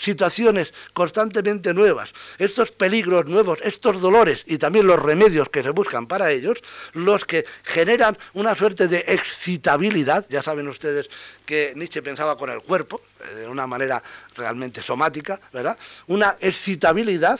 situaciones 0.01 0.73
constantemente 0.93 1.73
nuevas, 1.73 2.11
estos 2.37 2.71
peligros 2.71 3.27
nuevos, 3.27 3.59
estos 3.61 4.01
dolores 4.01 4.43
y 4.47 4.57
también 4.57 4.87
los 4.87 4.99
remedios 4.99 5.49
que 5.49 5.63
se 5.63 5.69
buscan 5.69 6.07
para 6.07 6.31
ellos, 6.31 6.59
los 6.93 7.23
que 7.25 7.45
generan 7.63 8.17
una 8.33 8.55
suerte 8.55 8.87
de 8.87 9.05
excitabilidad, 9.07 10.25
ya 10.29 10.41
saben 10.41 10.67
ustedes 10.67 11.09
que 11.45 11.73
Nietzsche 11.75 12.01
pensaba 12.01 12.37
con 12.37 12.49
el 12.49 12.61
cuerpo, 12.61 13.01
eh, 13.19 13.35
de 13.35 13.47
una 13.47 13.67
manera 13.67 14.01
realmente 14.35 14.81
somática, 14.81 15.39
¿verdad? 15.53 15.77
Una 16.07 16.37
excitabilidad 16.39 17.39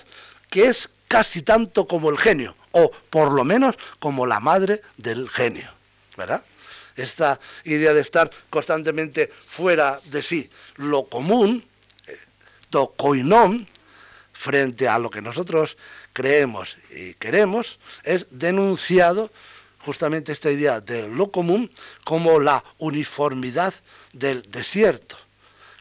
que 0.49 0.66
es 0.68 0.89
casi 1.07 1.41
tanto 1.41 1.88
como 1.88 2.09
el 2.09 2.18
genio, 2.18 2.55
o 2.72 2.91
por 3.09 3.32
lo 3.32 3.43
menos 3.43 3.76
como 3.99 4.26
la 4.26 4.39
madre 4.39 4.82
del 4.97 5.30
genio, 5.30 5.70
¿verdad? 6.16 6.43
Esta 6.95 7.39
idea 7.64 7.93
de 7.93 8.01
estar 8.01 8.30
constantemente 8.49 9.32
fuera 9.47 9.99
de 10.05 10.22
sí. 10.22 10.49
Lo 10.76 11.05
común, 11.05 11.66
coinón 12.97 13.67
frente 14.34 14.88
a 14.88 14.97
lo 14.97 15.09
que 15.09 15.22
nosotros 15.22 15.78
creemos 16.13 16.76
y 16.89 17.13
queremos, 17.15 17.80
es 18.03 18.28
denunciado 18.32 19.30
justamente 19.86 20.32
esta 20.32 20.51
idea 20.51 20.82
de 20.82 21.07
lo 21.07 21.32
común 21.32 21.69
como 22.03 22.39
la 22.39 22.63
uniformidad 22.78 23.74
del 24.13 24.43
desierto, 24.49 25.17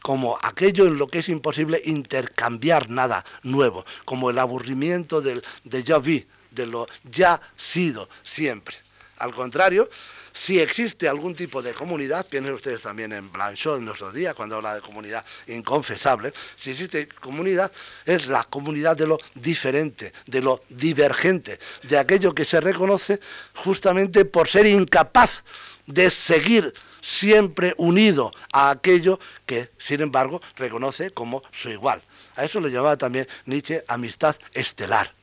como 0.01 0.37
aquello 0.41 0.85
en 0.85 0.97
lo 0.97 1.07
que 1.07 1.19
es 1.19 1.29
imposible 1.29 1.81
intercambiar 1.85 2.89
nada 2.89 3.25
nuevo, 3.43 3.85
como 4.05 4.29
el 4.29 4.39
aburrimiento 4.39 5.21
del 5.21 5.43
de 5.63 5.83
ya 5.83 5.99
vi, 5.99 6.27
de 6.51 6.65
lo 6.65 6.87
ya 7.03 7.41
sido 7.55 8.09
siempre. 8.23 8.75
Al 9.17 9.33
contrario, 9.33 9.89
si 10.33 10.59
existe 10.59 11.07
algún 11.07 11.35
tipo 11.35 11.61
de 11.61 11.73
comunidad, 11.73 12.25
piensen 12.27 12.53
ustedes 12.53 12.81
también 12.81 13.11
en 13.13 13.31
Blanchot 13.31 13.77
en 13.77 13.85
nuestros 13.85 14.13
días, 14.13 14.33
cuando 14.33 14.55
habla 14.57 14.75
de 14.75 14.81
comunidad 14.81 15.25
inconfesable, 15.47 16.33
si 16.57 16.71
existe 16.71 17.07
comunidad, 17.07 17.71
es 18.05 18.27
la 18.27 18.43
comunidad 18.43 18.95
de 18.95 19.07
lo 19.07 19.17
diferente, 19.35 20.13
de 20.25 20.41
lo 20.41 20.63
divergente, 20.69 21.59
de 21.83 21.97
aquello 21.97 22.33
que 22.33 22.45
se 22.45 22.61
reconoce 22.61 23.19
justamente 23.55 24.25
por 24.25 24.47
ser 24.47 24.65
incapaz 24.65 25.43
de 25.85 26.09
seguir 26.09 26.73
siempre 27.01 27.73
unido 27.77 28.31
a 28.53 28.69
aquello 28.69 29.19
que, 29.45 29.71
sin 29.77 30.01
embargo, 30.01 30.41
reconoce 30.55 31.11
como 31.11 31.43
su 31.51 31.69
igual. 31.69 32.01
A 32.35 32.45
eso 32.45 32.59
le 32.59 32.69
llamaba 32.69 32.97
también 32.97 33.27
Nietzsche 33.45 33.83
amistad 33.87 34.35
estelar 34.53 35.20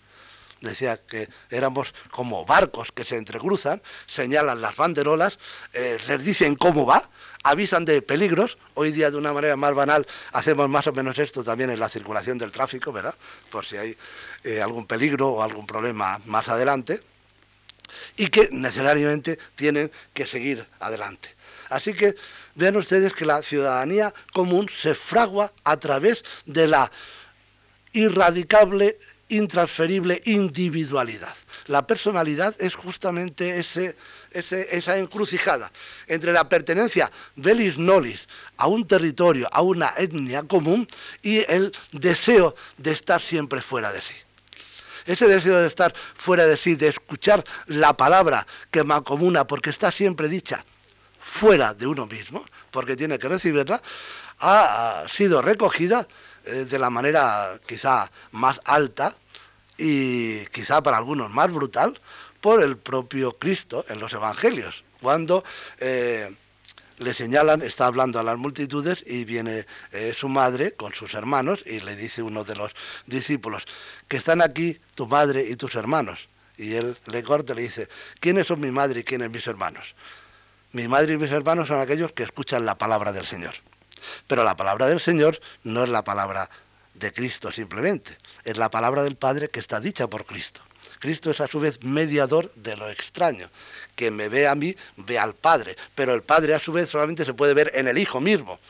decía 0.60 0.98
que 0.98 1.28
éramos 1.50 1.94
como 2.10 2.44
barcos 2.44 2.92
que 2.92 3.04
se 3.04 3.16
entrecruzan, 3.16 3.82
señalan 4.06 4.60
las 4.60 4.76
banderolas, 4.76 5.38
eh, 5.72 5.98
les 6.08 6.24
dicen 6.24 6.56
cómo 6.56 6.86
va, 6.86 7.08
avisan 7.42 7.84
de 7.84 8.02
peligros. 8.02 8.58
Hoy 8.74 8.92
día, 8.92 9.10
de 9.10 9.16
una 9.16 9.32
manera 9.32 9.56
más 9.56 9.74
banal, 9.74 10.06
hacemos 10.32 10.68
más 10.68 10.86
o 10.86 10.92
menos 10.92 11.18
esto 11.18 11.44
también 11.44 11.70
en 11.70 11.80
la 11.80 11.88
circulación 11.88 12.38
del 12.38 12.52
tráfico, 12.52 12.92
¿verdad? 12.92 13.14
Por 13.50 13.64
si 13.64 13.76
hay 13.76 13.96
eh, 14.44 14.60
algún 14.60 14.86
peligro 14.86 15.28
o 15.28 15.42
algún 15.42 15.66
problema 15.66 16.20
más 16.26 16.48
adelante. 16.48 17.00
Y 18.16 18.28
que 18.28 18.50
necesariamente 18.52 19.38
tienen 19.54 19.90
que 20.12 20.26
seguir 20.26 20.66
adelante. 20.78 21.34
Así 21.70 21.94
que 21.94 22.14
vean 22.54 22.76
ustedes 22.76 23.14
que 23.14 23.24
la 23.24 23.42
ciudadanía 23.42 24.12
común 24.32 24.68
se 24.68 24.94
fragua 24.94 25.52
a 25.64 25.76
través 25.78 26.22
de 26.44 26.68
la 26.68 26.90
irradicable 27.92 28.98
intransferible 29.28 30.22
individualidad. 30.24 31.34
La 31.66 31.86
personalidad 31.86 32.54
es 32.58 32.74
justamente 32.74 33.58
ese, 33.58 33.96
esa 34.30 34.96
encrucijada 34.96 35.70
entre 36.06 36.32
la 36.32 36.48
pertenencia 36.48 37.10
velis 37.36 37.78
nolis 37.78 38.26
a 38.56 38.66
un 38.66 38.86
territorio, 38.86 39.48
a 39.52 39.62
una 39.62 39.92
etnia 39.96 40.42
común 40.44 40.88
y 41.22 41.38
el 41.50 41.72
deseo 41.92 42.54
de 42.76 42.92
estar 42.92 43.20
siempre 43.20 43.60
fuera 43.60 43.92
de 43.92 44.02
sí. 44.02 44.14
Ese 45.06 45.26
deseo 45.26 45.58
de 45.58 45.66
estar 45.66 45.94
fuera 46.16 46.46
de 46.46 46.56
sí, 46.56 46.74
de 46.74 46.88
escuchar 46.88 47.44
la 47.66 47.96
palabra 47.96 48.46
que 48.70 48.84
me 48.84 48.94
acomuna 48.94 49.46
porque 49.46 49.70
está 49.70 49.90
siempre 49.90 50.28
dicha 50.28 50.64
fuera 51.20 51.74
de 51.74 51.86
uno 51.86 52.06
mismo, 52.06 52.44
porque 52.70 52.96
tiene 52.96 53.18
que 53.18 53.28
recibirla, 53.28 53.82
ha 54.40 55.04
sido 55.08 55.42
recogida 55.42 56.06
eh, 56.48 56.64
de 56.64 56.78
la 56.78 56.90
manera 56.90 57.60
quizá 57.66 58.10
más 58.32 58.60
alta 58.64 59.14
y 59.76 60.46
quizá 60.46 60.82
para 60.82 60.96
algunos 60.96 61.30
más 61.30 61.52
brutal 61.52 62.00
por 62.40 62.62
el 62.62 62.76
propio 62.76 63.38
Cristo 63.38 63.84
en 63.88 64.00
los 64.00 64.12
Evangelios, 64.12 64.84
cuando 65.00 65.44
eh, 65.78 66.34
le 66.98 67.14
señalan, 67.14 67.62
está 67.62 67.86
hablando 67.86 68.18
a 68.18 68.22
las 68.22 68.36
multitudes 68.36 69.04
y 69.06 69.24
viene 69.24 69.66
eh, 69.92 70.12
su 70.14 70.28
madre 70.28 70.72
con 70.72 70.94
sus 70.94 71.14
hermanos 71.14 71.62
y 71.64 71.80
le 71.80 71.96
dice 71.96 72.22
uno 72.22 72.44
de 72.44 72.56
los 72.56 72.72
discípulos, 73.06 73.64
que 74.08 74.16
están 74.16 74.42
aquí 74.42 74.80
tu 74.94 75.06
madre 75.06 75.46
y 75.48 75.56
tus 75.56 75.74
hermanos. 75.74 76.28
Y 76.56 76.74
él 76.74 76.96
le 77.06 77.22
corta 77.22 77.52
y 77.52 77.56
le 77.56 77.62
dice, 77.62 77.88
¿quiénes 78.18 78.48
son 78.48 78.60
mi 78.60 78.72
madre 78.72 79.00
y 79.00 79.04
quiénes 79.04 79.30
mis 79.30 79.46
hermanos? 79.46 79.94
Mi 80.72 80.88
madre 80.88 81.14
y 81.14 81.18
mis 81.18 81.30
hermanos 81.30 81.68
son 81.68 81.80
aquellos 81.80 82.12
que 82.12 82.24
escuchan 82.24 82.66
la 82.66 82.76
palabra 82.76 83.12
del 83.12 83.26
Señor. 83.26 83.54
Pero 84.26 84.44
la 84.44 84.56
palabra 84.56 84.86
del 84.86 85.00
Señor 85.00 85.40
no 85.64 85.84
es 85.84 85.88
la 85.88 86.04
palabra 86.04 86.50
de 86.94 87.12
Cristo 87.12 87.52
simplemente, 87.52 88.16
es 88.44 88.56
la 88.56 88.70
palabra 88.70 89.02
del 89.02 89.16
Padre 89.16 89.50
que 89.50 89.60
está 89.60 89.80
dicha 89.80 90.08
por 90.08 90.26
Cristo. 90.26 90.62
Cristo 90.98 91.30
es 91.30 91.40
a 91.40 91.48
su 91.48 91.60
vez 91.60 91.82
mediador 91.82 92.52
de 92.54 92.76
lo 92.76 92.88
extraño. 92.88 93.50
que 93.94 94.10
me 94.12 94.28
ve 94.28 94.46
a 94.46 94.54
mí, 94.54 94.76
ve 94.96 95.18
al 95.18 95.34
Padre, 95.34 95.76
pero 95.94 96.14
el 96.14 96.22
Padre 96.22 96.54
a 96.54 96.60
su 96.60 96.72
vez 96.72 96.88
solamente 96.88 97.24
se 97.24 97.34
puede 97.34 97.52
ver 97.52 97.72
en 97.74 97.88
el 97.88 97.98
Hijo 97.98 98.20
mismo. 98.20 98.60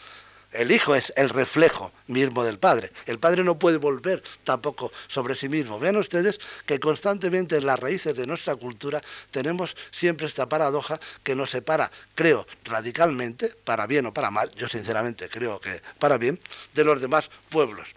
El 0.52 0.72
hijo 0.72 0.94
es 0.94 1.12
el 1.16 1.28
reflejo 1.28 1.92
mismo 2.06 2.42
del 2.42 2.58
padre. 2.58 2.90
El 3.06 3.18
padre 3.18 3.44
no 3.44 3.58
puede 3.58 3.76
volver 3.76 4.22
tampoco 4.44 4.92
sobre 5.06 5.34
sí 5.34 5.48
mismo. 5.48 5.78
Vean 5.78 5.96
ustedes 5.96 6.38
que 6.64 6.80
constantemente 6.80 7.56
en 7.56 7.66
las 7.66 7.78
raíces 7.78 8.16
de 8.16 8.26
nuestra 8.26 8.56
cultura 8.56 9.00
tenemos 9.30 9.76
siempre 9.90 10.26
esta 10.26 10.48
paradoja 10.48 10.98
que 11.22 11.34
nos 11.34 11.50
separa, 11.50 11.90
creo, 12.14 12.46
radicalmente, 12.64 13.54
para 13.64 13.86
bien 13.86 14.06
o 14.06 14.14
para 14.14 14.30
mal, 14.30 14.50
yo 14.54 14.68
sinceramente 14.68 15.28
creo 15.28 15.60
que 15.60 15.82
para 15.98 16.16
bien, 16.16 16.40
de 16.74 16.84
los 16.84 17.00
demás 17.00 17.30
pueblos. 17.50 17.88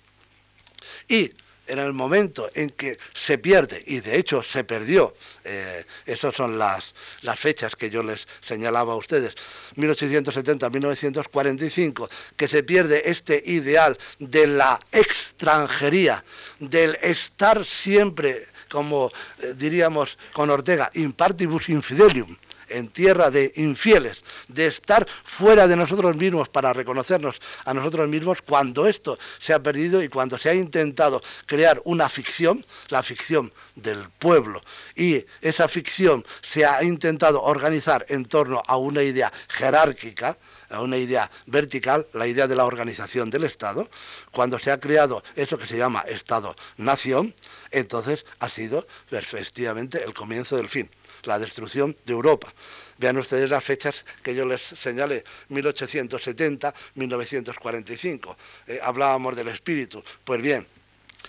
Y 1.08 1.32
en 1.72 1.80
el 1.80 1.94
momento 1.94 2.52
en 2.54 2.70
que 2.72 2.98
se 3.14 3.38
pierde, 3.38 3.82
y 3.88 4.02
de 4.02 4.18
hecho 4.18 4.44
se 4.44 4.66
perdió, 4.66 5.14
eh, 5.46 5.86
esas 6.06 6.36
son 6.36 6.60
las, 6.60 6.94
las 7.22 7.40
fechas 7.40 7.78
que 7.78 7.90
yo 7.90 8.04
les 8.04 8.28
señalaba 8.42 8.92
a 8.94 8.98
ustedes, 8.98 9.34
1870-1945, 9.78 12.10
que 12.36 12.50
se 12.50 12.64
pierde 12.64 13.10
este 13.10 13.42
ideal 13.46 13.98
de 14.20 14.48
la 14.48 14.82
extranjería, 14.92 16.26
del 16.60 16.98
estar 17.02 17.64
siempre, 17.64 18.48
como 18.70 19.10
eh, 19.40 19.54
diríamos 19.56 20.18
con 20.34 20.50
Ortega, 20.50 20.92
impartibus 20.94 21.70
infidelium, 21.70 22.36
en 22.72 22.90
tierra 22.90 23.32
de 23.32 23.52
infieles, 23.56 24.24
de 24.48 24.68
estar 24.68 25.08
fuera 25.24 25.68
de 25.68 25.76
nosotros 25.76 26.16
mismos 26.16 26.50
para 26.50 26.74
reconocernos 26.74 27.42
a 27.66 27.74
nosotros 27.74 28.08
mismos, 28.10 28.42
cuando 28.42 28.88
esto 28.88 29.18
se 29.40 29.54
ha 29.54 29.62
perdido 29.62 30.02
y 30.02 30.10
cuando 30.10 30.38
se 30.38 30.50
ha 30.50 30.54
intentado 30.54 31.22
crear 31.46 31.82
una 31.86 32.10
ficción, 32.10 32.66
la 32.90 33.04
ficción 33.04 33.54
del 33.76 34.10
pueblo, 34.20 34.62
y 34.96 35.26
esa 35.42 35.68
ficción 35.68 36.26
se 36.42 36.66
ha 36.66 36.84
intentado 36.84 37.42
organizar 37.42 38.06
en 38.10 38.26
torno 38.26 38.62
a 38.68 38.78
una 38.78 39.04
idea 39.04 39.32
jerárquica, 39.48 40.38
a 40.70 40.82
una 40.82 40.98
idea 40.98 41.30
vertical, 41.46 42.08
la 42.14 42.28
idea 42.28 42.48
de 42.48 42.56
la 42.56 42.66
organización 42.66 43.30
del 43.30 43.44
Estado, 43.44 43.90
cuando 44.32 44.58
se 44.60 44.72
ha 44.72 44.80
creado 44.80 45.24
eso 45.36 45.58
que 45.58 45.68
se 45.68 45.78
llama 45.78 46.02
Estado-Nación, 46.02 47.34
entonces 47.72 48.26
ha 48.40 48.50
sido 48.50 48.88
efectivamente 49.10 50.04
el 50.04 50.14
comienzo 50.14 50.58
del 50.58 50.70
fin 50.70 50.90
la 51.24 51.40
destrucción 51.40 51.96
de 52.06 52.14
Europa. 52.14 52.54
Vean 52.98 53.18
ustedes 53.18 53.50
las 53.50 53.64
fechas 53.64 54.06
que 54.22 54.36
yo 54.36 54.46
les 54.46 54.62
señalé, 54.62 55.24
1870, 55.50 56.74
1945. 56.96 58.38
Eh, 58.68 58.80
hablábamos 58.84 59.36
del 59.36 59.48
espíritu. 59.48 60.04
Pues 60.24 60.42
bien, 60.42 60.68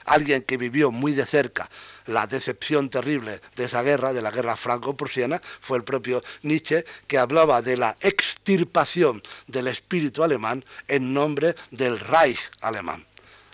alguien 0.05 0.43
que 0.43 0.57
vivió 0.57 0.91
muy 0.91 1.13
de 1.13 1.25
cerca 1.27 1.71
la 2.07 2.27
decepción 2.27 2.91
terrible 2.91 3.41
de 3.57 3.65
esa 3.65 3.83
guerra, 3.83 4.13
de 4.13 4.23
la 4.23 4.31
guerra 4.31 4.57
franco-prusiana, 4.57 5.41
fue 5.61 5.79
el 5.79 5.85
propio 5.85 6.23
Nietzsche, 6.43 6.85
que 7.07 7.19
hablaba 7.19 7.63
de 7.63 7.77
la 7.77 7.97
extirpación 8.01 9.23
del 9.47 9.69
espíritu 9.69 10.23
alemán 10.23 10.65
en 10.89 11.15
nombre 11.15 11.55
del 11.71 11.99
Reich 11.99 12.41
alemán. 12.61 13.07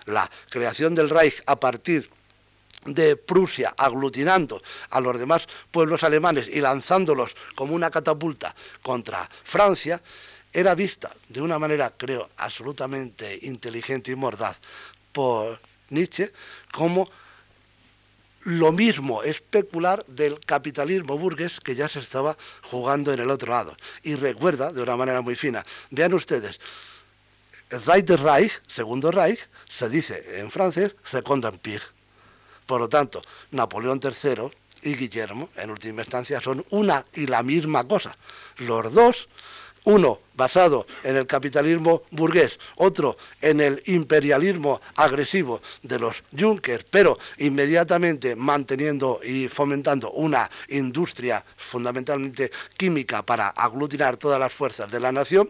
La 0.05 0.29
creación 0.49 0.95
del 0.95 1.09
Reich 1.09 1.41
a 1.45 1.59
partir 1.59 2.09
de 2.85 3.15
Prusia 3.15 3.73
aglutinando 3.77 4.61
a 4.89 4.99
los 5.01 5.19
demás 5.19 5.47
pueblos 5.71 6.03
alemanes 6.03 6.47
y 6.47 6.61
lanzándolos 6.61 7.35
como 7.55 7.75
una 7.75 7.91
catapulta 7.91 8.55
contra 8.81 9.29
Francia, 9.43 10.01
era 10.51 10.75
vista 10.75 11.11
de 11.27 11.41
una 11.41 11.59
manera, 11.59 11.93
creo, 11.95 12.29
absolutamente 12.37 13.39
inteligente 13.43 14.11
y 14.11 14.15
mordaz 14.15 14.57
por 15.11 15.59
Nietzsche 15.89 16.31
como 16.71 17.09
lo 18.43 18.71
mismo 18.71 19.21
especular 19.21 20.03
del 20.07 20.39
capitalismo 20.39 21.17
burgués 21.17 21.59
que 21.59 21.75
ya 21.75 21.89
se 21.89 21.99
estaba 21.99 22.37
jugando 22.63 23.11
en 23.11 23.19
el 23.19 23.29
otro 23.29 23.51
lado. 23.51 23.75
Y 24.01 24.15
recuerda, 24.15 24.71
de 24.71 24.81
una 24.81 24.95
manera 24.95 25.21
muy 25.21 25.35
fina, 25.35 25.65
vean 25.91 26.13
ustedes, 26.13 26.59
Zweite 27.69 28.17
Reich, 28.17 28.51
Segundo 28.67 29.11
Reich, 29.11 29.47
se 29.69 29.89
dice 29.89 30.39
en 30.39 30.49
francés 30.49 30.95
Second 31.03 31.45
Empire 31.45 31.98
por 32.69 32.79
lo 32.79 32.87
tanto, 32.87 33.23
Napoleón 33.49 33.99
III 33.99 34.43
y 34.83 34.95
Guillermo, 34.95 35.49
en 35.55 35.71
última 35.71 36.03
instancia, 36.03 36.39
son 36.39 36.63
una 36.69 37.03
y 37.15 37.25
la 37.25 37.41
misma 37.41 37.87
cosa. 37.87 38.15
Los 38.57 38.93
dos, 38.93 39.27
uno 39.85 40.19
basado 40.35 40.85
en 41.03 41.15
el 41.15 41.25
capitalismo 41.25 42.03
burgués, 42.11 42.59
otro 42.75 43.17
en 43.41 43.59
el 43.59 43.81
imperialismo 43.87 44.81
agresivo 44.97 45.63
de 45.81 45.97
los 45.97 46.23
Junkers, 46.37 46.85
pero 46.91 47.17
inmediatamente 47.39 48.35
manteniendo 48.35 49.19
y 49.23 49.47
fomentando 49.47 50.11
una 50.11 50.47
industria 50.67 51.43
fundamentalmente 51.57 52.51
química 52.77 53.23
para 53.23 53.47
aglutinar 53.47 54.17
todas 54.17 54.39
las 54.39 54.53
fuerzas 54.53 54.91
de 54.91 54.99
la 54.99 55.11
nación, 55.11 55.49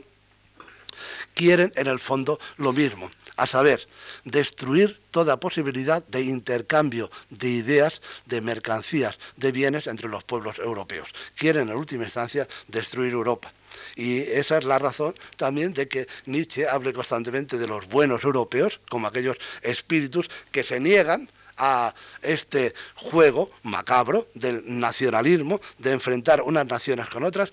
quieren 1.39 1.71
en 1.77 1.87
el 1.87 1.99
fondo 1.99 2.37
lo 2.57 2.73
mismo, 2.73 3.09
a 3.37 3.47
saber, 3.47 3.87
destruir 4.25 4.99
toda 5.09 5.39
posibilidad 5.39 6.05
de 6.05 6.21
intercambio 6.23 7.09
de 7.29 7.47
ideas, 7.47 8.01
de 8.25 8.41
mercancías, 8.41 9.17
de 9.37 9.53
bienes 9.53 9.87
entre 9.87 10.09
los 10.09 10.25
pueblos 10.25 10.59
europeos. 10.59 11.07
Quieren 11.37 11.69
en 11.69 11.77
última 11.77 12.03
instancia 12.03 12.45
destruir 12.67 13.13
Europa. 13.13 13.53
Y 13.95 14.19
esa 14.19 14.57
es 14.57 14.65
la 14.65 14.79
razón 14.79 15.15
también 15.37 15.71
de 15.71 15.87
que 15.87 16.09
Nietzsche 16.25 16.67
hable 16.67 16.91
constantemente 16.91 17.57
de 17.57 17.67
los 17.67 17.87
buenos 17.87 18.25
europeos, 18.25 18.81
como 18.89 19.07
aquellos 19.07 19.37
espíritus 19.61 20.29
que 20.51 20.65
se 20.65 20.81
niegan 20.81 21.31
a 21.55 21.93
este 22.21 22.73
juego 22.95 23.49
macabro 23.63 24.27
del 24.33 24.63
nacionalismo, 24.65 25.61
de 25.77 25.91
enfrentar 25.91 26.41
unas 26.41 26.65
naciones 26.65 27.07
con 27.07 27.23
otras, 27.23 27.49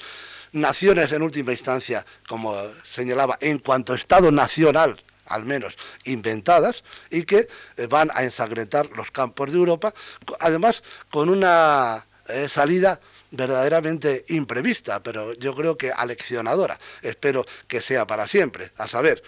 naciones 0.56 1.12
en 1.12 1.22
última 1.22 1.52
instancia, 1.52 2.04
como 2.28 2.56
señalaba, 2.90 3.38
en 3.40 3.58
cuanto 3.58 3.94
Estado 3.94 4.30
nacional, 4.30 5.00
al 5.26 5.44
menos 5.44 5.76
inventadas, 6.04 6.82
y 7.10 7.24
que 7.24 7.48
eh, 7.76 7.86
van 7.86 8.10
a 8.14 8.22
ensangrentar 8.24 8.90
los 8.96 9.10
campos 9.10 9.52
de 9.52 9.58
Europa, 9.58 9.94
además 10.40 10.82
con 11.10 11.28
una 11.28 12.06
eh, 12.28 12.48
salida 12.48 13.00
verdaderamente 13.30 14.24
imprevista, 14.28 15.02
pero 15.02 15.34
yo 15.34 15.54
creo 15.54 15.76
que 15.76 15.92
aleccionadora. 15.92 16.78
Espero 17.02 17.44
que 17.66 17.80
sea 17.80 18.06
para 18.06 18.26
siempre, 18.26 18.72
a 18.78 18.88
saber, 18.88 19.22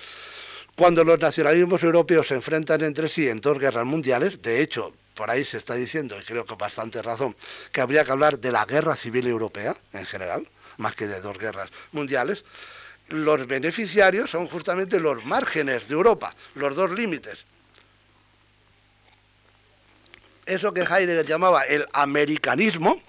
cuando 0.77 1.03
los 1.03 1.19
nacionalismos 1.19 1.83
europeos 1.83 2.29
se 2.29 2.35
enfrentan 2.35 2.83
entre 2.83 3.09
sí 3.09 3.29
en 3.29 3.41
dos 3.41 3.59
guerras 3.59 3.85
mundiales, 3.85 4.41
de 4.41 4.63
hecho, 4.63 4.95
por 5.15 5.31
ahí 5.31 5.45
se 5.45 5.59
está 5.59 5.75
diciendo, 5.75 6.17
y 6.21 6.25
creo 6.25 6.45
que 6.45 6.55
bastante 6.55 7.03
razón, 7.03 7.35
que 7.73 7.81
habría 7.81 8.05
que 8.05 8.13
hablar 8.13 8.39
de 8.39 8.53
la 8.53 8.65
guerra 8.65 8.95
civil 8.95 9.27
europea 9.27 9.77
en 9.93 10.07
general, 10.07 10.49
más 10.79 10.95
que 10.95 11.07
de 11.07 11.21
dos 11.21 11.39
guerras 11.39 11.71
mundiales, 11.93 12.45
los 13.09 13.47
beneficiarios 13.47 14.31
son 14.31 14.49
justamente 14.49 14.99
los 15.01 15.25
márgenes 15.25 15.89
de 15.89 15.95
Europa, 15.95 16.35
los 16.55 16.75
dos 16.75 16.91
límites. 16.91 17.45
Eso 20.47 20.73
que 20.73 20.81
Heidegger 20.81 21.27
llamaba 21.27 21.63
el 21.65 21.87
americanismo, 21.93 23.03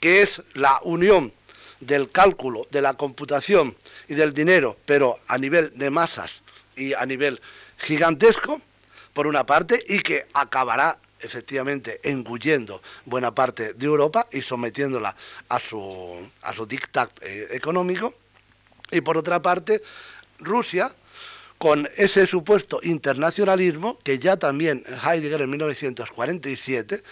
que 0.00 0.22
es 0.22 0.42
la 0.54 0.80
unión 0.82 1.32
del 1.80 2.10
cálculo, 2.10 2.66
de 2.70 2.82
la 2.82 2.94
computación 2.94 3.76
y 4.06 4.14
del 4.14 4.34
dinero, 4.34 4.76
pero 4.84 5.18
a 5.28 5.38
nivel 5.38 5.72
de 5.78 5.90
masas 5.90 6.30
y 6.76 6.92
a 6.92 7.06
nivel 7.06 7.40
gigantesco, 7.78 8.60
por 9.14 9.26
una 9.26 9.44
parte, 9.44 9.82
y 9.88 10.00
que 10.00 10.26
acabará 10.34 10.98
efectivamente 11.22 12.00
engullendo 12.02 12.82
buena 13.04 13.34
parte 13.34 13.74
de 13.74 13.86
Europa 13.86 14.26
y 14.30 14.42
sometiéndola 14.42 15.14
a 15.48 15.60
su, 15.60 16.28
a 16.42 16.54
su 16.54 16.66
dictat 16.66 17.10
eh, 17.22 17.48
económico. 17.52 18.14
Y 18.90 19.00
por 19.00 19.16
otra 19.16 19.40
parte, 19.40 19.82
Rusia, 20.38 20.92
con 21.58 21.88
ese 21.96 22.26
supuesto 22.26 22.80
internacionalismo 22.82 23.98
que 24.02 24.18
ya 24.18 24.38
también 24.38 24.82
Heidegger 25.04 25.42
en 25.42 25.50
1947, 25.50 27.02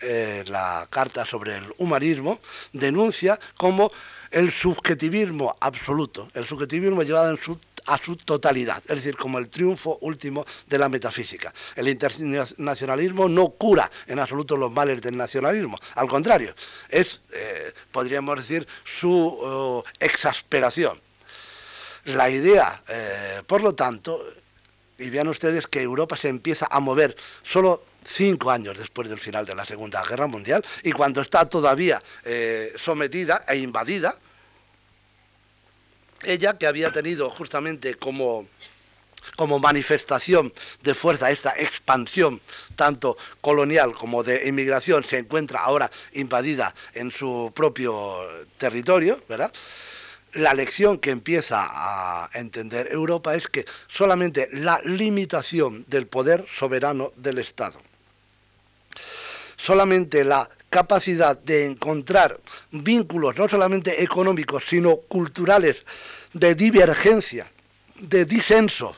eh, 0.00 0.44
la 0.46 0.86
carta 0.88 1.26
sobre 1.26 1.56
el 1.56 1.64
humanismo, 1.76 2.40
denuncia 2.72 3.38
como 3.58 3.92
el 4.30 4.50
subjetivismo 4.50 5.56
absoluto, 5.60 6.30
el 6.34 6.46
subjetivismo 6.46 7.02
llevado 7.02 7.30
en 7.30 7.38
su 7.38 7.58
a 7.88 7.98
su 7.98 8.16
totalidad, 8.16 8.82
es 8.86 8.96
decir, 8.96 9.16
como 9.16 9.38
el 9.38 9.48
triunfo 9.48 9.98
último 10.02 10.44
de 10.66 10.78
la 10.78 10.88
metafísica. 10.88 11.52
El 11.74 11.88
internacionalismo 11.88 13.28
no 13.28 13.50
cura 13.50 13.90
en 14.06 14.18
absoluto 14.18 14.56
los 14.56 14.70
males 14.70 15.00
del 15.00 15.16
nacionalismo, 15.16 15.78
al 15.94 16.06
contrario, 16.06 16.54
es, 16.88 17.20
eh, 17.32 17.72
podríamos 17.90 18.36
decir, 18.36 18.66
su 18.84 19.10
oh, 19.10 19.84
exasperación. 19.98 21.00
La 22.04 22.30
idea, 22.30 22.82
eh, 22.88 23.42
por 23.46 23.62
lo 23.62 23.74
tanto, 23.74 24.24
y 24.98 25.10
vean 25.10 25.28
ustedes 25.28 25.66
que 25.66 25.80
Europa 25.80 26.16
se 26.16 26.28
empieza 26.28 26.66
a 26.70 26.80
mover 26.80 27.16
solo 27.42 27.82
cinco 28.04 28.50
años 28.50 28.78
después 28.78 29.08
del 29.08 29.18
final 29.18 29.46
de 29.46 29.54
la 29.54 29.64
Segunda 29.64 30.02
Guerra 30.04 30.26
Mundial 30.26 30.64
y 30.82 30.92
cuando 30.92 31.20
está 31.20 31.48
todavía 31.48 32.02
eh, 32.24 32.72
sometida 32.76 33.44
e 33.46 33.56
invadida 33.58 34.16
ella 36.22 36.58
que 36.58 36.66
había 36.66 36.92
tenido 36.92 37.30
justamente 37.30 37.94
como 37.94 38.46
como 39.36 39.58
manifestación 39.58 40.54
de 40.82 40.94
fuerza 40.94 41.30
esta 41.30 41.50
expansión 41.50 42.40
tanto 42.76 43.18
colonial 43.42 43.92
como 43.92 44.22
de 44.24 44.48
inmigración 44.48 45.04
se 45.04 45.18
encuentra 45.18 45.60
ahora 45.60 45.90
invadida 46.12 46.74
en 46.94 47.10
su 47.10 47.52
propio 47.54 48.20
territorio, 48.56 49.20
¿verdad? 49.28 49.52
la 50.34 50.54
lección 50.54 50.98
que 50.98 51.10
empieza 51.10 51.66
a 51.68 52.30
entender 52.34 52.88
Europa 52.92 53.34
es 53.34 53.48
que 53.48 53.64
solamente 53.88 54.48
la 54.52 54.80
limitación 54.84 55.84
del 55.88 56.06
poder 56.06 56.46
soberano 56.54 57.12
del 57.16 57.38
Estado, 57.38 57.80
solamente 59.56 60.24
la 60.24 60.48
capacidad 60.70 61.36
de 61.36 61.66
encontrar 61.66 62.40
vínculos 62.70 63.36
no 63.36 63.48
solamente 63.48 64.02
económicos, 64.02 64.64
sino 64.66 64.96
culturales, 64.96 65.84
de 66.32 66.54
divergencia, 66.54 67.50
de 67.98 68.24
disenso, 68.24 68.94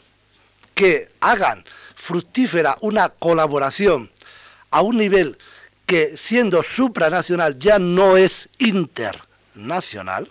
que 0.74 1.08
hagan 1.20 1.64
fructífera 1.96 2.76
una 2.80 3.10
colaboración 3.10 4.10
a 4.70 4.82
un 4.82 4.98
nivel 4.98 5.38
que 5.86 6.16
siendo 6.16 6.62
supranacional 6.62 7.58
ya 7.58 7.78
no 7.78 8.16
es 8.16 8.48
internacional, 8.58 10.30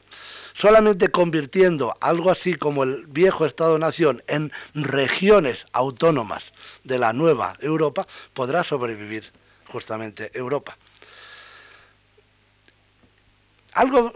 solamente 0.54 1.10
convirtiendo 1.10 1.96
algo 2.02 2.32
así 2.32 2.56
como 2.56 2.84
el 2.84 3.06
viejo 3.08 3.46
Estado-Nación 3.46 4.24
en 4.28 4.52
regiones 4.74 5.66
autónomas 5.72 6.44
de 6.84 7.00
la 7.00 7.14
nueva 7.14 7.56
Europa, 7.60 8.08
podrá 8.34 8.64
sobrevivir 8.64 9.32
justamente 9.68 10.32
Europa. 10.34 10.78
Algo 13.74 14.14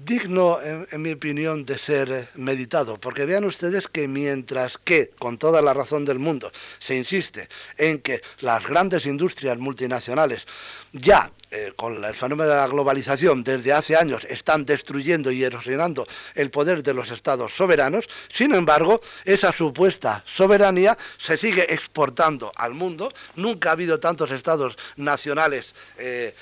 digno, 0.00 0.58
en, 0.62 1.02
mi 1.02 1.12
opinión, 1.12 1.64
de 1.64 1.76
ser 1.78 2.10
eh, 2.10 2.28
meditado, 2.34 2.98
porque 2.98 3.26
vean 3.26 3.44
ustedes 3.44 3.88
que 3.88 4.06
mientras 4.06 4.78
que, 4.78 5.10
con 5.18 5.38
toda 5.38 5.60
la 5.60 5.74
razón 5.74 6.04
del 6.04 6.18
mundo, 6.18 6.52
se 6.78 6.96
insiste 6.96 7.48
en 7.76 8.00
que 8.00 8.22
las 8.40 8.66
grandes 8.66 9.06
industrias 9.06 9.58
multinacionales 9.58 10.46
ya 10.92 11.30
eh, 11.50 11.72
con 11.76 12.04
el 12.04 12.14
fenómeno 12.14 12.50
de 12.50 12.56
la 12.56 12.68
globalización 12.68 13.42
desde 13.42 13.72
hace 13.72 13.96
años 13.96 14.24
están 14.24 14.64
destruyendo 14.64 15.30
y 15.30 15.42
erosionando 15.42 16.06
el 16.34 16.50
poder 16.50 16.82
de 16.82 16.94
los 16.94 17.10
estados 17.10 17.54
soberanos, 17.54 18.08
sin 18.32 18.54
embargo, 18.54 19.00
esa 19.24 19.52
supuesta 19.52 20.22
soberanía 20.26 20.96
se 21.18 21.36
sigue 21.36 21.72
exportando 21.72 22.52
al 22.54 22.74
mundo, 22.74 23.12
nunca 23.34 23.70
ha 23.70 23.72
habido 23.72 23.98
tantos 23.98 24.30
estados 24.30 24.76
nacionales 24.96 25.74
eh, 25.98 26.34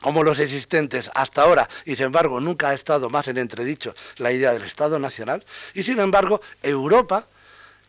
como 0.00 0.22
los 0.22 0.38
existentes 0.38 1.10
hasta 1.14 1.42
ahora, 1.42 1.68
y 1.84 1.96
sin 1.96 2.06
embargo 2.06 2.40
nunca 2.40 2.70
ha 2.70 2.74
estado 2.74 3.10
más 3.10 3.28
en 3.28 3.38
entredicho 3.38 3.94
la 4.16 4.32
idea 4.32 4.52
del 4.52 4.62
Estado 4.62 4.98
Nacional, 4.98 5.44
y 5.74 5.82
sin 5.82 5.98
embargo 5.98 6.40
Europa 6.62 7.26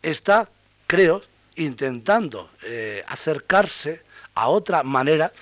está, 0.02 0.48
creo, 0.86 1.22
intentando 1.56 2.50
eh, 2.64 3.04
acercarse 3.06 4.02
a 4.34 4.48
otra 4.48 4.82
manera, 4.82 5.32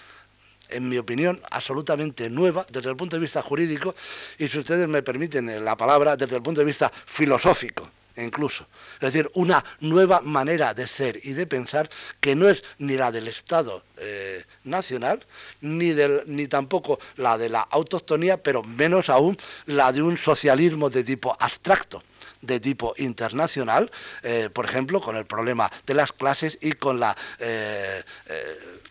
en 0.68 0.88
mi 0.88 0.98
opinión, 0.98 1.40
absolutamente 1.50 2.28
nueva 2.28 2.66
desde 2.70 2.90
el 2.90 2.96
punto 2.96 3.16
de 3.16 3.20
vista 3.20 3.42
jurídico, 3.42 3.94
y 4.38 4.48
si 4.48 4.58
ustedes 4.58 4.88
me 4.88 5.02
permiten 5.02 5.64
la 5.64 5.76
palabra, 5.76 6.16
desde 6.16 6.36
el 6.36 6.42
punto 6.42 6.60
de 6.60 6.66
vista 6.66 6.92
filosófico 7.06 7.90
incluso. 8.22 8.66
Es 8.94 9.12
decir, 9.12 9.30
una 9.34 9.64
nueva 9.80 10.20
manera 10.20 10.74
de 10.74 10.86
ser 10.86 11.20
y 11.22 11.32
de 11.32 11.46
pensar 11.46 11.88
que 12.20 12.34
no 12.34 12.48
es 12.48 12.62
ni 12.78 12.96
la 12.96 13.12
del 13.12 13.28
Estado 13.28 13.82
eh, 13.96 14.44
nacional, 14.64 15.24
ni, 15.60 15.90
del, 15.90 16.22
ni 16.26 16.46
tampoco 16.46 16.98
la 17.16 17.38
de 17.38 17.48
la 17.48 17.62
autoctonía, 17.62 18.42
pero 18.42 18.62
menos 18.62 19.08
aún 19.08 19.36
la 19.66 19.92
de 19.92 20.02
un 20.02 20.18
socialismo 20.18 20.90
de 20.90 21.04
tipo 21.04 21.36
abstracto 21.38 22.02
de 22.40 22.60
tipo 22.60 22.94
internacional, 22.98 23.90
eh, 24.22 24.48
por 24.52 24.64
ejemplo, 24.64 25.00
con 25.00 25.16
el 25.16 25.26
problema 25.26 25.70
de 25.86 25.94
las 25.94 26.12
clases 26.12 26.56
y 26.60 26.72
con 26.72 27.00
la 27.00 27.16
eh, 27.40 28.02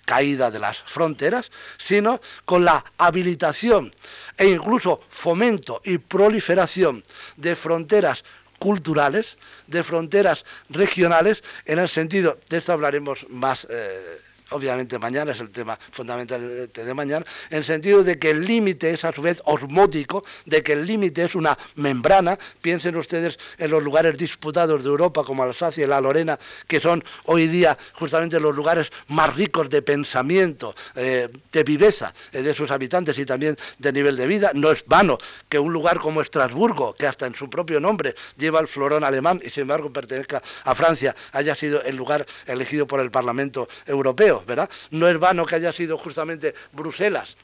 caída 0.05 0.51
de 0.51 0.59
las 0.59 0.78
fronteras, 0.86 1.51
sino 1.78 2.21
con 2.45 2.65
la 2.65 2.84
habilitación 2.97 3.93
e 4.38 4.47
incluso 4.47 5.01
fomento 5.09 5.82
y 5.84 5.97
proliferación 5.97 7.03
de 7.36 7.55
fronteras 7.55 8.23
culturales, 8.60 9.38
de 9.68 9.84
fronteras 9.84 10.45
regionales, 10.70 11.43
en 11.66 11.80
el 11.80 11.89
sentido, 11.89 12.38
de 12.49 12.58
esto 12.58 12.74
hablaremos 12.74 13.26
más 13.30 13.68
eh, 13.70 14.20
obviamente 14.52 15.00
mañana 15.00 15.32
es 15.32 15.39
el 15.39 15.50
tema 15.50 15.78
fundamental 15.91 16.70
de 16.74 16.93
mañana, 16.93 17.26
en 17.50 17.58
el 17.58 17.64
sentido 17.64 18.04
de 18.04 18.18
que 18.20 18.32
el 18.32 18.45
límite 18.45 18.91
es 18.91 19.04
a 19.06 19.12
su 19.12 19.22
vez 19.22 19.41
osmótico, 19.45 20.24
de 20.45 20.64
que 20.64 20.74
el 20.74 20.86
límite 20.86 21.24
es 21.24 21.36
una 21.36 21.58
membrana. 21.76 22.38
Piensen 22.62 22.95
ustedes 22.95 23.38
en 23.58 23.72
los 23.72 23.84
lugares 23.84 24.18
disputados 24.18 24.84
de 24.84 24.89
Europa 24.89 25.24
como 25.24 25.43
Alsacia 25.43 25.84
y 25.84 25.88
la 25.88 26.02
Lorena, 26.02 26.39
que 26.68 26.80
son 26.80 27.04
hoy 27.26 27.48
día 27.48 27.78
justamente 27.93 28.39
los 28.39 28.56
lugares 28.56 28.91
más 29.08 29.36
ricos 29.36 29.70
de 29.70 29.82
pensamiento, 29.82 30.76
eh, 30.95 31.30
de 31.52 31.64
viveza 31.64 32.14
eh, 32.32 32.41
de 32.41 32.54
sus 32.54 32.72
habitantes 32.72 33.18
y 33.18 33.26
también 33.26 33.58
de 33.78 33.91
nivel 33.91 34.16
de 34.16 34.28
vida. 34.28 34.52
No 34.54 34.72
es 34.72 34.84
vano 34.86 35.18
que 35.50 35.60
un 35.60 35.74
lugar 35.74 36.00
como 36.00 36.22
Estrasburgo, 36.22 36.93
que 36.93 37.08
hasta 37.08 37.26
en 37.26 37.36
su 37.36 37.50
propio 37.50 37.80
nombre 37.80 38.16
lleva 38.38 38.60
el 38.60 38.68
florón 38.68 39.04
alemán 39.04 39.41
y 39.43 39.50
sin 39.50 39.62
embargo 39.62 39.91
pertenezca 39.91 40.41
a 40.64 40.76
Francia, 40.76 41.16
haya 41.32 41.56
sido 41.56 41.82
el 41.84 41.95
lugar 41.95 42.26
elegido 42.45 42.88
por 42.88 43.00
el 43.00 43.12
Parlamento 43.12 43.68
Europeo. 43.86 44.37
¿Verdad? 44.46 44.70
No 44.92 45.08
es 45.08 45.18
vano 45.20 45.46
que 45.46 45.56
haya 45.56 45.74
sido 45.74 45.98
justamente 45.98 46.54
Bruselas. 46.72 47.36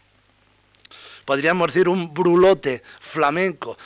Podríamos 1.25 1.67
decir 1.67 1.87
un 1.87 2.13
brulote 2.13 2.83
flamenco, 2.99 3.77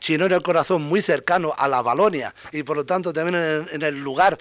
sino 0.00 0.26
en 0.26 0.32
el 0.32 0.42
corazón 0.42 0.82
muy 0.82 1.00
cercano 1.02 1.54
a 1.56 1.68
la 1.68 1.82
Balonia 1.82 2.34
y 2.52 2.62
por 2.62 2.76
lo 2.76 2.84
tanto 2.84 3.12
también 3.12 3.66
en 3.70 3.82
el 3.82 4.02
lugar 4.02 4.38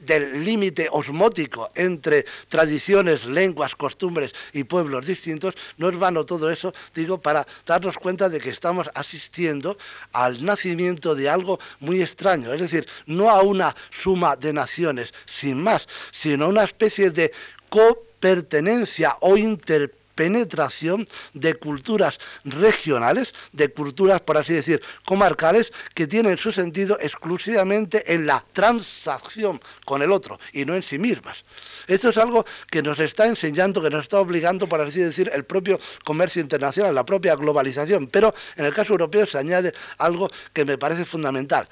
del 0.00 0.44
límite 0.44 0.88
osmótico 0.90 1.70
entre 1.74 2.24
tradiciones, 2.48 3.24
lenguas, 3.24 3.76
costumbres 3.76 4.32
y 4.52 4.64
pueblos 4.64 5.06
distintos, 5.06 5.54
no 5.76 5.88
es 5.88 5.98
vano 5.98 6.24
todo 6.24 6.50
eso, 6.50 6.74
digo, 6.94 7.18
para 7.18 7.46
darnos 7.66 7.98
cuenta 7.98 8.28
de 8.28 8.40
que 8.40 8.50
estamos 8.50 8.90
asistiendo 8.94 9.76
al 10.12 10.44
nacimiento 10.44 11.14
de 11.14 11.28
algo 11.28 11.60
muy 11.80 12.02
extraño, 12.02 12.52
es 12.52 12.60
decir, 12.60 12.86
no 13.06 13.30
a 13.30 13.42
una 13.42 13.76
suma 13.90 14.36
de 14.36 14.52
naciones 14.52 15.12
sin 15.26 15.62
más, 15.62 15.86
sino 16.12 16.46
a 16.46 16.48
una 16.48 16.64
especie 16.64 17.10
de 17.10 17.32
copertenencia 17.68 19.16
o 19.20 19.36
interpretación 19.36 19.99
penetración 20.14 21.06
de 21.34 21.54
culturas 21.54 22.18
regionales, 22.44 23.34
de 23.52 23.72
culturas, 23.72 24.20
por 24.20 24.38
así 24.38 24.52
decir, 24.52 24.82
comarcales, 25.04 25.72
que 25.94 26.06
tienen 26.06 26.38
su 26.38 26.52
sentido 26.52 26.98
exclusivamente 27.00 28.12
en 28.12 28.26
la 28.26 28.44
transacción 28.52 29.60
con 29.84 30.02
el 30.02 30.12
otro 30.12 30.38
y 30.52 30.64
no 30.64 30.74
en 30.74 30.82
sí 30.82 30.98
mismas. 30.98 31.44
Esto 31.86 32.10
es 32.10 32.18
algo 32.18 32.44
que 32.70 32.82
nos 32.82 33.00
está 33.00 33.26
enseñando, 33.26 33.82
que 33.82 33.90
nos 33.90 34.04
está 34.04 34.20
obligando, 34.20 34.68
por 34.68 34.80
así 34.80 35.00
decir, 35.00 35.30
el 35.32 35.44
propio 35.44 35.80
comercio 36.04 36.40
internacional, 36.40 36.94
la 36.94 37.04
propia 37.04 37.36
globalización. 37.36 38.06
Pero 38.06 38.34
en 38.56 38.64
el 38.64 38.74
caso 38.74 38.92
europeo 38.92 39.26
se 39.26 39.38
añade 39.38 39.72
algo 39.98 40.30
que 40.52 40.64
me 40.64 40.78
parece 40.78 41.04
fundamental. 41.04 41.68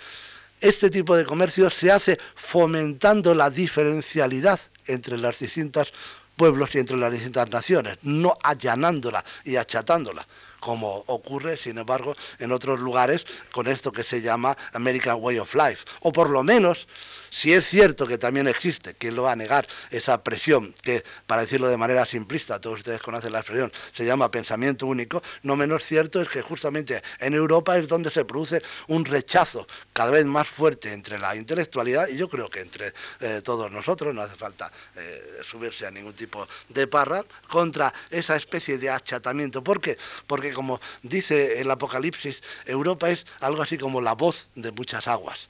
Este 0.60 0.90
tipo 0.90 1.14
de 1.14 1.24
comercio 1.24 1.70
se 1.70 1.92
hace 1.92 2.18
fomentando 2.34 3.32
la 3.34 3.48
diferencialidad 3.48 4.58
entre 4.86 5.16
las 5.16 5.38
distintas 5.38 5.92
pueblos 6.38 6.74
y 6.74 6.78
entre 6.78 6.96
las 6.96 7.12
distintas 7.12 7.50
naciones, 7.50 7.98
no 8.00 8.38
allanándola 8.42 9.22
y 9.44 9.56
achatándola 9.56 10.26
como 10.60 11.04
ocurre, 11.06 11.56
sin 11.56 11.78
embargo, 11.78 12.16
en 12.38 12.52
otros 12.52 12.80
lugares 12.80 13.26
con 13.52 13.68
esto 13.68 13.92
que 13.92 14.02
se 14.02 14.20
llama 14.20 14.56
American 14.72 15.18
Way 15.20 15.38
of 15.38 15.54
Life, 15.54 15.84
o 16.00 16.12
por 16.12 16.30
lo 16.30 16.42
menos 16.42 16.88
si 17.30 17.52
es 17.52 17.66
cierto 17.66 18.06
que 18.06 18.18
también 18.18 18.48
existe, 18.48 18.94
¿quién 18.94 19.16
lo 19.16 19.24
va 19.24 19.32
a 19.32 19.36
negar? 19.36 19.66
Esa 19.90 20.22
presión 20.22 20.74
que, 20.82 21.04
para 21.26 21.42
decirlo 21.42 21.68
de 21.68 21.76
manera 21.76 22.04
simplista, 22.06 22.60
todos 22.60 22.78
ustedes 22.78 23.00
conocen 23.00 23.32
la 23.32 23.40
expresión, 23.40 23.72
se 23.92 24.04
llama 24.04 24.30
pensamiento 24.30 24.86
único, 24.86 25.22
no 25.42 25.56
menos 25.56 25.84
cierto 25.84 26.20
es 26.20 26.28
que 26.28 26.42
justamente 26.42 27.02
en 27.20 27.34
Europa 27.34 27.78
es 27.78 27.88
donde 27.88 28.10
se 28.10 28.24
produce 28.24 28.62
un 28.88 29.04
rechazo 29.04 29.66
cada 29.92 30.10
vez 30.10 30.24
más 30.26 30.48
fuerte 30.48 30.92
entre 30.92 31.18
la 31.18 31.34
intelectualidad 31.36 32.08
y 32.08 32.16
yo 32.16 32.28
creo 32.28 32.48
que 32.48 32.60
entre 32.60 32.92
eh, 33.20 33.40
todos 33.42 33.70
nosotros, 33.70 34.14
no 34.14 34.22
hace 34.22 34.36
falta 34.36 34.70
eh, 34.96 35.38
subirse 35.42 35.86
a 35.86 35.90
ningún 35.90 36.14
tipo 36.14 36.46
de 36.68 36.86
parra, 36.86 37.24
contra 37.48 37.92
esa 38.10 38.36
especie 38.36 38.78
de 38.78 38.90
achatamiento. 38.90 39.62
¿Por 39.62 39.80
qué? 39.80 39.98
Porque 40.26 40.52
como 40.52 40.80
dice 41.02 41.60
el 41.60 41.70
Apocalipsis, 41.70 42.42
Europa 42.64 43.10
es 43.10 43.26
algo 43.40 43.62
así 43.62 43.78
como 43.78 44.00
la 44.00 44.14
voz 44.14 44.48
de 44.54 44.70
muchas 44.72 45.08
aguas, 45.08 45.48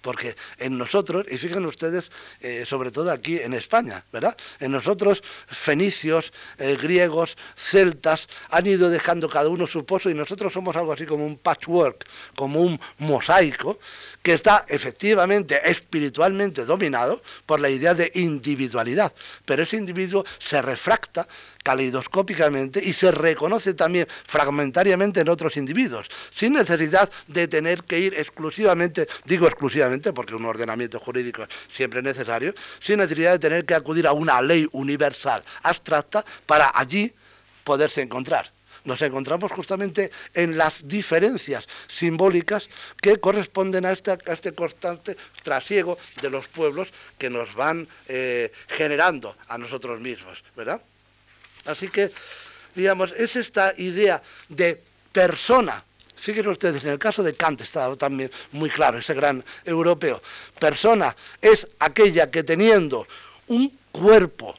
Porque 0.00 0.36
en 0.58 0.78
nosotros 0.78 1.26
y 1.30 1.38
fíjense 1.38 1.66
ustedes, 1.66 2.10
eh, 2.40 2.64
sobre 2.66 2.90
todo 2.90 3.10
aquí 3.10 3.38
en 3.38 3.54
España, 3.54 4.04
¿verdad? 4.12 4.36
En 4.60 4.72
nosotros, 4.72 5.22
fenicios, 5.48 6.32
eh, 6.58 6.76
griegos, 6.80 7.36
celtas, 7.56 8.28
han 8.50 8.66
ido 8.66 8.90
dejando 8.90 9.28
cada 9.28 9.48
uno 9.48 9.66
su 9.66 9.84
pozo 9.84 10.10
y 10.10 10.14
nosotros 10.14 10.52
somos 10.52 10.76
algo 10.76 10.92
así 10.92 11.06
como 11.06 11.26
un 11.26 11.38
patchwork, 11.38 12.06
como 12.34 12.60
un 12.60 12.80
mosaico, 12.98 13.78
que 14.22 14.34
está 14.34 14.64
efectivamente 14.68 15.60
espiritualmente 15.70 16.64
dominado 16.64 17.22
por 17.46 17.60
la 17.60 17.68
idea 17.68 17.94
de 17.94 18.10
individualidad. 18.14 19.12
Pero 19.44 19.62
ese 19.62 19.76
individuo 19.76 20.24
se 20.38 20.62
refracta 20.62 21.26
caleidoscópicamente 21.64 22.80
y 22.84 22.92
se 22.92 23.10
reconoce 23.10 23.74
también 23.74 24.06
fragmentariamente 24.26 25.20
en 25.20 25.28
otros 25.30 25.56
individuos, 25.56 26.08
sin 26.32 26.52
necesidad 26.52 27.10
de 27.26 27.48
tener 27.48 27.82
que 27.84 27.98
ir 27.98 28.14
exclusivamente, 28.14 29.08
digo 29.24 29.43
exclusivamente 29.46 30.12
porque 30.12 30.34
un 30.34 30.44
ordenamiento 30.44 30.98
jurídico 31.00 31.42
es 31.42 31.48
siempre 31.72 32.02
necesario, 32.02 32.54
sin 32.80 32.98
necesidad 32.98 33.32
de 33.32 33.38
tener 33.38 33.64
que 33.64 33.74
acudir 33.74 34.06
a 34.06 34.12
una 34.12 34.40
ley 34.40 34.68
universal 34.72 35.42
abstracta 35.62 36.24
para 36.46 36.70
allí 36.74 37.12
poderse 37.64 38.02
encontrar 38.02 38.54
nos 38.84 39.00
encontramos 39.02 39.50
justamente 39.52 40.10
en 40.34 40.56
las 40.56 40.86
diferencias 40.86 41.66
simbólicas 41.88 42.68
que 43.00 43.18
corresponden 43.18 43.86
a 43.86 43.92
este, 43.92 44.16
este 44.26 44.52
constante 44.52 45.16
trasiego 45.42 45.98
de 46.20 46.30
los 46.30 46.48
pueblos 46.48 46.88
que 47.18 47.30
nos 47.30 47.54
van 47.54 47.88
eh, 48.08 48.52
generando 48.68 49.36
a 49.48 49.58
nosotros 49.58 50.00
mismos, 50.00 50.42
¿verdad? 50.54 50.80
Así 51.64 51.88
que, 51.88 52.12
digamos, 52.74 53.12
es 53.12 53.36
esta 53.36 53.72
idea 53.78 54.22
de 54.48 54.80
persona. 55.12 55.82
Fíjense 56.24 56.48
ustedes, 56.48 56.82
en 56.84 56.90
el 56.92 56.98
caso 56.98 57.22
de 57.22 57.34
Kant 57.34 57.60
está 57.60 57.94
también 57.96 58.30
muy 58.52 58.70
claro, 58.70 58.96
ese 58.98 59.12
gran 59.12 59.44
europeo. 59.62 60.22
Persona 60.58 61.14
es 61.38 61.68
aquella 61.78 62.30
que 62.30 62.42
teniendo 62.42 63.06
un 63.48 63.78
cuerpo 63.92 64.56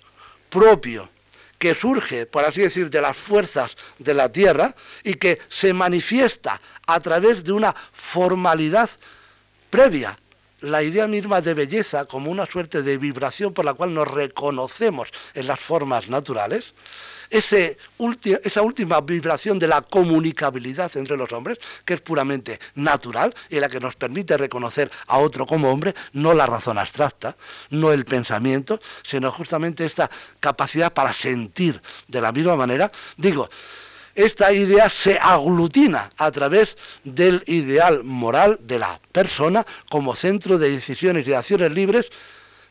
propio, 0.48 1.10
que 1.58 1.74
surge, 1.74 2.28
por 2.28 2.46
así 2.46 2.62
decir, 2.62 2.92
de 2.92 3.02
las 3.02 3.18
fuerzas 3.18 3.76
de 3.98 4.14
la 4.14 4.32
tierra 4.32 4.76
y 5.04 5.16
que 5.16 5.40
se 5.50 5.74
manifiesta 5.74 6.62
a 6.86 7.00
través 7.00 7.44
de 7.44 7.54
una 7.54 7.74
formalidad 7.94 8.92
previa 9.72 10.16
la 10.66 10.82
idea 10.82 11.08
misma 11.08 11.42
de 11.42 11.54
belleza 11.54 12.06
como 12.06 12.32
una 12.32 12.48
suerte 12.48 12.82
de 12.82 12.98
vibración 12.98 13.54
por 13.54 13.66
la 13.66 13.76
cual 13.76 13.94
nos 13.94 14.08
reconocemos 14.08 15.10
en 15.36 15.46
las 15.46 15.60
formas 15.60 16.10
naturales, 16.10 16.74
esa 17.30 18.62
última 18.62 19.02
vibración 19.02 19.60
de 19.60 19.68
la 19.68 19.82
comunicabilidad 19.82 20.96
entre 20.98 21.18
los 21.18 21.32
hombres, 21.34 21.60
que 21.84 21.94
es 21.94 22.02
puramente 22.02 22.60
natural 22.74 23.36
y 23.50 23.60
la 23.60 23.70
que 23.70 23.80
nos 23.80 23.96
permite 23.96 24.38
reconocer 24.38 24.90
a 25.08 25.20
otro 25.20 25.46
como 25.46 25.70
hombre, 25.72 25.94
no 26.14 26.34
la 26.34 26.48
razón 26.48 26.80
abstracta, 26.80 27.36
no 27.70 27.92
el 27.92 28.06
pensamiento, 28.06 28.80
sino 29.04 29.32
justamente 29.32 29.86
esta 29.86 30.10
capacidad 30.40 30.94
para 30.94 31.14
sentir 31.14 31.80
de 32.08 32.22
la 32.22 32.32
misma 32.32 32.56
manera, 32.56 32.92
digo, 33.18 33.50
esta 34.16 34.54
idea 34.54 34.90
se 34.90 35.20
aglutina 35.20 36.10
a 36.18 36.32
través 36.32 36.78
del 37.04 37.44
ideal 37.48 38.04
moral 38.04 38.58
de 38.62 38.80
la 38.80 39.00
persona 39.12 39.66
como 39.90 40.16
centro 40.16 40.58
de 40.58 40.72
decisiones 40.72 41.28
y 41.28 41.34
acciones 41.34 41.72
libres, 41.72 42.10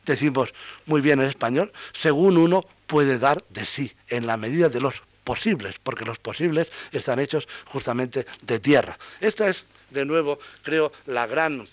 decimos 0.05 0.53
muy 0.87 1.01
bien 1.01 1.21
en 1.21 1.29
español, 1.29 1.73
según 1.93 2.39
uno 2.39 2.65
puede 2.87 3.19
dar 3.19 3.45
de 3.51 3.65
sí, 3.67 3.93
en 4.09 4.27
la 4.27 4.37
medida 4.37 4.69
de 4.69 4.81
los 4.81 5.03
posibles, 5.23 5.77
porque 5.83 6.05
los 6.05 6.19
posibles 6.19 6.69
están 6.93 7.19
hechos 7.19 7.47
justamente 7.67 8.27
de 8.43 8.59
tierra. 8.59 8.99
Esta 9.21 9.49
es, 9.49 9.65
de 9.91 10.05
nuevo, 10.05 10.39
creo, 10.63 10.93
la 11.07 11.27
gran 11.27 11.67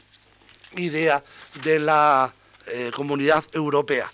idea 0.76 1.24
de 1.64 1.80
la 1.80 2.34
eh, 2.68 2.92
comunidad 2.94 3.44
europea. 3.54 4.12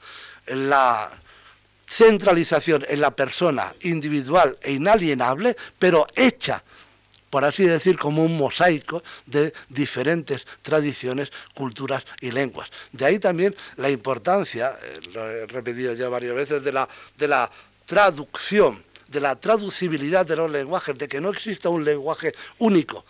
Centralización 1.87 2.85
en 2.87 3.01
la 3.01 3.11
persona 3.11 3.73
individual 3.81 4.57
e 4.61 4.73
inalienable, 4.73 5.55
pero 5.79 6.05
hecha, 6.15 6.63
por 7.29 7.45
así 7.45 7.63
decir, 7.63 7.97
como 7.97 8.23
un 8.23 8.37
mosaico 8.37 9.03
de 9.25 9.53
diferentes 9.69 10.45
tradiciones, 10.61 11.31
culturas 11.53 12.05
y 12.21 12.31
lenguas. 12.31 12.69
De 12.91 13.05
ahí 13.05 13.19
también 13.19 13.55
la 13.77 13.89
importancia, 13.89 14.75
eh, 14.81 14.99
lo 15.13 15.29
he 15.29 15.47
repetido 15.47 15.93
ya 15.93 16.09
varias 16.09 16.35
veces, 16.35 16.63
de 16.63 16.71
la, 16.71 16.87
de 17.17 17.27
la 17.27 17.49
traducción 17.85 18.83
de 19.07 19.19
la 19.19 19.35
traducibilidad 19.35 20.25
de 20.25 20.35
los 20.35 20.51
lenguajes, 20.51 20.97
de 20.97 21.07
que 21.07 21.21
no 21.21 21.29
exista 21.29 21.69
un 21.69 21.83
lenguaje 21.83 22.33
único, 22.59 23.05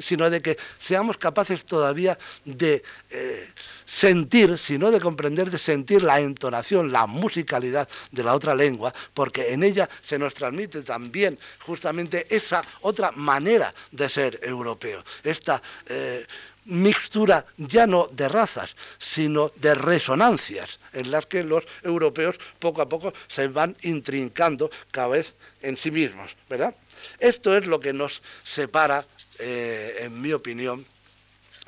sino 0.00 0.30
de 0.30 0.42
que 0.42 0.58
seamos 0.78 1.16
capaces 1.16 1.64
todavía 1.64 2.18
de 2.44 2.82
eh, 3.10 3.48
sentir, 3.84 4.58
sino 4.58 4.90
de 4.90 5.00
comprender, 5.00 5.50
de 5.50 5.58
sentir 5.58 6.02
la 6.02 6.20
entonación, 6.20 6.92
la 6.92 7.06
musicalidad 7.06 7.88
de 8.10 8.22
la 8.22 8.34
otra 8.34 8.54
lengua, 8.54 8.92
porque 9.14 9.52
en 9.52 9.62
ella 9.62 9.88
se 10.04 10.18
nos 10.18 10.34
transmite 10.34 10.82
también 10.82 11.38
justamente 11.60 12.26
esa 12.34 12.62
otra 12.82 13.10
manera 13.12 13.72
de 13.90 14.08
ser 14.08 14.40
europeo, 14.42 15.04
esta 15.22 15.62
eh, 15.86 16.26
mixtura 16.64 17.46
ya 17.56 17.86
no 17.86 18.08
de 18.12 18.28
razas, 18.28 18.76
sino 18.98 19.50
de 19.56 19.74
resonancias, 19.74 20.78
en 20.92 21.10
las 21.10 21.26
que 21.26 21.42
los 21.42 21.64
europeos 21.82 22.36
poco 22.58 22.82
a 22.82 22.88
poco 22.88 23.12
se 23.28 23.48
van 23.48 23.76
intrincando 23.82 24.70
cada 24.90 25.08
vez 25.08 25.34
en 25.60 25.76
sí 25.76 25.90
mismos, 25.90 26.36
¿verdad? 26.48 26.74
Esto 27.18 27.56
es 27.56 27.66
lo 27.66 27.80
que 27.80 27.92
nos 27.92 28.22
separa, 28.44 29.04
eh, 29.38 29.96
en 30.00 30.20
mi 30.20 30.32
opinión, 30.32 30.86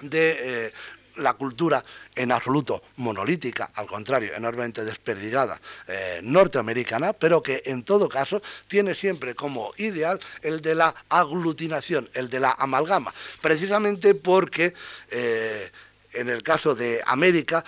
de 0.01 0.37
eh, 0.67 0.73
la 1.17 1.35
cultura 1.35 1.85
en 2.15 2.33
absoluto 2.33 2.83
monolítica, 2.97 3.71
al 3.75 3.87
contrario, 3.87 4.33
enormemente 4.35 4.85
desperdigada, 4.85 5.61
eh, 5.87 6.21
norteamericana, 6.23 7.13
pero 7.13 7.43
que 7.43 7.63
en 7.67 7.83
todo 7.83 8.09
caso 8.09 8.43
tiene 8.69 8.95
siempre 8.95 9.35
como 9.35 9.73
ideal 9.77 10.21
el 10.43 10.61
de 10.61 10.75
la 10.75 10.95
aglutinación, 11.09 12.09
el 12.15 12.29
de 12.29 12.41
la 12.41 12.53
amalgama, 12.59 13.13
precisamente 13.41 14.15
porque 14.15 14.75
eh, 15.11 15.71
en 16.13 16.29
el 16.29 16.43
caso 16.43 16.75
de 16.75 17.01
América, 17.07 17.65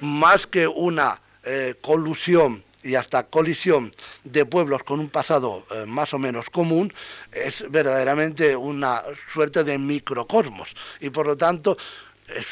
más 0.00 0.46
que 0.46 0.66
una 0.66 1.20
eh, 1.44 1.74
colusión 1.80 2.64
y 2.82 2.94
hasta 2.94 3.24
colisión 3.24 3.90
de 4.22 4.46
pueblos 4.46 4.84
con 4.84 5.00
un 5.00 5.08
pasado 5.08 5.66
más 5.86 6.14
o 6.14 6.18
menos 6.18 6.48
común, 6.48 6.92
es 7.32 7.68
verdaderamente 7.68 8.54
una 8.54 9.02
suerte 9.32 9.64
de 9.64 9.76
microcosmos. 9.78 10.68
Y 11.00 11.10
por 11.10 11.26
lo 11.26 11.36
tanto 11.36 11.76
es 12.28 12.46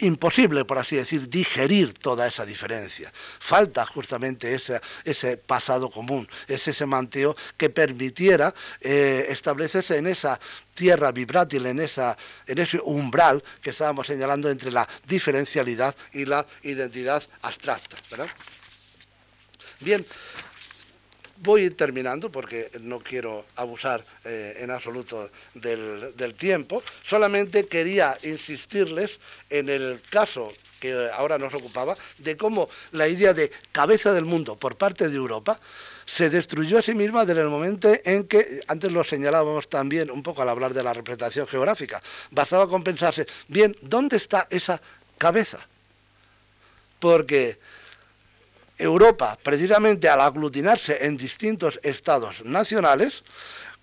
imposible, 0.00 0.64
por 0.64 0.78
así 0.78 0.96
decir, 0.96 1.28
digerir 1.28 1.94
toda 1.94 2.26
esa 2.26 2.44
diferencia. 2.44 3.12
Falta 3.38 3.86
justamente 3.86 4.54
ese, 4.54 4.80
ese 5.04 5.36
pasado 5.36 5.90
común, 5.90 6.28
ese 6.48 6.72
semanteo 6.72 7.36
que 7.56 7.70
permitiera 7.70 8.54
eh, 8.80 9.26
establecerse 9.28 9.96
en 9.96 10.06
esa 10.06 10.38
tierra 10.74 11.12
vibrátil, 11.12 11.66
en, 11.66 11.80
esa, 11.80 12.16
en 12.46 12.58
ese 12.58 12.80
umbral 12.82 13.42
que 13.62 13.70
estábamos 13.70 14.06
señalando 14.06 14.50
entre 14.50 14.70
la 14.70 14.88
diferencialidad 15.06 15.94
y 16.12 16.24
la 16.24 16.46
identidad 16.62 17.22
abstracta. 17.42 17.96
Bien, 19.80 20.04
Voy 21.42 21.70
terminando 21.70 22.30
porque 22.30 22.70
no 22.82 22.98
quiero 22.98 23.46
abusar 23.56 24.04
eh, 24.24 24.58
en 24.58 24.70
absoluto 24.70 25.30
del, 25.54 26.34
tiempo. 26.36 26.82
Solamente 27.02 27.64
quería 27.64 28.18
insistirles 28.22 29.18
en 29.48 29.70
el 29.70 30.02
caso 30.10 30.52
que 30.78 31.08
ahora 31.12 31.38
nos 31.38 31.54
ocupaba, 31.54 31.96
de 32.18 32.36
cómo 32.36 32.68
la 32.92 33.08
idea 33.08 33.32
de 33.32 33.50
cabeza 33.72 34.12
del 34.12 34.26
mundo 34.26 34.56
por 34.56 34.76
parte 34.76 35.08
de 35.08 35.16
Europa 35.16 35.60
se 36.04 36.28
destruyó 36.28 36.78
a 36.78 36.82
sí 36.82 36.94
misma 36.94 37.24
desde 37.24 37.42
el 37.42 37.48
momento 37.48 37.90
en 38.04 38.24
que, 38.24 38.60
antes 38.66 38.92
lo 38.92 39.04
señalábamos 39.04 39.68
también 39.68 40.10
un 40.10 40.22
poco 40.22 40.42
al 40.42 40.48
hablar 40.48 40.74
de 40.74 40.82
la 40.82 40.92
representación 40.92 41.46
geográfica, 41.46 42.02
bastaba 42.30 42.68
con 42.68 42.82
pensarse, 42.82 43.26
bien, 43.48 43.76
¿dónde 43.80 44.16
está 44.16 44.46
esa 44.50 44.80
cabeza? 45.16 45.58
Porque 46.98 47.58
Europa, 48.80 49.38
precisamente 49.42 50.08
al 50.08 50.20
aglutinarse 50.20 51.04
en 51.04 51.16
distintos 51.16 51.78
estados 51.82 52.44
nacionales, 52.44 53.22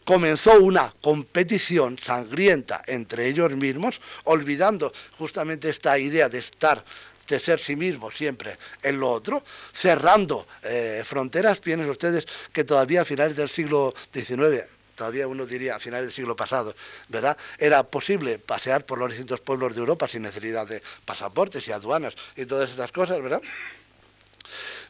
comenzó 0.04 0.54
una 0.54 0.94
competición 1.02 1.98
sangrienta 2.00 2.82
entre 2.88 3.28
ellos 3.28 3.52
mismos, 3.52 4.00
olvidando 4.24 4.94
justamente 5.18 5.70
esta 5.70 6.00
idea 6.00 6.30
de 6.30 6.40
estar 6.40 6.84
de 7.28 7.40
ser 7.40 7.60
sí 7.60 7.76
mismo 7.76 8.10
siempre 8.10 8.58
en 8.82 9.00
lo 9.00 9.12
otro, 9.12 9.44
cerrando 9.74 10.48
eh, 10.64 11.04
fronteras, 11.06 11.60
piensen 11.60 11.90
ustedes 11.90 12.26
que 12.54 12.64
todavía 12.64 13.02
a 13.02 13.06
finales 13.06 13.36
del 13.36 13.50
siglo 13.50 13.94
XIX, 14.14 14.64
todavía 14.96 15.28
uno 15.28 15.46
diría 15.46 15.76
a 15.76 15.80
finales 15.80 16.08
del 16.08 16.14
siglo 16.14 16.36
pasado, 16.36 16.74
¿verdad? 17.10 17.38
Era 17.58 17.84
posible 17.84 18.40
pasear 18.40 18.86
por 18.86 18.98
los 18.98 19.10
distintos 19.10 19.42
pueblos 19.42 19.76
de 19.76 19.82
Europa 19.82 20.08
sin 20.08 20.22
necesidad 20.22 20.66
de 20.66 20.82
pasaportes 21.06 21.68
y 21.68 21.74
aduanas 21.74 22.16
y 22.36 22.46
todas 22.46 22.70
estas 22.70 22.92
cosas, 22.92 23.22
¿verdad? 23.22 23.42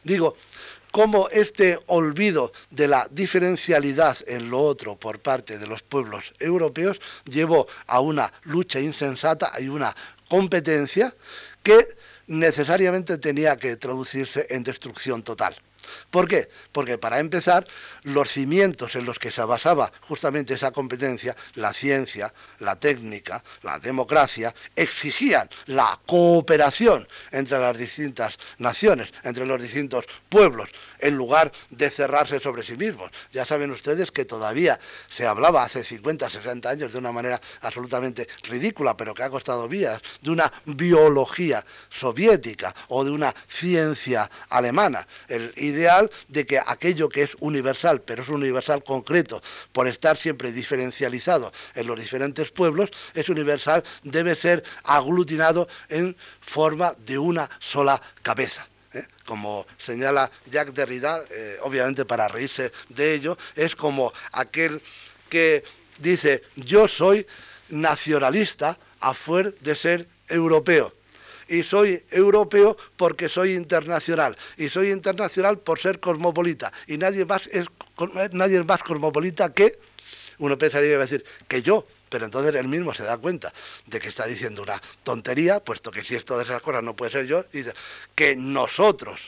Digo, 0.04 0.36
cómo 0.90 1.28
este 1.30 1.78
olvido 1.86 2.52
de 2.70 2.88
la 2.88 3.08
diferencialidad 3.10 4.18
en 4.26 4.50
lo 4.50 4.60
otro 4.60 4.96
por 4.96 5.20
parte 5.20 5.58
de 5.58 5.66
los 5.66 5.82
pueblos 5.82 6.32
europeos 6.38 7.00
llevó 7.24 7.66
a 7.86 8.00
una 8.00 8.32
lucha 8.44 8.80
insensata 8.80 9.52
y 9.58 9.68
una 9.68 9.94
competencia 10.28 11.14
que 11.62 11.86
necesariamente 12.26 13.18
tenía 13.18 13.56
que 13.56 13.76
traducirse 13.76 14.46
en 14.50 14.62
destrucción 14.62 15.22
total. 15.22 15.56
¿Por 16.10 16.28
qué? 16.28 16.48
Porque 16.72 16.98
para 16.98 17.18
empezar, 17.18 17.66
los 18.02 18.30
cimientos 18.30 18.94
en 18.94 19.04
los 19.04 19.18
que 19.18 19.30
se 19.30 19.42
basaba 19.42 19.92
justamente 20.02 20.54
esa 20.54 20.70
competencia, 20.70 21.36
la 21.54 21.72
ciencia, 21.72 22.32
la 22.60 22.76
técnica, 22.76 23.42
la 23.62 23.78
democracia, 23.78 24.54
exigían 24.74 25.48
la 25.66 25.98
cooperación 26.06 27.08
entre 27.30 27.58
las 27.58 27.76
distintas 27.76 28.38
naciones, 28.58 29.12
entre 29.22 29.46
los 29.46 29.62
distintos 29.62 30.04
pueblos, 30.28 30.68
en 30.98 31.16
lugar 31.16 31.52
de 31.70 31.90
cerrarse 31.90 32.40
sobre 32.40 32.62
sí 32.62 32.76
mismos. 32.76 33.10
Ya 33.32 33.44
saben 33.44 33.70
ustedes 33.70 34.10
que 34.10 34.24
todavía 34.24 34.78
se 35.08 35.26
hablaba 35.26 35.62
hace 35.62 35.84
50, 35.84 36.28
60 36.28 36.68
años 36.68 36.92
de 36.92 36.98
una 36.98 37.12
manera 37.12 37.40
absolutamente 37.60 38.28
ridícula, 38.44 38.96
pero 38.96 39.14
que 39.14 39.22
ha 39.22 39.30
costado 39.30 39.68
vías, 39.68 40.00
de 40.22 40.30
una 40.30 40.52
biología 40.64 41.64
soviética 41.88 42.74
o 42.88 43.04
de 43.04 43.10
una 43.10 43.34
ciencia 43.48 44.30
alemana. 44.48 45.06
El 45.28 45.52
ideal 45.56 46.10
de 46.28 46.46
que 46.46 46.58
aquello 46.58 47.08
que 47.08 47.22
es 47.22 47.36
universal, 47.40 48.00
pero 48.02 48.22
es 48.22 48.28
universal 48.28 48.82
concreto, 48.84 49.42
por 49.72 49.88
estar 49.88 50.16
siempre 50.16 50.52
diferencializado 50.52 51.52
en 51.74 51.86
los 51.86 51.98
diferentes 51.98 52.50
pueblos, 52.50 52.90
es 53.14 53.28
universal, 53.28 53.84
debe 54.02 54.34
ser 54.34 54.64
aglutinado 54.84 55.68
en 55.88 56.16
forma 56.40 56.94
de 56.98 57.18
una 57.18 57.50
sola 57.60 58.00
cabeza. 58.22 58.66
¿Eh? 58.98 59.06
como 59.24 59.66
señala 59.78 60.30
Jacques 60.50 60.74
Derrida, 60.74 61.22
eh, 61.30 61.58
obviamente 61.62 62.04
para 62.04 62.28
reírse 62.28 62.72
de 62.88 63.14
ello, 63.14 63.38
es 63.54 63.74
como 63.76 64.12
aquel 64.32 64.80
que 65.28 65.64
dice 65.98 66.42
yo 66.56 66.88
soy 66.88 67.26
nacionalista 67.68 68.78
a 69.00 69.14
fuer 69.14 69.54
de 69.60 69.76
ser 69.76 70.08
europeo. 70.28 70.92
Y 71.48 71.62
soy 71.62 72.04
europeo 72.10 72.76
porque 72.96 73.30
soy 73.30 73.54
internacional. 73.54 74.36
Y 74.58 74.68
soy 74.68 74.90
internacional 74.90 75.58
por 75.58 75.78
ser 75.78 75.98
cosmopolita. 75.98 76.72
Y 76.86 76.98
nadie 76.98 77.24
más 77.24 77.46
es 77.46 77.66
nadie 78.32 78.62
más 78.64 78.82
cosmopolita 78.82 79.52
que 79.54 79.78
uno 80.38 80.58
pensaría 80.58 80.90
que 80.90 80.94
a 80.96 80.98
decir 80.98 81.24
que 81.48 81.62
yo 81.62 81.86
pero 82.08 82.24
entonces 82.24 82.54
él 82.54 82.68
mismo 82.68 82.94
se 82.94 83.02
da 83.02 83.16
cuenta 83.16 83.52
de 83.86 84.00
que 84.00 84.08
está 84.08 84.26
diciendo 84.26 84.62
una 84.62 84.80
tontería, 85.02 85.60
puesto 85.60 85.90
que 85.90 86.04
si 86.04 86.14
es 86.14 86.24
todas 86.24 86.46
esas 86.46 86.62
cosas 86.62 86.82
no 86.82 86.94
puede 86.94 87.12
ser 87.12 87.26
yo, 87.26 87.44
dice 87.52 87.72
que 88.14 88.36
nosotros, 88.36 89.20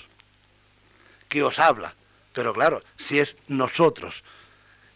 que 1.28 1.42
os 1.42 1.58
habla, 1.58 1.94
pero 2.32 2.52
claro, 2.52 2.82
si 2.96 3.18
es 3.18 3.36
nosotros 3.48 4.22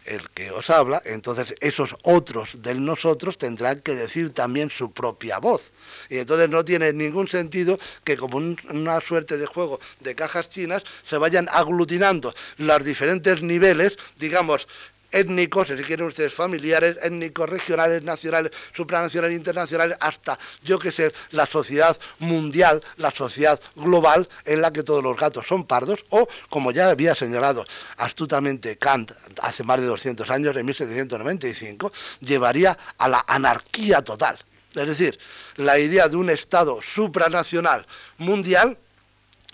el 0.05 0.29
que 0.29 0.51
os 0.51 0.69
habla, 0.69 1.01
entonces 1.05 1.55
esos 1.59 1.95
otros 2.03 2.61
del 2.61 2.83
nosotros 2.83 3.37
tendrán 3.37 3.81
que 3.81 3.95
decir 3.95 4.33
también 4.33 4.69
su 4.69 4.91
propia 4.91 5.39
voz. 5.39 5.71
Y 6.09 6.17
entonces 6.17 6.49
no 6.49 6.63
tiene 6.63 6.93
ningún 6.93 7.27
sentido 7.27 7.79
que 8.03 8.15
como 8.15 8.37
una 8.37 9.01
suerte 9.01 9.37
de 9.37 9.45
juego 9.45 9.79
de 9.99 10.15
cajas 10.15 10.49
chinas 10.49 10.83
se 11.03 11.17
vayan 11.17 11.49
aglutinando 11.51 12.35
los 12.57 12.83
diferentes 12.83 13.41
niveles, 13.41 13.97
digamos, 14.17 14.67
étnicos, 15.15 15.69
si 15.69 15.75
quieren 15.75 16.07
ustedes 16.07 16.33
familiares, 16.33 16.97
étnicos, 17.01 17.49
regionales, 17.49 18.03
nacionales, 18.03 18.51
supranacionales, 18.73 19.35
internacionales, 19.35 19.97
hasta, 20.01 20.37
yo 20.63 20.77
que 20.77 20.91
sé, 20.91 21.11
la 21.31 21.45
sociedad 21.45 21.97
mundial, 22.19 22.83
la 22.97 23.11
sociedad 23.11 23.59
global 23.75 24.27
en 24.43 24.61
la 24.61 24.71
que 24.71 24.83
todos 24.83 25.01
los 25.01 25.17
gatos 25.17 25.47
son 25.47 25.65
pardos, 25.65 26.05
o, 26.09 26.27
como 26.49 26.71
ya 26.71 26.89
había 26.89 27.15
señalado 27.15 27.65
astutamente 27.97 28.77
Kant 28.77 29.13
hace 29.41 29.63
más 29.63 29.79
de 29.79 29.87
200 29.87 30.29
años, 30.29 30.55
en 30.55 30.65
1795, 30.65 31.91
llevaría 32.19 32.77
a 32.97 33.07
la 33.07 33.23
anarquía 33.27 34.03
total. 34.03 34.37
Es 34.75 34.87
decir, 34.87 35.17
la 35.55 35.79
idea 35.79 36.09
de 36.09 36.17
un 36.17 36.29
Estado 36.29 36.81
supranacional 36.81 37.87
mundial 38.17 38.77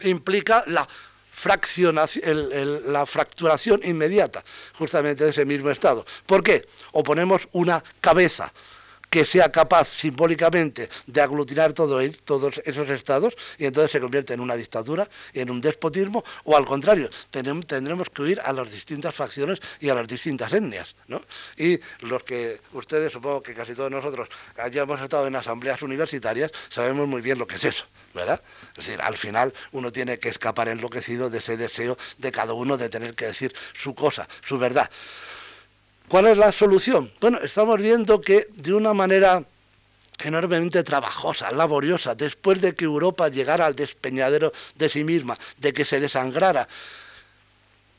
implica 0.01 0.63
la 0.65 0.87
la 1.43 3.05
fracturación 3.05 3.81
inmediata 3.83 4.43
justamente 4.73 5.23
de 5.23 5.29
ese 5.31 5.45
mismo 5.45 5.69
Estado. 5.69 6.05
¿Por 6.25 6.43
qué? 6.43 6.65
O 6.91 7.03
ponemos 7.03 7.47
una 7.51 7.83
cabeza 7.99 8.51
que 9.11 9.25
sea 9.25 9.51
capaz 9.51 9.89
simbólicamente 9.89 10.89
de 11.05 11.21
aglutinar 11.21 11.73
todo, 11.73 11.99
todos 12.23 12.61
esos 12.63 12.89
estados 12.89 13.35
y 13.57 13.65
entonces 13.65 13.91
se 13.91 13.99
convierte 13.99 14.33
en 14.33 14.39
una 14.39 14.55
dictadura, 14.55 15.07
en 15.33 15.51
un 15.51 15.59
despotismo, 15.59 16.23
o 16.45 16.55
al 16.55 16.65
contrario, 16.65 17.09
tendremos 17.29 18.09
que 18.09 18.21
huir 18.21 18.41
a 18.43 18.53
las 18.53 18.71
distintas 18.71 19.13
facciones 19.13 19.59
y 19.81 19.89
a 19.89 19.95
las 19.95 20.07
distintas 20.07 20.53
etnias. 20.53 20.95
¿no? 21.07 21.21
Y 21.57 21.77
los 21.99 22.23
que 22.23 22.61
ustedes, 22.71 23.11
supongo 23.11 23.43
que 23.43 23.53
casi 23.53 23.75
todos 23.75 23.91
nosotros, 23.91 24.29
hayamos 24.57 25.01
estado 25.01 25.27
en 25.27 25.35
asambleas 25.35 25.81
universitarias, 25.81 26.51
sabemos 26.69 27.05
muy 27.05 27.21
bien 27.21 27.37
lo 27.37 27.45
que 27.45 27.57
es 27.57 27.65
eso. 27.65 27.85
¿verdad? 28.13 28.41
Es 28.77 28.85
decir, 28.85 29.01
al 29.01 29.17
final 29.17 29.53
uno 29.71 29.91
tiene 29.91 30.19
que 30.19 30.29
escapar 30.29 30.67
enloquecido 30.67 31.29
de 31.29 31.39
ese 31.39 31.57
deseo 31.57 31.97
de 32.17 32.31
cada 32.31 32.53
uno 32.53 32.77
de 32.77 32.89
tener 32.89 33.15
que 33.15 33.25
decir 33.25 33.53
su 33.73 33.95
cosa, 33.95 34.27
su 34.43 34.57
verdad. 34.57 34.89
¿Cuál 36.11 36.27
es 36.27 36.37
la 36.37 36.51
solución? 36.51 37.09
Bueno, 37.21 37.39
estamos 37.41 37.79
viendo 37.79 38.19
que 38.19 38.47
de 38.53 38.73
una 38.73 38.93
manera 38.93 39.45
enormemente 40.19 40.83
trabajosa, 40.83 41.53
laboriosa, 41.53 42.15
después 42.15 42.59
de 42.59 42.75
que 42.75 42.83
Europa 42.83 43.29
llegara 43.29 43.65
al 43.65 43.77
despeñadero 43.77 44.51
de 44.75 44.89
sí 44.89 45.05
misma, 45.05 45.37
de 45.57 45.71
que 45.71 45.85
se 45.85 46.01
desangrara, 46.01 46.67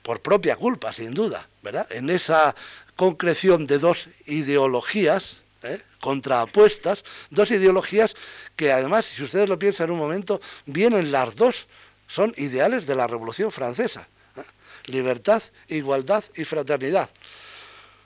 por 0.02 0.20
propia 0.20 0.56
culpa, 0.56 0.92
sin 0.92 1.14
duda, 1.14 1.48
¿verdad? 1.62 1.90
En 1.90 2.10
esa 2.10 2.54
concreción 2.96 3.66
de 3.66 3.78
dos 3.78 4.08
ideologías, 4.26 5.38
¿eh? 5.62 5.80
contrapuestas, 5.98 7.04
dos 7.30 7.50
ideologías 7.50 8.14
que 8.56 8.72
además, 8.72 9.06
si 9.06 9.22
ustedes 9.22 9.48
lo 9.48 9.58
piensan 9.58 9.86
en 9.86 9.92
un 9.92 10.00
momento, 10.00 10.42
vienen 10.66 11.12
las 11.12 11.34
dos, 11.34 11.66
son 12.08 12.34
ideales 12.36 12.86
de 12.86 12.94
la 12.94 13.06
Revolución 13.06 13.50
Francesa. 13.50 14.06
¿eh? 14.36 14.42
Libertad, 14.84 15.42
igualdad 15.68 16.22
y 16.36 16.44
fraternidad. 16.44 17.08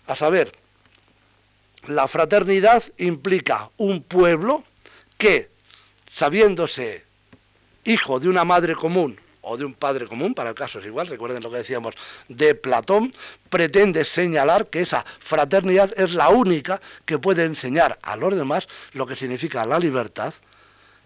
A 0.07 0.14
saber, 0.14 0.52
la 1.88 2.09
fraternidad 2.09 2.82
implica 2.98 3.70
un 3.76 4.02
pueblo 4.02 4.64
que, 5.18 5.50
sabiéndose 6.12 7.04
hijo 7.84 8.20
de 8.20 8.28
una 8.28 8.44
madre 8.44 8.74
común 8.74 9.18
o 9.42 9.57
de 9.57 9.64
un 9.64 9.74
padre 9.74 10.07
común, 10.07 10.34
para 10.34 10.50
el 10.50 10.57
caso 10.57 10.80
es 10.80 10.86
igual, 10.86 11.07
recuerden 11.07 11.42
lo 11.42 11.50
que 11.50 11.59
decíamos 11.59 11.94
de 12.28 12.57
Platón, 12.57 13.12
pretende 13.48 14.04
señalar 14.04 14.66
que 14.66 14.80
esa 14.80 15.04
fraternidad 15.20 15.92
es 15.96 16.14
la 16.14 16.28
única 16.30 16.80
que 17.04 17.18
puede 17.18 17.44
enseñar 17.44 17.98
a 18.02 18.16
los 18.16 18.34
demás 18.34 18.66
lo 18.92 19.07
que 19.07 19.14
significa 19.14 19.64
la 19.64 19.78
libertad 19.78 20.34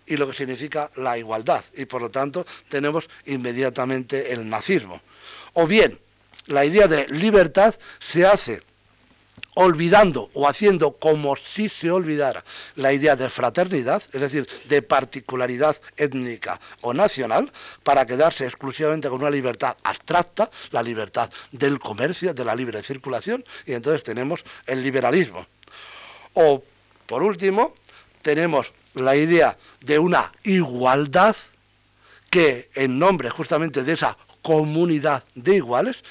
y 0.07 0.17
lo 0.17 0.29
que 0.29 0.37
significa 0.37 0.91
la 0.97 1.19
igualdad. 1.19 1.63
Y 1.77 1.85
por 1.85 2.01
lo 2.01 2.11
tanto 2.11 2.47
tenemos 2.69 3.09
inmediatamente 3.27 4.33
el 4.33 4.49
nazismo. 4.49 5.03
O 5.53 5.67
bien, 5.67 5.99
la 6.47 6.65
idea 6.65 6.89
de 6.89 7.07
libertad 7.09 7.75
se 7.99 8.27
hace 8.27 8.63
olvidando 9.55 10.31
o 10.35 10.49
haciendo 10.49 10.93
como 10.93 11.37
si 11.37 11.69
se 11.69 11.91
olvidara 11.91 12.45
la 12.77 12.93
idea 12.93 13.17
de 13.17 13.29
fraternidad, 13.29 14.03
es 14.13 14.21
decir, 14.21 14.49
de 14.69 14.83
particularidad 14.83 15.77
étnica 15.97 16.61
o 16.81 16.95
nacional, 16.95 17.53
para 17.83 18.07
quedarse 18.07 18.45
exclusivamente 18.45 19.09
con 19.09 19.21
una 19.21 19.31
libertad 19.31 19.77
abstracta, 19.83 20.51
la 20.71 20.83
libertad 20.83 21.31
del 21.53 21.79
comercio, 21.79 22.35
de 22.35 22.45
la 22.45 22.55
libre 22.55 22.83
circulación, 22.83 23.45
y 23.67 23.73
entonces 23.73 24.05
tenemos 24.05 24.45
el 24.67 24.83
liberalismo. 24.83 25.47
O, 26.35 26.63
por 27.07 27.23
último, 27.23 27.75
tenemos 28.23 28.73
la 28.95 29.17
idea 29.17 29.57
de 29.81 29.99
una 29.99 30.33
igualdad 30.43 31.37
que, 32.31 32.71
en 32.75 32.99
nombre 32.99 33.31
justamente 33.31 33.83
de 33.83 33.93
esa 33.93 34.17
comunidad 34.43 35.25
de 35.35 35.57
iguales, 35.57 36.03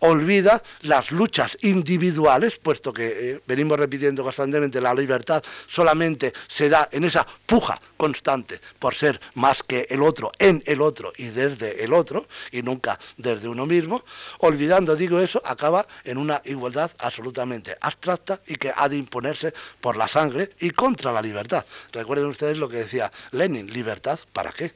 olvida 0.00 0.62
las 0.82 1.10
luchas 1.10 1.56
individuales, 1.62 2.58
puesto 2.58 2.92
que 2.92 3.32
eh, 3.32 3.40
venimos 3.46 3.78
repitiendo 3.78 4.22
constantemente, 4.22 4.80
la 4.80 4.94
libertad 4.94 5.42
solamente 5.68 6.32
se 6.48 6.68
da 6.68 6.88
en 6.90 7.04
esa 7.04 7.26
puja 7.46 7.80
constante 7.96 8.60
por 8.78 8.94
ser 8.94 9.20
más 9.34 9.62
que 9.62 9.86
el 9.90 10.02
otro, 10.02 10.32
en 10.38 10.62
el 10.66 10.80
otro 10.80 11.12
y 11.16 11.28
desde 11.28 11.84
el 11.84 11.92
otro, 11.92 12.26
y 12.50 12.62
nunca 12.62 12.98
desde 13.16 13.48
uno 13.48 13.66
mismo, 13.66 14.04
olvidando, 14.38 14.96
digo 14.96 15.20
eso, 15.20 15.40
acaba 15.44 15.86
en 16.04 16.18
una 16.18 16.40
igualdad 16.44 16.90
absolutamente 16.98 17.76
abstracta 17.80 18.40
y 18.46 18.56
que 18.56 18.72
ha 18.74 18.88
de 18.88 18.96
imponerse 18.96 19.52
por 19.80 19.96
la 19.96 20.08
sangre 20.08 20.50
y 20.60 20.70
contra 20.70 21.12
la 21.12 21.22
libertad. 21.22 21.64
Recuerden 21.92 22.26
ustedes 22.26 22.58
lo 22.58 22.68
que 22.68 22.78
decía 22.78 23.12
Lenin, 23.32 23.72
libertad, 23.72 24.18
¿para 24.32 24.52
qué? 24.52 24.72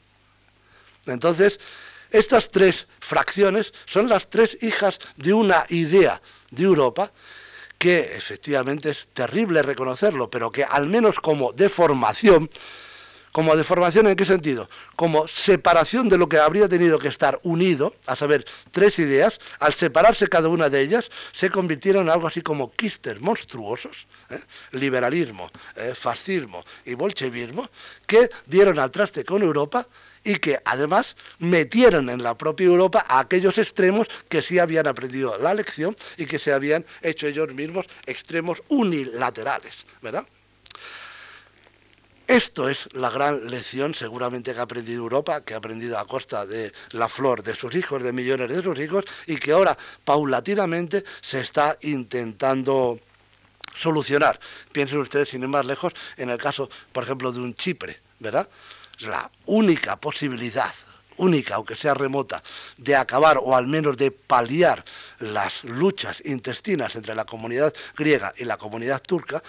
Entonces, 1.07 1.61
estas 2.14 2.48
tres 2.48 2.86
fracciones 3.00 3.74
son 3.86 4.08
las 4.08 4.30
tres 4.30 4.56
hijas 4.62 5.00
de 5.16 5.34
una 5.34 5.66
idea 5.68 6.22
de 6.52 6.62
Europa 6.62 7.10
que 7.76 8.16
efectivamente 8.16 8.90
es 8.90 9.08
terrible 9.12 9.62
reconocerlo, 9.62 10.30
pero 10.30 10.52
que 10.52 10.62
al 10.62 10.86
menos 10.86 11.18
como 11.18 11.52
deformación, 11.52 12.48
como 13.32 13.56
deformación 13.56 14.06
en 14.06 14.14
qué 14.14 14.24
sentido? 14.24 14.70
Como 14.94 15.26
separación 15.26 16.08
de 16.08 16.16
lo 16.16 16.28
que 16.28 16.38
habría 16.38 16.68
tenido 16.68 17.00
que 17.00 17.08
estar 17.08 17.40
unido, 17.42 17.96
a 18.06 18.14
saber, 18.14 18.44
tres 18.70 19.00
ideas, 19.00 19.40
al 19.58 19.74
separarse 19.74 20.28
cada 20.28 20.48
una 20.48 20.70
de 20.70 20.82
ellas, 20.82 21.10
se 21.32 21.50
convirtieron 21.50 22.04
en 22.04 22.10
algo 22.10 22.28
así 22.28 22.42
como 22.42 22.70
quistes 22.70 23.20
monstruosos, 23.20 24.06
¿eh? 24.30 24.38
liberalismo, 24.70 25.50
eh, 25.74 25.94
fascismo 25.96 26.64
y 26.84 26.94
bolchevismo, 26.94 27.68
que 28.06 28.30
dieron 28.46 28.78
al 28.78 28.92
traste 28.92 29.24
con 29.24 29.42
Europa 29.42 29.88
y 30.25 30.37
que 30.37 30.59
además 30.64 31.16
metieron 31.39 32.09
en 32.09 32.22
la 32.22 32.37
propia 32.37 32.66
Europa 32.66 33.05
a 33.07 33.20
aquellos 33.20 33.59
extremos 33.59 34.09
que 34.29 34.43
sí 34.43 34.59
habían 34.59 34.87
aprendido 34.87 35.39
la 35.39 35.55
lección 35.55 35.95
y 36.16 36.27
que 36.27 36.39
se 36.39 36.53
habían 36.53 36.85
hecho 37.03 37.27
ellos 37.27 37.53
mismos 37.53 37.87
extremos 38.07 38.62
unilaterales, 38.68 39.87
¿verdad? 40.03 40.27
Esto 42.27 42.70
es 42.70 42.89
la 42.95 43.11
gran 43.11 43.51
lección 43.51 43.95
seguramente 43.95 44.55
que 44.55 44.59
ha 44.59 44.62
aprendido 44.62 45.03
Europa, 45.03 45.43
que 45.43 45.53
ha 45.53 45.59
aprendido 45.59 45.99
a 45.99 46.07
costa 46.07 46.47
de 46.47 46.72
la 46.93 47.11
flor 47.11 47.43
de 47.43 47.55
sus 47.55 47.75
hijos, 47.75 48.03
de 48.03 48.14
millones 48.14 48.49
de 48.49 48.62
sus 48.62 48.79
hijos, 48.79 49.05
y 49.27 49.37
que 49.37 49.53
ahora 49.53 49.77
paulatinamente 50.05 51.05
se 51.20 51.41
está 51.41 51.77
intentando 51.83 52.99
solucionar. 53.75 54.41
Piensen 54.72 55.01
ustedes, 55.01 55.29
sin 55.29 55.43
ir 55.43 55.49
más 55.49 55.66
lejos, 55.66 55.93
en 56.16 56.31
el 56.31 56.39
caso, 56.39 56.70
por 56.93 57.05
ejemplo, 57.05 57.31
de 57.31 57.41
un 57.41 57.55
Chipre, 57.55 58.01
¿verdad? 58.20 58.49
La 59.01 59.30
única 59.47 59.97
posibilidad, 59.97 60.72
única, 61.16 61.57
aunque 61.57 61.76
sea 61.76 61.95
remota, 61.95 62.42
de 62.76 62.97
acabar 62.97 63.38
o 63.40 63.55
al 63.57 63.66
menos 63.66 63.97
de 63.97 64.11
paliar 64.11 64.84
las 65.18 65.64
luchas 65.64 66.22
intestinas 66.24 66.97
entre 66.97 67.14
la 67.14 67.24
comunidad 67.24 67.72
griega 67.97 68.32
y 68.36 68.45
la 68.45 68.57
comunidad 68.57 69.03
turca, 69.03 69.42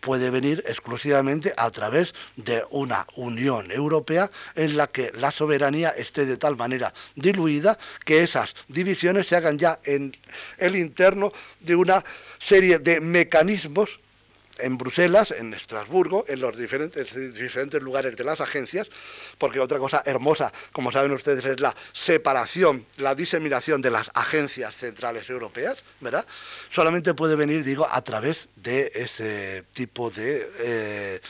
puede 0.00 0.30
venir 0.30 0.62
exclusivamente 0.68 1.52
a 1.56 1.68
través 1.70 2.14
de 2.36 2.64
una 2.70 3.06
Unión 3.16 3.72
Europea 3.72 4.30
en 4.54 4.76
la 4.76 4.86
que 4.86 5.10
la 5.18 5.32
soberanía 5.32 5.88
esté 5.90 6.26
de 6.26 6.36
tal 6.36 6.56
manera 6.56 6.94
diluida 7.16 7.76
que 8.04 8.22
esas 8.22 8.54
divisiones 8.68 9.26
se 9.26 9.34
hagan 9.34 9.58
ya 9.58 9.80
en 9.84 10.16
el 10.58 10.76
interno 10.76 11.32
de 11.58 11.74
una 11.74 12.04
serie 12.38 12.78
de 12.78 13.00
mecanismos 13.00 13.98
en 14.58 14.78
Bruselas, 14.78 15.30
en 15.30 15.54
Estrasburgo, 15.54 16.24
en 16.28 16.40
los 16.40 16.56
diferentes, 16.56 17.14
diferentes 17.34 17.82
lugares 17.82 18.16
de 18.16 18.24
las 18.24 18.40
agencias, 18.40 18.88
porque 19.38 19.60
otra 19.60 19.78
cosa 19.78 20.02
hermosa, 20.04 20.52
como 20.72 20.92
saben 20.92 21.12
ustedes, 21.12 21.44
es 21.44 21.60
la 21.60 21.74
separación, 21.92 22.86
la 22.96 23.14
diseminación 23.14 23.82
de 23.82 23.90
las 23.90 24.10
agencias 24.14 24.76
centrales 24.76 25.28
europeas, 25.30 25.82
¿verdad? 26.00 26.26
Solamente 26.70 27.14
puede 27.14 27.36
venir, 27.36 27.64
digo, 27.64 27.86
a 27.90 28.02
través 28.02 28.48
de 28.56 28.92
ese 28.94 29.64
tipo 29.72 30.10
de, 30.10 30.48
eh, 30.58 31.20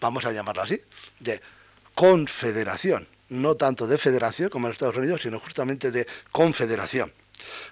vamos 0.00 0.24
a 0.24 0.32
llamarlo 0.32 0.62
así, 0.62 0.80
de 1.20 1.40
confederación, 1.94 3.06
no 3.28 3.54
tanto 3.56 3.86
de 3.86 3.98
federación 3.98 4.48
como 4.48 4.66
en 4.66 4.72
Estados 4.72 4.96
Unidos, 4.96 5.22
sino 5.22 5.40
justamente 5.40 5.90
de 5.90 6.06
confederación. 6.30 7.12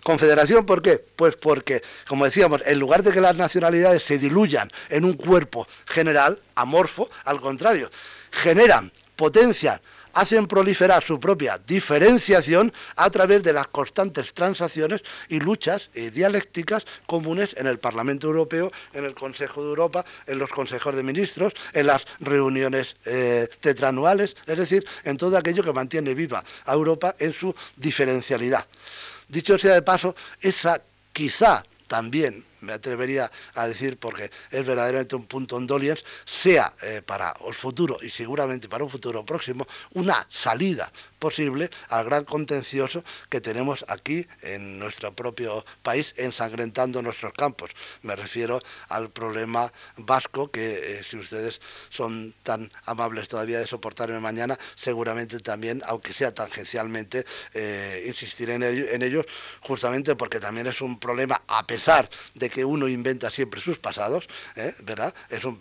Confederación, 0.02 0.66
¿por 0.66 0.82
qué? 0.82 0.98
Pues 0.98 1.36
porque, 1.36 1.82
como 2.06 2.24
decíamos, 2.24 2.62
en 2.66 2.78
lugar 2.78 3.02
de 3.02 3.12
que 3.12 3.20
las 3.20 3.36
nacionalidades 3.36 4.02
se 4.02 4.18
diluyan 4.18 4.70
en 4.88 5.04
un 5.04 5.14
cuerpo 5.14 5.66
general, 5.86 6.40
amorfo, 6.54 7.08
al 7.24 7.40
contrario, 7.40 7.90
generan, 8.30 8.90
potencian, 9.16 9.80
hacen 10.14 10.46
proliferar 10.46 11.02
su 11.02 11.18
propia 11.18 11.58
diferenciación 11.58 12.72
a 12.96 13.10
través 13.10 13.42
de 13.42 13.52
las 13.52 13.68
constantes 13.68 14.34
transacciones 14.34 15.02
y 15.28 15.40
luchas 15.40 15.90
dialécticas 15.94 16.84
comunes 17.06 17.54
en 17.56 17.66
el 17.66 17.78
Parlamento 17.78 18.26
Europeo, 18.26 18.72
en 18.92 19.04
el 19.04 19.14
Consejo 19.14 19.62
de 19.62 19.68
Europa, 19.68 20.04
en 20.26 20.38
los 20.38 20.50
consejos 20.50 20.96
de 20.96 21.02
ministros, 21.02 21.52
en 21.72 21.86
las 21.86 22.04
reuniones 22.20 22.96
eh, 23.04 23.48
tetranuales, 23.60 24.36
es 24.46 24.58
decir, 24.58 24.84
en 25.04 25.16
todo 25.16 25.36
aquello 25.36 25.62
que 25.62 25.72
mantiene 25.72 26.14
viva 26.14 26.44
a 26.64 26.72
Europa 26.72 27.14
en 27.18 27.32
su 27.32 27.54
diferencialidad. 27.76 28.66
Dicho 29.32 29.58
sea 29.58 29.72
de 29.72 29.80
paso, 29.80 30.14
esa 30.42 30.82
quizá 31.10 31.64
también 31.86 32.44
me 32.60 32.74
atrevería 32.74 33.32
a 33.54 33.66
decir, 33.66 33.96
porque 33.96 34.30
es 34.50 34.66
verdaderamente 34.66 35.16
un 35.16 35.24
punto 35.24 35.56
en 35.56 35.66
doliens, 35.66 36.04
sea 36.26 36.74
eh, 36.82 37.00
para 37.00 37.34
el 37.46 37.54
futuro 37.54 37.96
y 38.02 38.10
seguramente 38.10 38.68
para 38.68 38.84
un 38.84 38.90
futuro 38.90 39.24
próximo 39.24 39.66
una 39.94 40.26
salida 40.28 40.92
posible 41.22 41.70
al 41.88 42.04
gran 42.06 42.24
contencioso 42.24 43.04
que 43.30 43.40
tenemos 43.40 43.84
aquí 43.86 44.26
en 44.42 44.80
nuestro 44.80 45.14
propio 45.14 45.64
país, 45.80 46.14
ensangrentando 46.16 47.00
nuestros 47.00 47.32
campos. 47.32 47.70
Me 48.02 48.16
refiero 48.16 48.60
al 48.88 49.08
problema 49.10 49.72
vasco, 49.96 50.50
que 50.50 50.98
eh, 50.98 51.04
si 51.04 51.16
ustedes 51.18 51.60
son 51.90 52.34
tan 52.42 52.72
amables 52.86 53.28
todavía 53.28 53.60
de 53.60 53.68
soportarme 53.68 54.18
mañana, 54.18 54.58
seguramente 54.74 55.38
también, 55.38 55.80
aunque 55.86 56.12
sea 56.12 56.34
tangencialmente, 56.34 57.24
eh, 57.54 58.04
insistiré 58.08 58.54
en, 58.56 58.64
en 58.64 59.02
ellos, 59.02 59.24
justamente 59.60 60.16
porque 60.16 60.40
también 60.40 60.66
es 60.66 60.80
un 60.80 60.98
problema, 60.98 61.40
a 61.46 61.64
pesar 61.68 62.10
de 62.34 62.50
que 62.50 62.64
uno 62.64 62.88
inventa 62.88 63.30
siempre 63.30 63.60
sus 63.60 63.78
pasados, 63.78 64.26
¿eh? 64.56 64.74
¿verdad? 64.82 65.14
Es 65.28 65.44
un, 65.44 65.60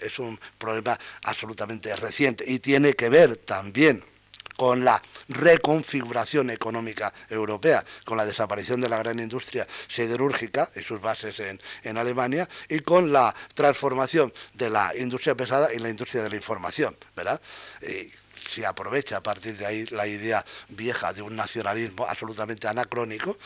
es 0.00 0.20
un 0.20 0.38
problema 0.58 0.96
absolutamente 1.24 1.96
reciente 1.96 2.44
y 2.46 2.60
tiene 2.60 2.94
que 2.94 3.08
ver 3.08 3.36
también 3.36 4.11
con 4.56 4.84
la 4.84 5.00
reconfiguración 5.28 6.50
económica 6.50 7.12
europea, 7.28 7.84
con 8.04 8.16
la 8.16 8.26
desaparición 8.26 8.80
de 8.80 8.88
la 8.88 8.98
gran 8.98 9.18
industria 9.18 9.66
siderúrgica 9.88 10.70
y 10.74 10.82
sus 10.82 11.00
bases 11.00 11.38
en, 11.40 11.60
en, 11.82 11.98
Alemania, 11.98 12.48
y 12.68 12.80
con 12.80 13.12
la 13.12 13.34
transformación 13.54 14.32
de 14.54 14.70
la 14.70 14.92
industria 14.96 15.34
pesada 15.34 15.72
y 15.72 15.78
la 15.78 15.88
industria 15.88 16.22
de 16.22 16.30
la 16.30 16.36
información, 16.36 16.96
¿verdad? 17.16 17.40
Y 17.82 18.12
se 18.48 18.66
aprovecha 18.66 19.18
a 19.18 19.22
partir 19.22 19.56
de 19.56 19.66
ahí 19.66 19.86
la 19.86 20.06
idea 20.06 20.44
vieja 20.68 21.12
de 21.12 21.22
un 21.22 21.36
nacionalismo 21.36 22.06
absolutamente 22.06 22.68
anacrónico, 22.68 23.38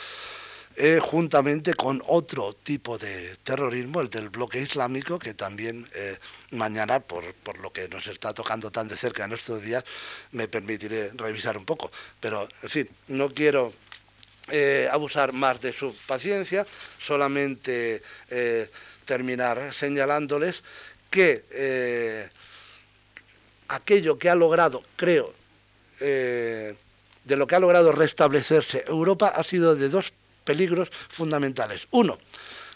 eh, 0.78 1.00
juntamente 1.00 1.72
con 1.72 2.02
otro 2.06 2.52
tipo 2.52 2.98
de 2.98 3.34
terrorismo, 3.42 4.02
el 4.02 4.10
del 4.10 4.28
bloque 4.28 4.60
islámico, 4.60 5.18
que 5.18 5.32
también 5.32 5.88
eh, 5.94 6.18
mañana, 6.50 7.00
por, 7.00 7.32
por, 7.32 7.56
lo 7.60 7.72
que 7.72 7.88
nos 7.88 8.06
está 8.08 8.34
tocando 8.34 8.70
tan 8.70 8.86
de 8.86 8.94
cerca 8.94 9.24
en 9.24 9.32
estos 9.32 9.62
días, 9.62 9.84
me 10.32 10.48
permitiré 10.48 11.12
revisar 11.14 11.56
un 11.56 11.64
poco. 11.64 11.90
Pero, 12.20 12.46
en 12.62 12.68
fin, 12.68 12.90
no 13.08 13.32
quiero 13.32 13.72
eh, 14.48 14.86
abusar 14.92 15.32
más 15.32 15.62
de 15.62 15.72
su 15.72 15.96
paciencia, 16.06 16.66
solamente 17.00 18.02
terminar 19.06 19.72
señalándoles 19.72 20.62
que 21.08 22.28
aquello 23.68 24.18
que 24.18 24.28
ha 24.28 24.34
logrado, 24.34 24.82
creo, 24.96 25.32
de 25.98 27.36
lo 27.36 27.46
que 27.46 27.54
ha 27.54 27.60
logrado 27.60 27.92
restablecerse 27.92 28.84
Europa 28.86 29.28
ha 29.28 29.42
sido 29.42 29.74
de 29.74 29.88
dos 29.88 30.12
peligros 30.46 30.90
fundamentales. 31.10 31.86
Uno, 31.90 32.18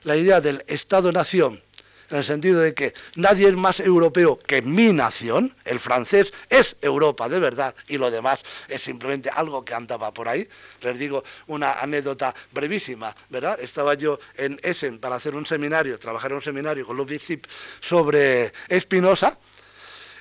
la 0.02 0.16
idea 0.16 0.42
del 0.42 0.62
Estado-nación, 0.66 1.62
en 2.10 2.16
el 2.16 2.24
sentido 2.24 2.60
de 2.60 2.74
que 2.74 2.92
nadie 3.14 3.48
es 3.48 3.54
más 3.54 3.78
europeo 3.78 4.38
que 4.38 4.60
mi 4.62 4.92
nación, 4.92 5.54
el 5.64 5.78
francés 5.78 6.32
es 6.48 6.74
Europa 6.82 7.28
de 7.28 7.38
verdad 7.38 7.74
y 7.86 7.98
lo 7.98 8.10
demás 8.10 8.40
es 8.68 8.82
simplemente 8.82 9.30
algo 9.30 9.64
que 9.64 9.74
andaba 9.74 10.12
por 10.12 10.28
ahí. 10.28 10.48
Les 10.82 10.98
digo 10.98 11.22
una 11.46 11.74
anécdota 11.74 12.34
brevísima, 12.50 13.14
¿verdad? 13.28 13.60
Estaba 13.60 13.94
yo 13.94 14.18
en 14.36 14.58
Essen 14.62 14.98
para 14.98 15.16
hacer 15.16 15.36
un 15.36 15.46
seminario, 15.46 15.98
trabajar 15.98 16.32
en 16.32 16.38
un 16.38 16.42
seminario 16.42 16.84
con 16.84 16.96
Ludwig 16.96 17.20
Zip 17.20 17.46
sobre 17.80 18.52
Espinosa 18.68 19.38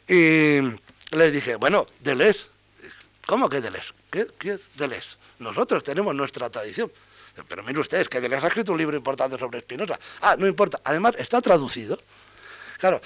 y 0.07 0.59
les 1.11 1.33
dije, 1.33 1.55
bueno, 1.55 1.87
Deleuze, 1.99 2.45
¿cómo 3.25 3.49
que 3.49 3.61
Deleuze? 3.61 3.93
¿Qué, 4.11 4.27
qué 4.37 4.59
Deleuze? 4.75 5.17
Nosotros 5.39 5.83
tenemos 5.83 6.13
nuestra 6.13 6.49
tradición. 6.51 6.91
Pero 7.47 7.63
miren 7.63 7.79
ustedes, 7.79 8.09
que 8.09 8.21
les 8.21 8.43
ha 8.43 8.47
escrito 8.47 8.71
un 8.71 8.77
libro 8.77 8.95
importante 8.95 9.37
sobre 9.37 9.59
Spinoza. 9.61 9.99
Ah, 10.21 10.35
no 10.37 10.47
importa. 10.47 10.81
Además, 10.83 11.15
está 11.17 11.41
traducido. 11.41 11.99
Claro, 12.77 13.01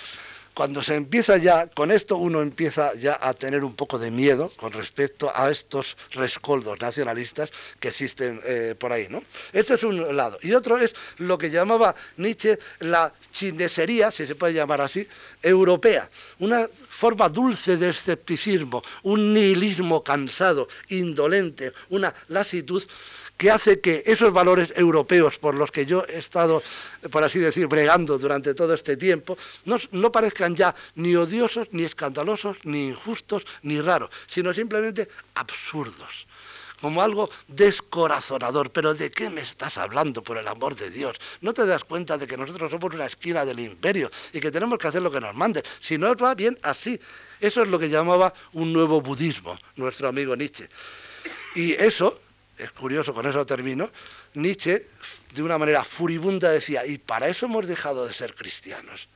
cuando 0.53 0.83
se 0.83 0.93
empieza 0.93 1.37
ya, 1.37 1.65
con 1.67 1.91
esto 1.91 2.17
uno 2.17 2.41
empieza 2.41 2.93
ya 2.93 3.17
a 3.19 3.33
tener 3.33 3.63
un 3.63 3.75
poco 3.75 3.97
de 3.97 4.11
miedo 4.11 4.51
con 4.55 4.71
respecto 4.71 5.31
a 5.33 5.49
estos 5.49 5.97
rescoldos 6.11 6.79
nacionalistas 6.79 7.49
que 7.79 7.87
existen 7.87 8.39
eh, 8.45 8.75
por 8.77 8.91
ahí, 8.91 9.07
¿no? 9.09 9.23
Este 9.51 9.73
es 9.73 9.83
un 9.83 10.15
lado. 10.15 10.37
Y 10.43 10.53
otro 10.53 10.77
es 10.77 10.93
lo 11.17 11.39
que 11.39 11.49
llamaba 11.49 11.95
Nietzsche 12.17 12.59
la 12.79 13.11
chinesería, 13.31 14.11
si 14.11 14.27
se 14.27 14.35
puede 14.35 14.53
llamar 14.53 14.81
así, 14.81 15.07
europea. 15.41 16.07
Una 16.37 16.69
forma 16.87 17.29
dulce 17.29 17.75
de 17.77 17.89
escepticismo, 17.89 18.83
un 19.01 19.33
nihilismo 19.33 20.03
cansado, 20.03 20.67
indolente, 20.89 21.73
una 21.89 22.13
lasitud 22.27 22.83
que 23.37 23.51
hace 23.51 23.79
que 23.79 24.03
esos 24.05 24.31
valores 24.31 24.73
europeos 24.75 25.37
por 25.37 25.55
los 25.55 25.71
que 25.71 25.85
yo 25.85 26.05
he 26.07 26.19
estado, 26.19 26.63
por 27.11 27.23
así 27.23 27.39
decir, 27.39 27.67
bregando 27.67 28.17
durante 28.17 28.53
todo 28.53 28.73
este 28.73 28.97
tiempo, 28.97 29.37
no, 29.65 30.11
parezcan 30.11 30.55
ya 30.55 30.73
ni 30.95 31.15
odiosos, 31.15 31.67
ni 31.71 31.83
escandalosos, 31.83 32.57
ni 32.63 32.87
injustos, 32.89 33.45
ni 33.63 33.81
raros, 33.81 34.09
sino 34.27 34.53
simplemente 34.53 35.09
absurdos 35.35 36.27
como 36.81 37.01
algo 37.01 37.29
descorazonador. 37.47 38.69
Pero 38.71 38.93
¿de 38.93 39.09
qué 39.09 39.29
me 39.29 39.39
estás 39.39 39.77
hablando, 39.77 40.21
por 40.21 40.37
el 40.37 40.45
amor 40.49 40.75
de 40.75 40.89
Dios? 40.89 41.17
¿No 41.39 41.53
te 41.53 41.65
das 41.65 41.85
cuenta 41.85 42.17
de 42.17 42.27
que 42.27 42.35
nosotros 42.35 42.69
somos 42.69 42.93
una 42.93 43.05
esquina 43.05 43.45
del 43.45 43.61
imperio 43.61 44.11
y 44.33 44.41
que 44.41 44.51
tenemos 44.51 44.77
que 44.77 44.89
hacer 44.89 45.01
lo 45.01 45.09
que 45.09 45.21
nos 45.21 45.33
manden? 45.33 45.63
Si 45.79 45.97
no 45.97 46.13
va 46.15 46.35
bien 46.35 46.59
así. 46.61 46.99
Eso 47.39 47.61
es 47.61 47.69
lo 47.69 47.79
que 47.79 47.89
llamaba 47.89 48.33
un 48.51 48.73
nuevo 48.73 48.99
budismo, 48.99 49.57
nuestro 49.77 50.09
amigo 50.09 50.35
Nietzsche. 50.35 50.67
Y 51.55 51.71
eso 51.71 52.19
es 52.57 52.71
curioso, 52.71 53.13
con 53.13 53.27
eso 53.27 53.45
termino, 53.45 53.89
Nietzsche 54.35 54.87
de 55.33 55.43
una 55.43 55.57
manera 55.57 55.83
furibunda 55.83 56.49
decía, 56.49 56.85
y 56.85 56.97
para 56.97 57.27
eso 57.27 57.45
hemos 57.45 57.67
dejado 57.67 58.07
de 58.07 58.13
ser 58.13 58.35
cristianos. 58.35 59.07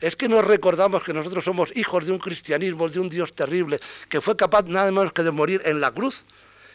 Es 0.00 0.16
que 0.16 0.28
nos 0.28 0.44
recordamos 0.44 1.02
que 1.02 1.12
nosotros 1.12 1.44
somos 1.44 1.76
hijos 1.76 2.06
de 2.06 2.12
un 2.12 2.18
cristianismo, 2.18 2.88
de 2.88 3.00
un 3.00 3.08
Dios 3.08 3.34
terrible, 3.34 3.78
que 4.08 4.20
fue 4.20 4.36
capaz 4.36 4.64
nada 4.66 4.90
menos 4.90 5.12
que 5.12 5.22
de 5.22 5.30
morir 5.30 5.60
en 5.64 5.80
la 5.80 5.90
cruz. 5.90 6.22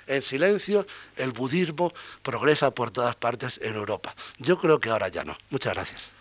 En 0.07 0.22
silencio, 0.22 0.86
el 1.16 1.32
budismo 1.32 1.91
progresa 2.22 2.70
por 2.70 2.91
todas 2.91 3.16
partes 3.16 3.60
en 3.64 3.74
Europa. 3.74 4.16
Yo 4.38 4.60
creo 4.60 4.80
que 4.80 4.91
ahora 4.91 5.07
ya 5.07 5.24
no. 5.24 5.36
Muchas 5.49 5.74
gracias. 5.74 6.15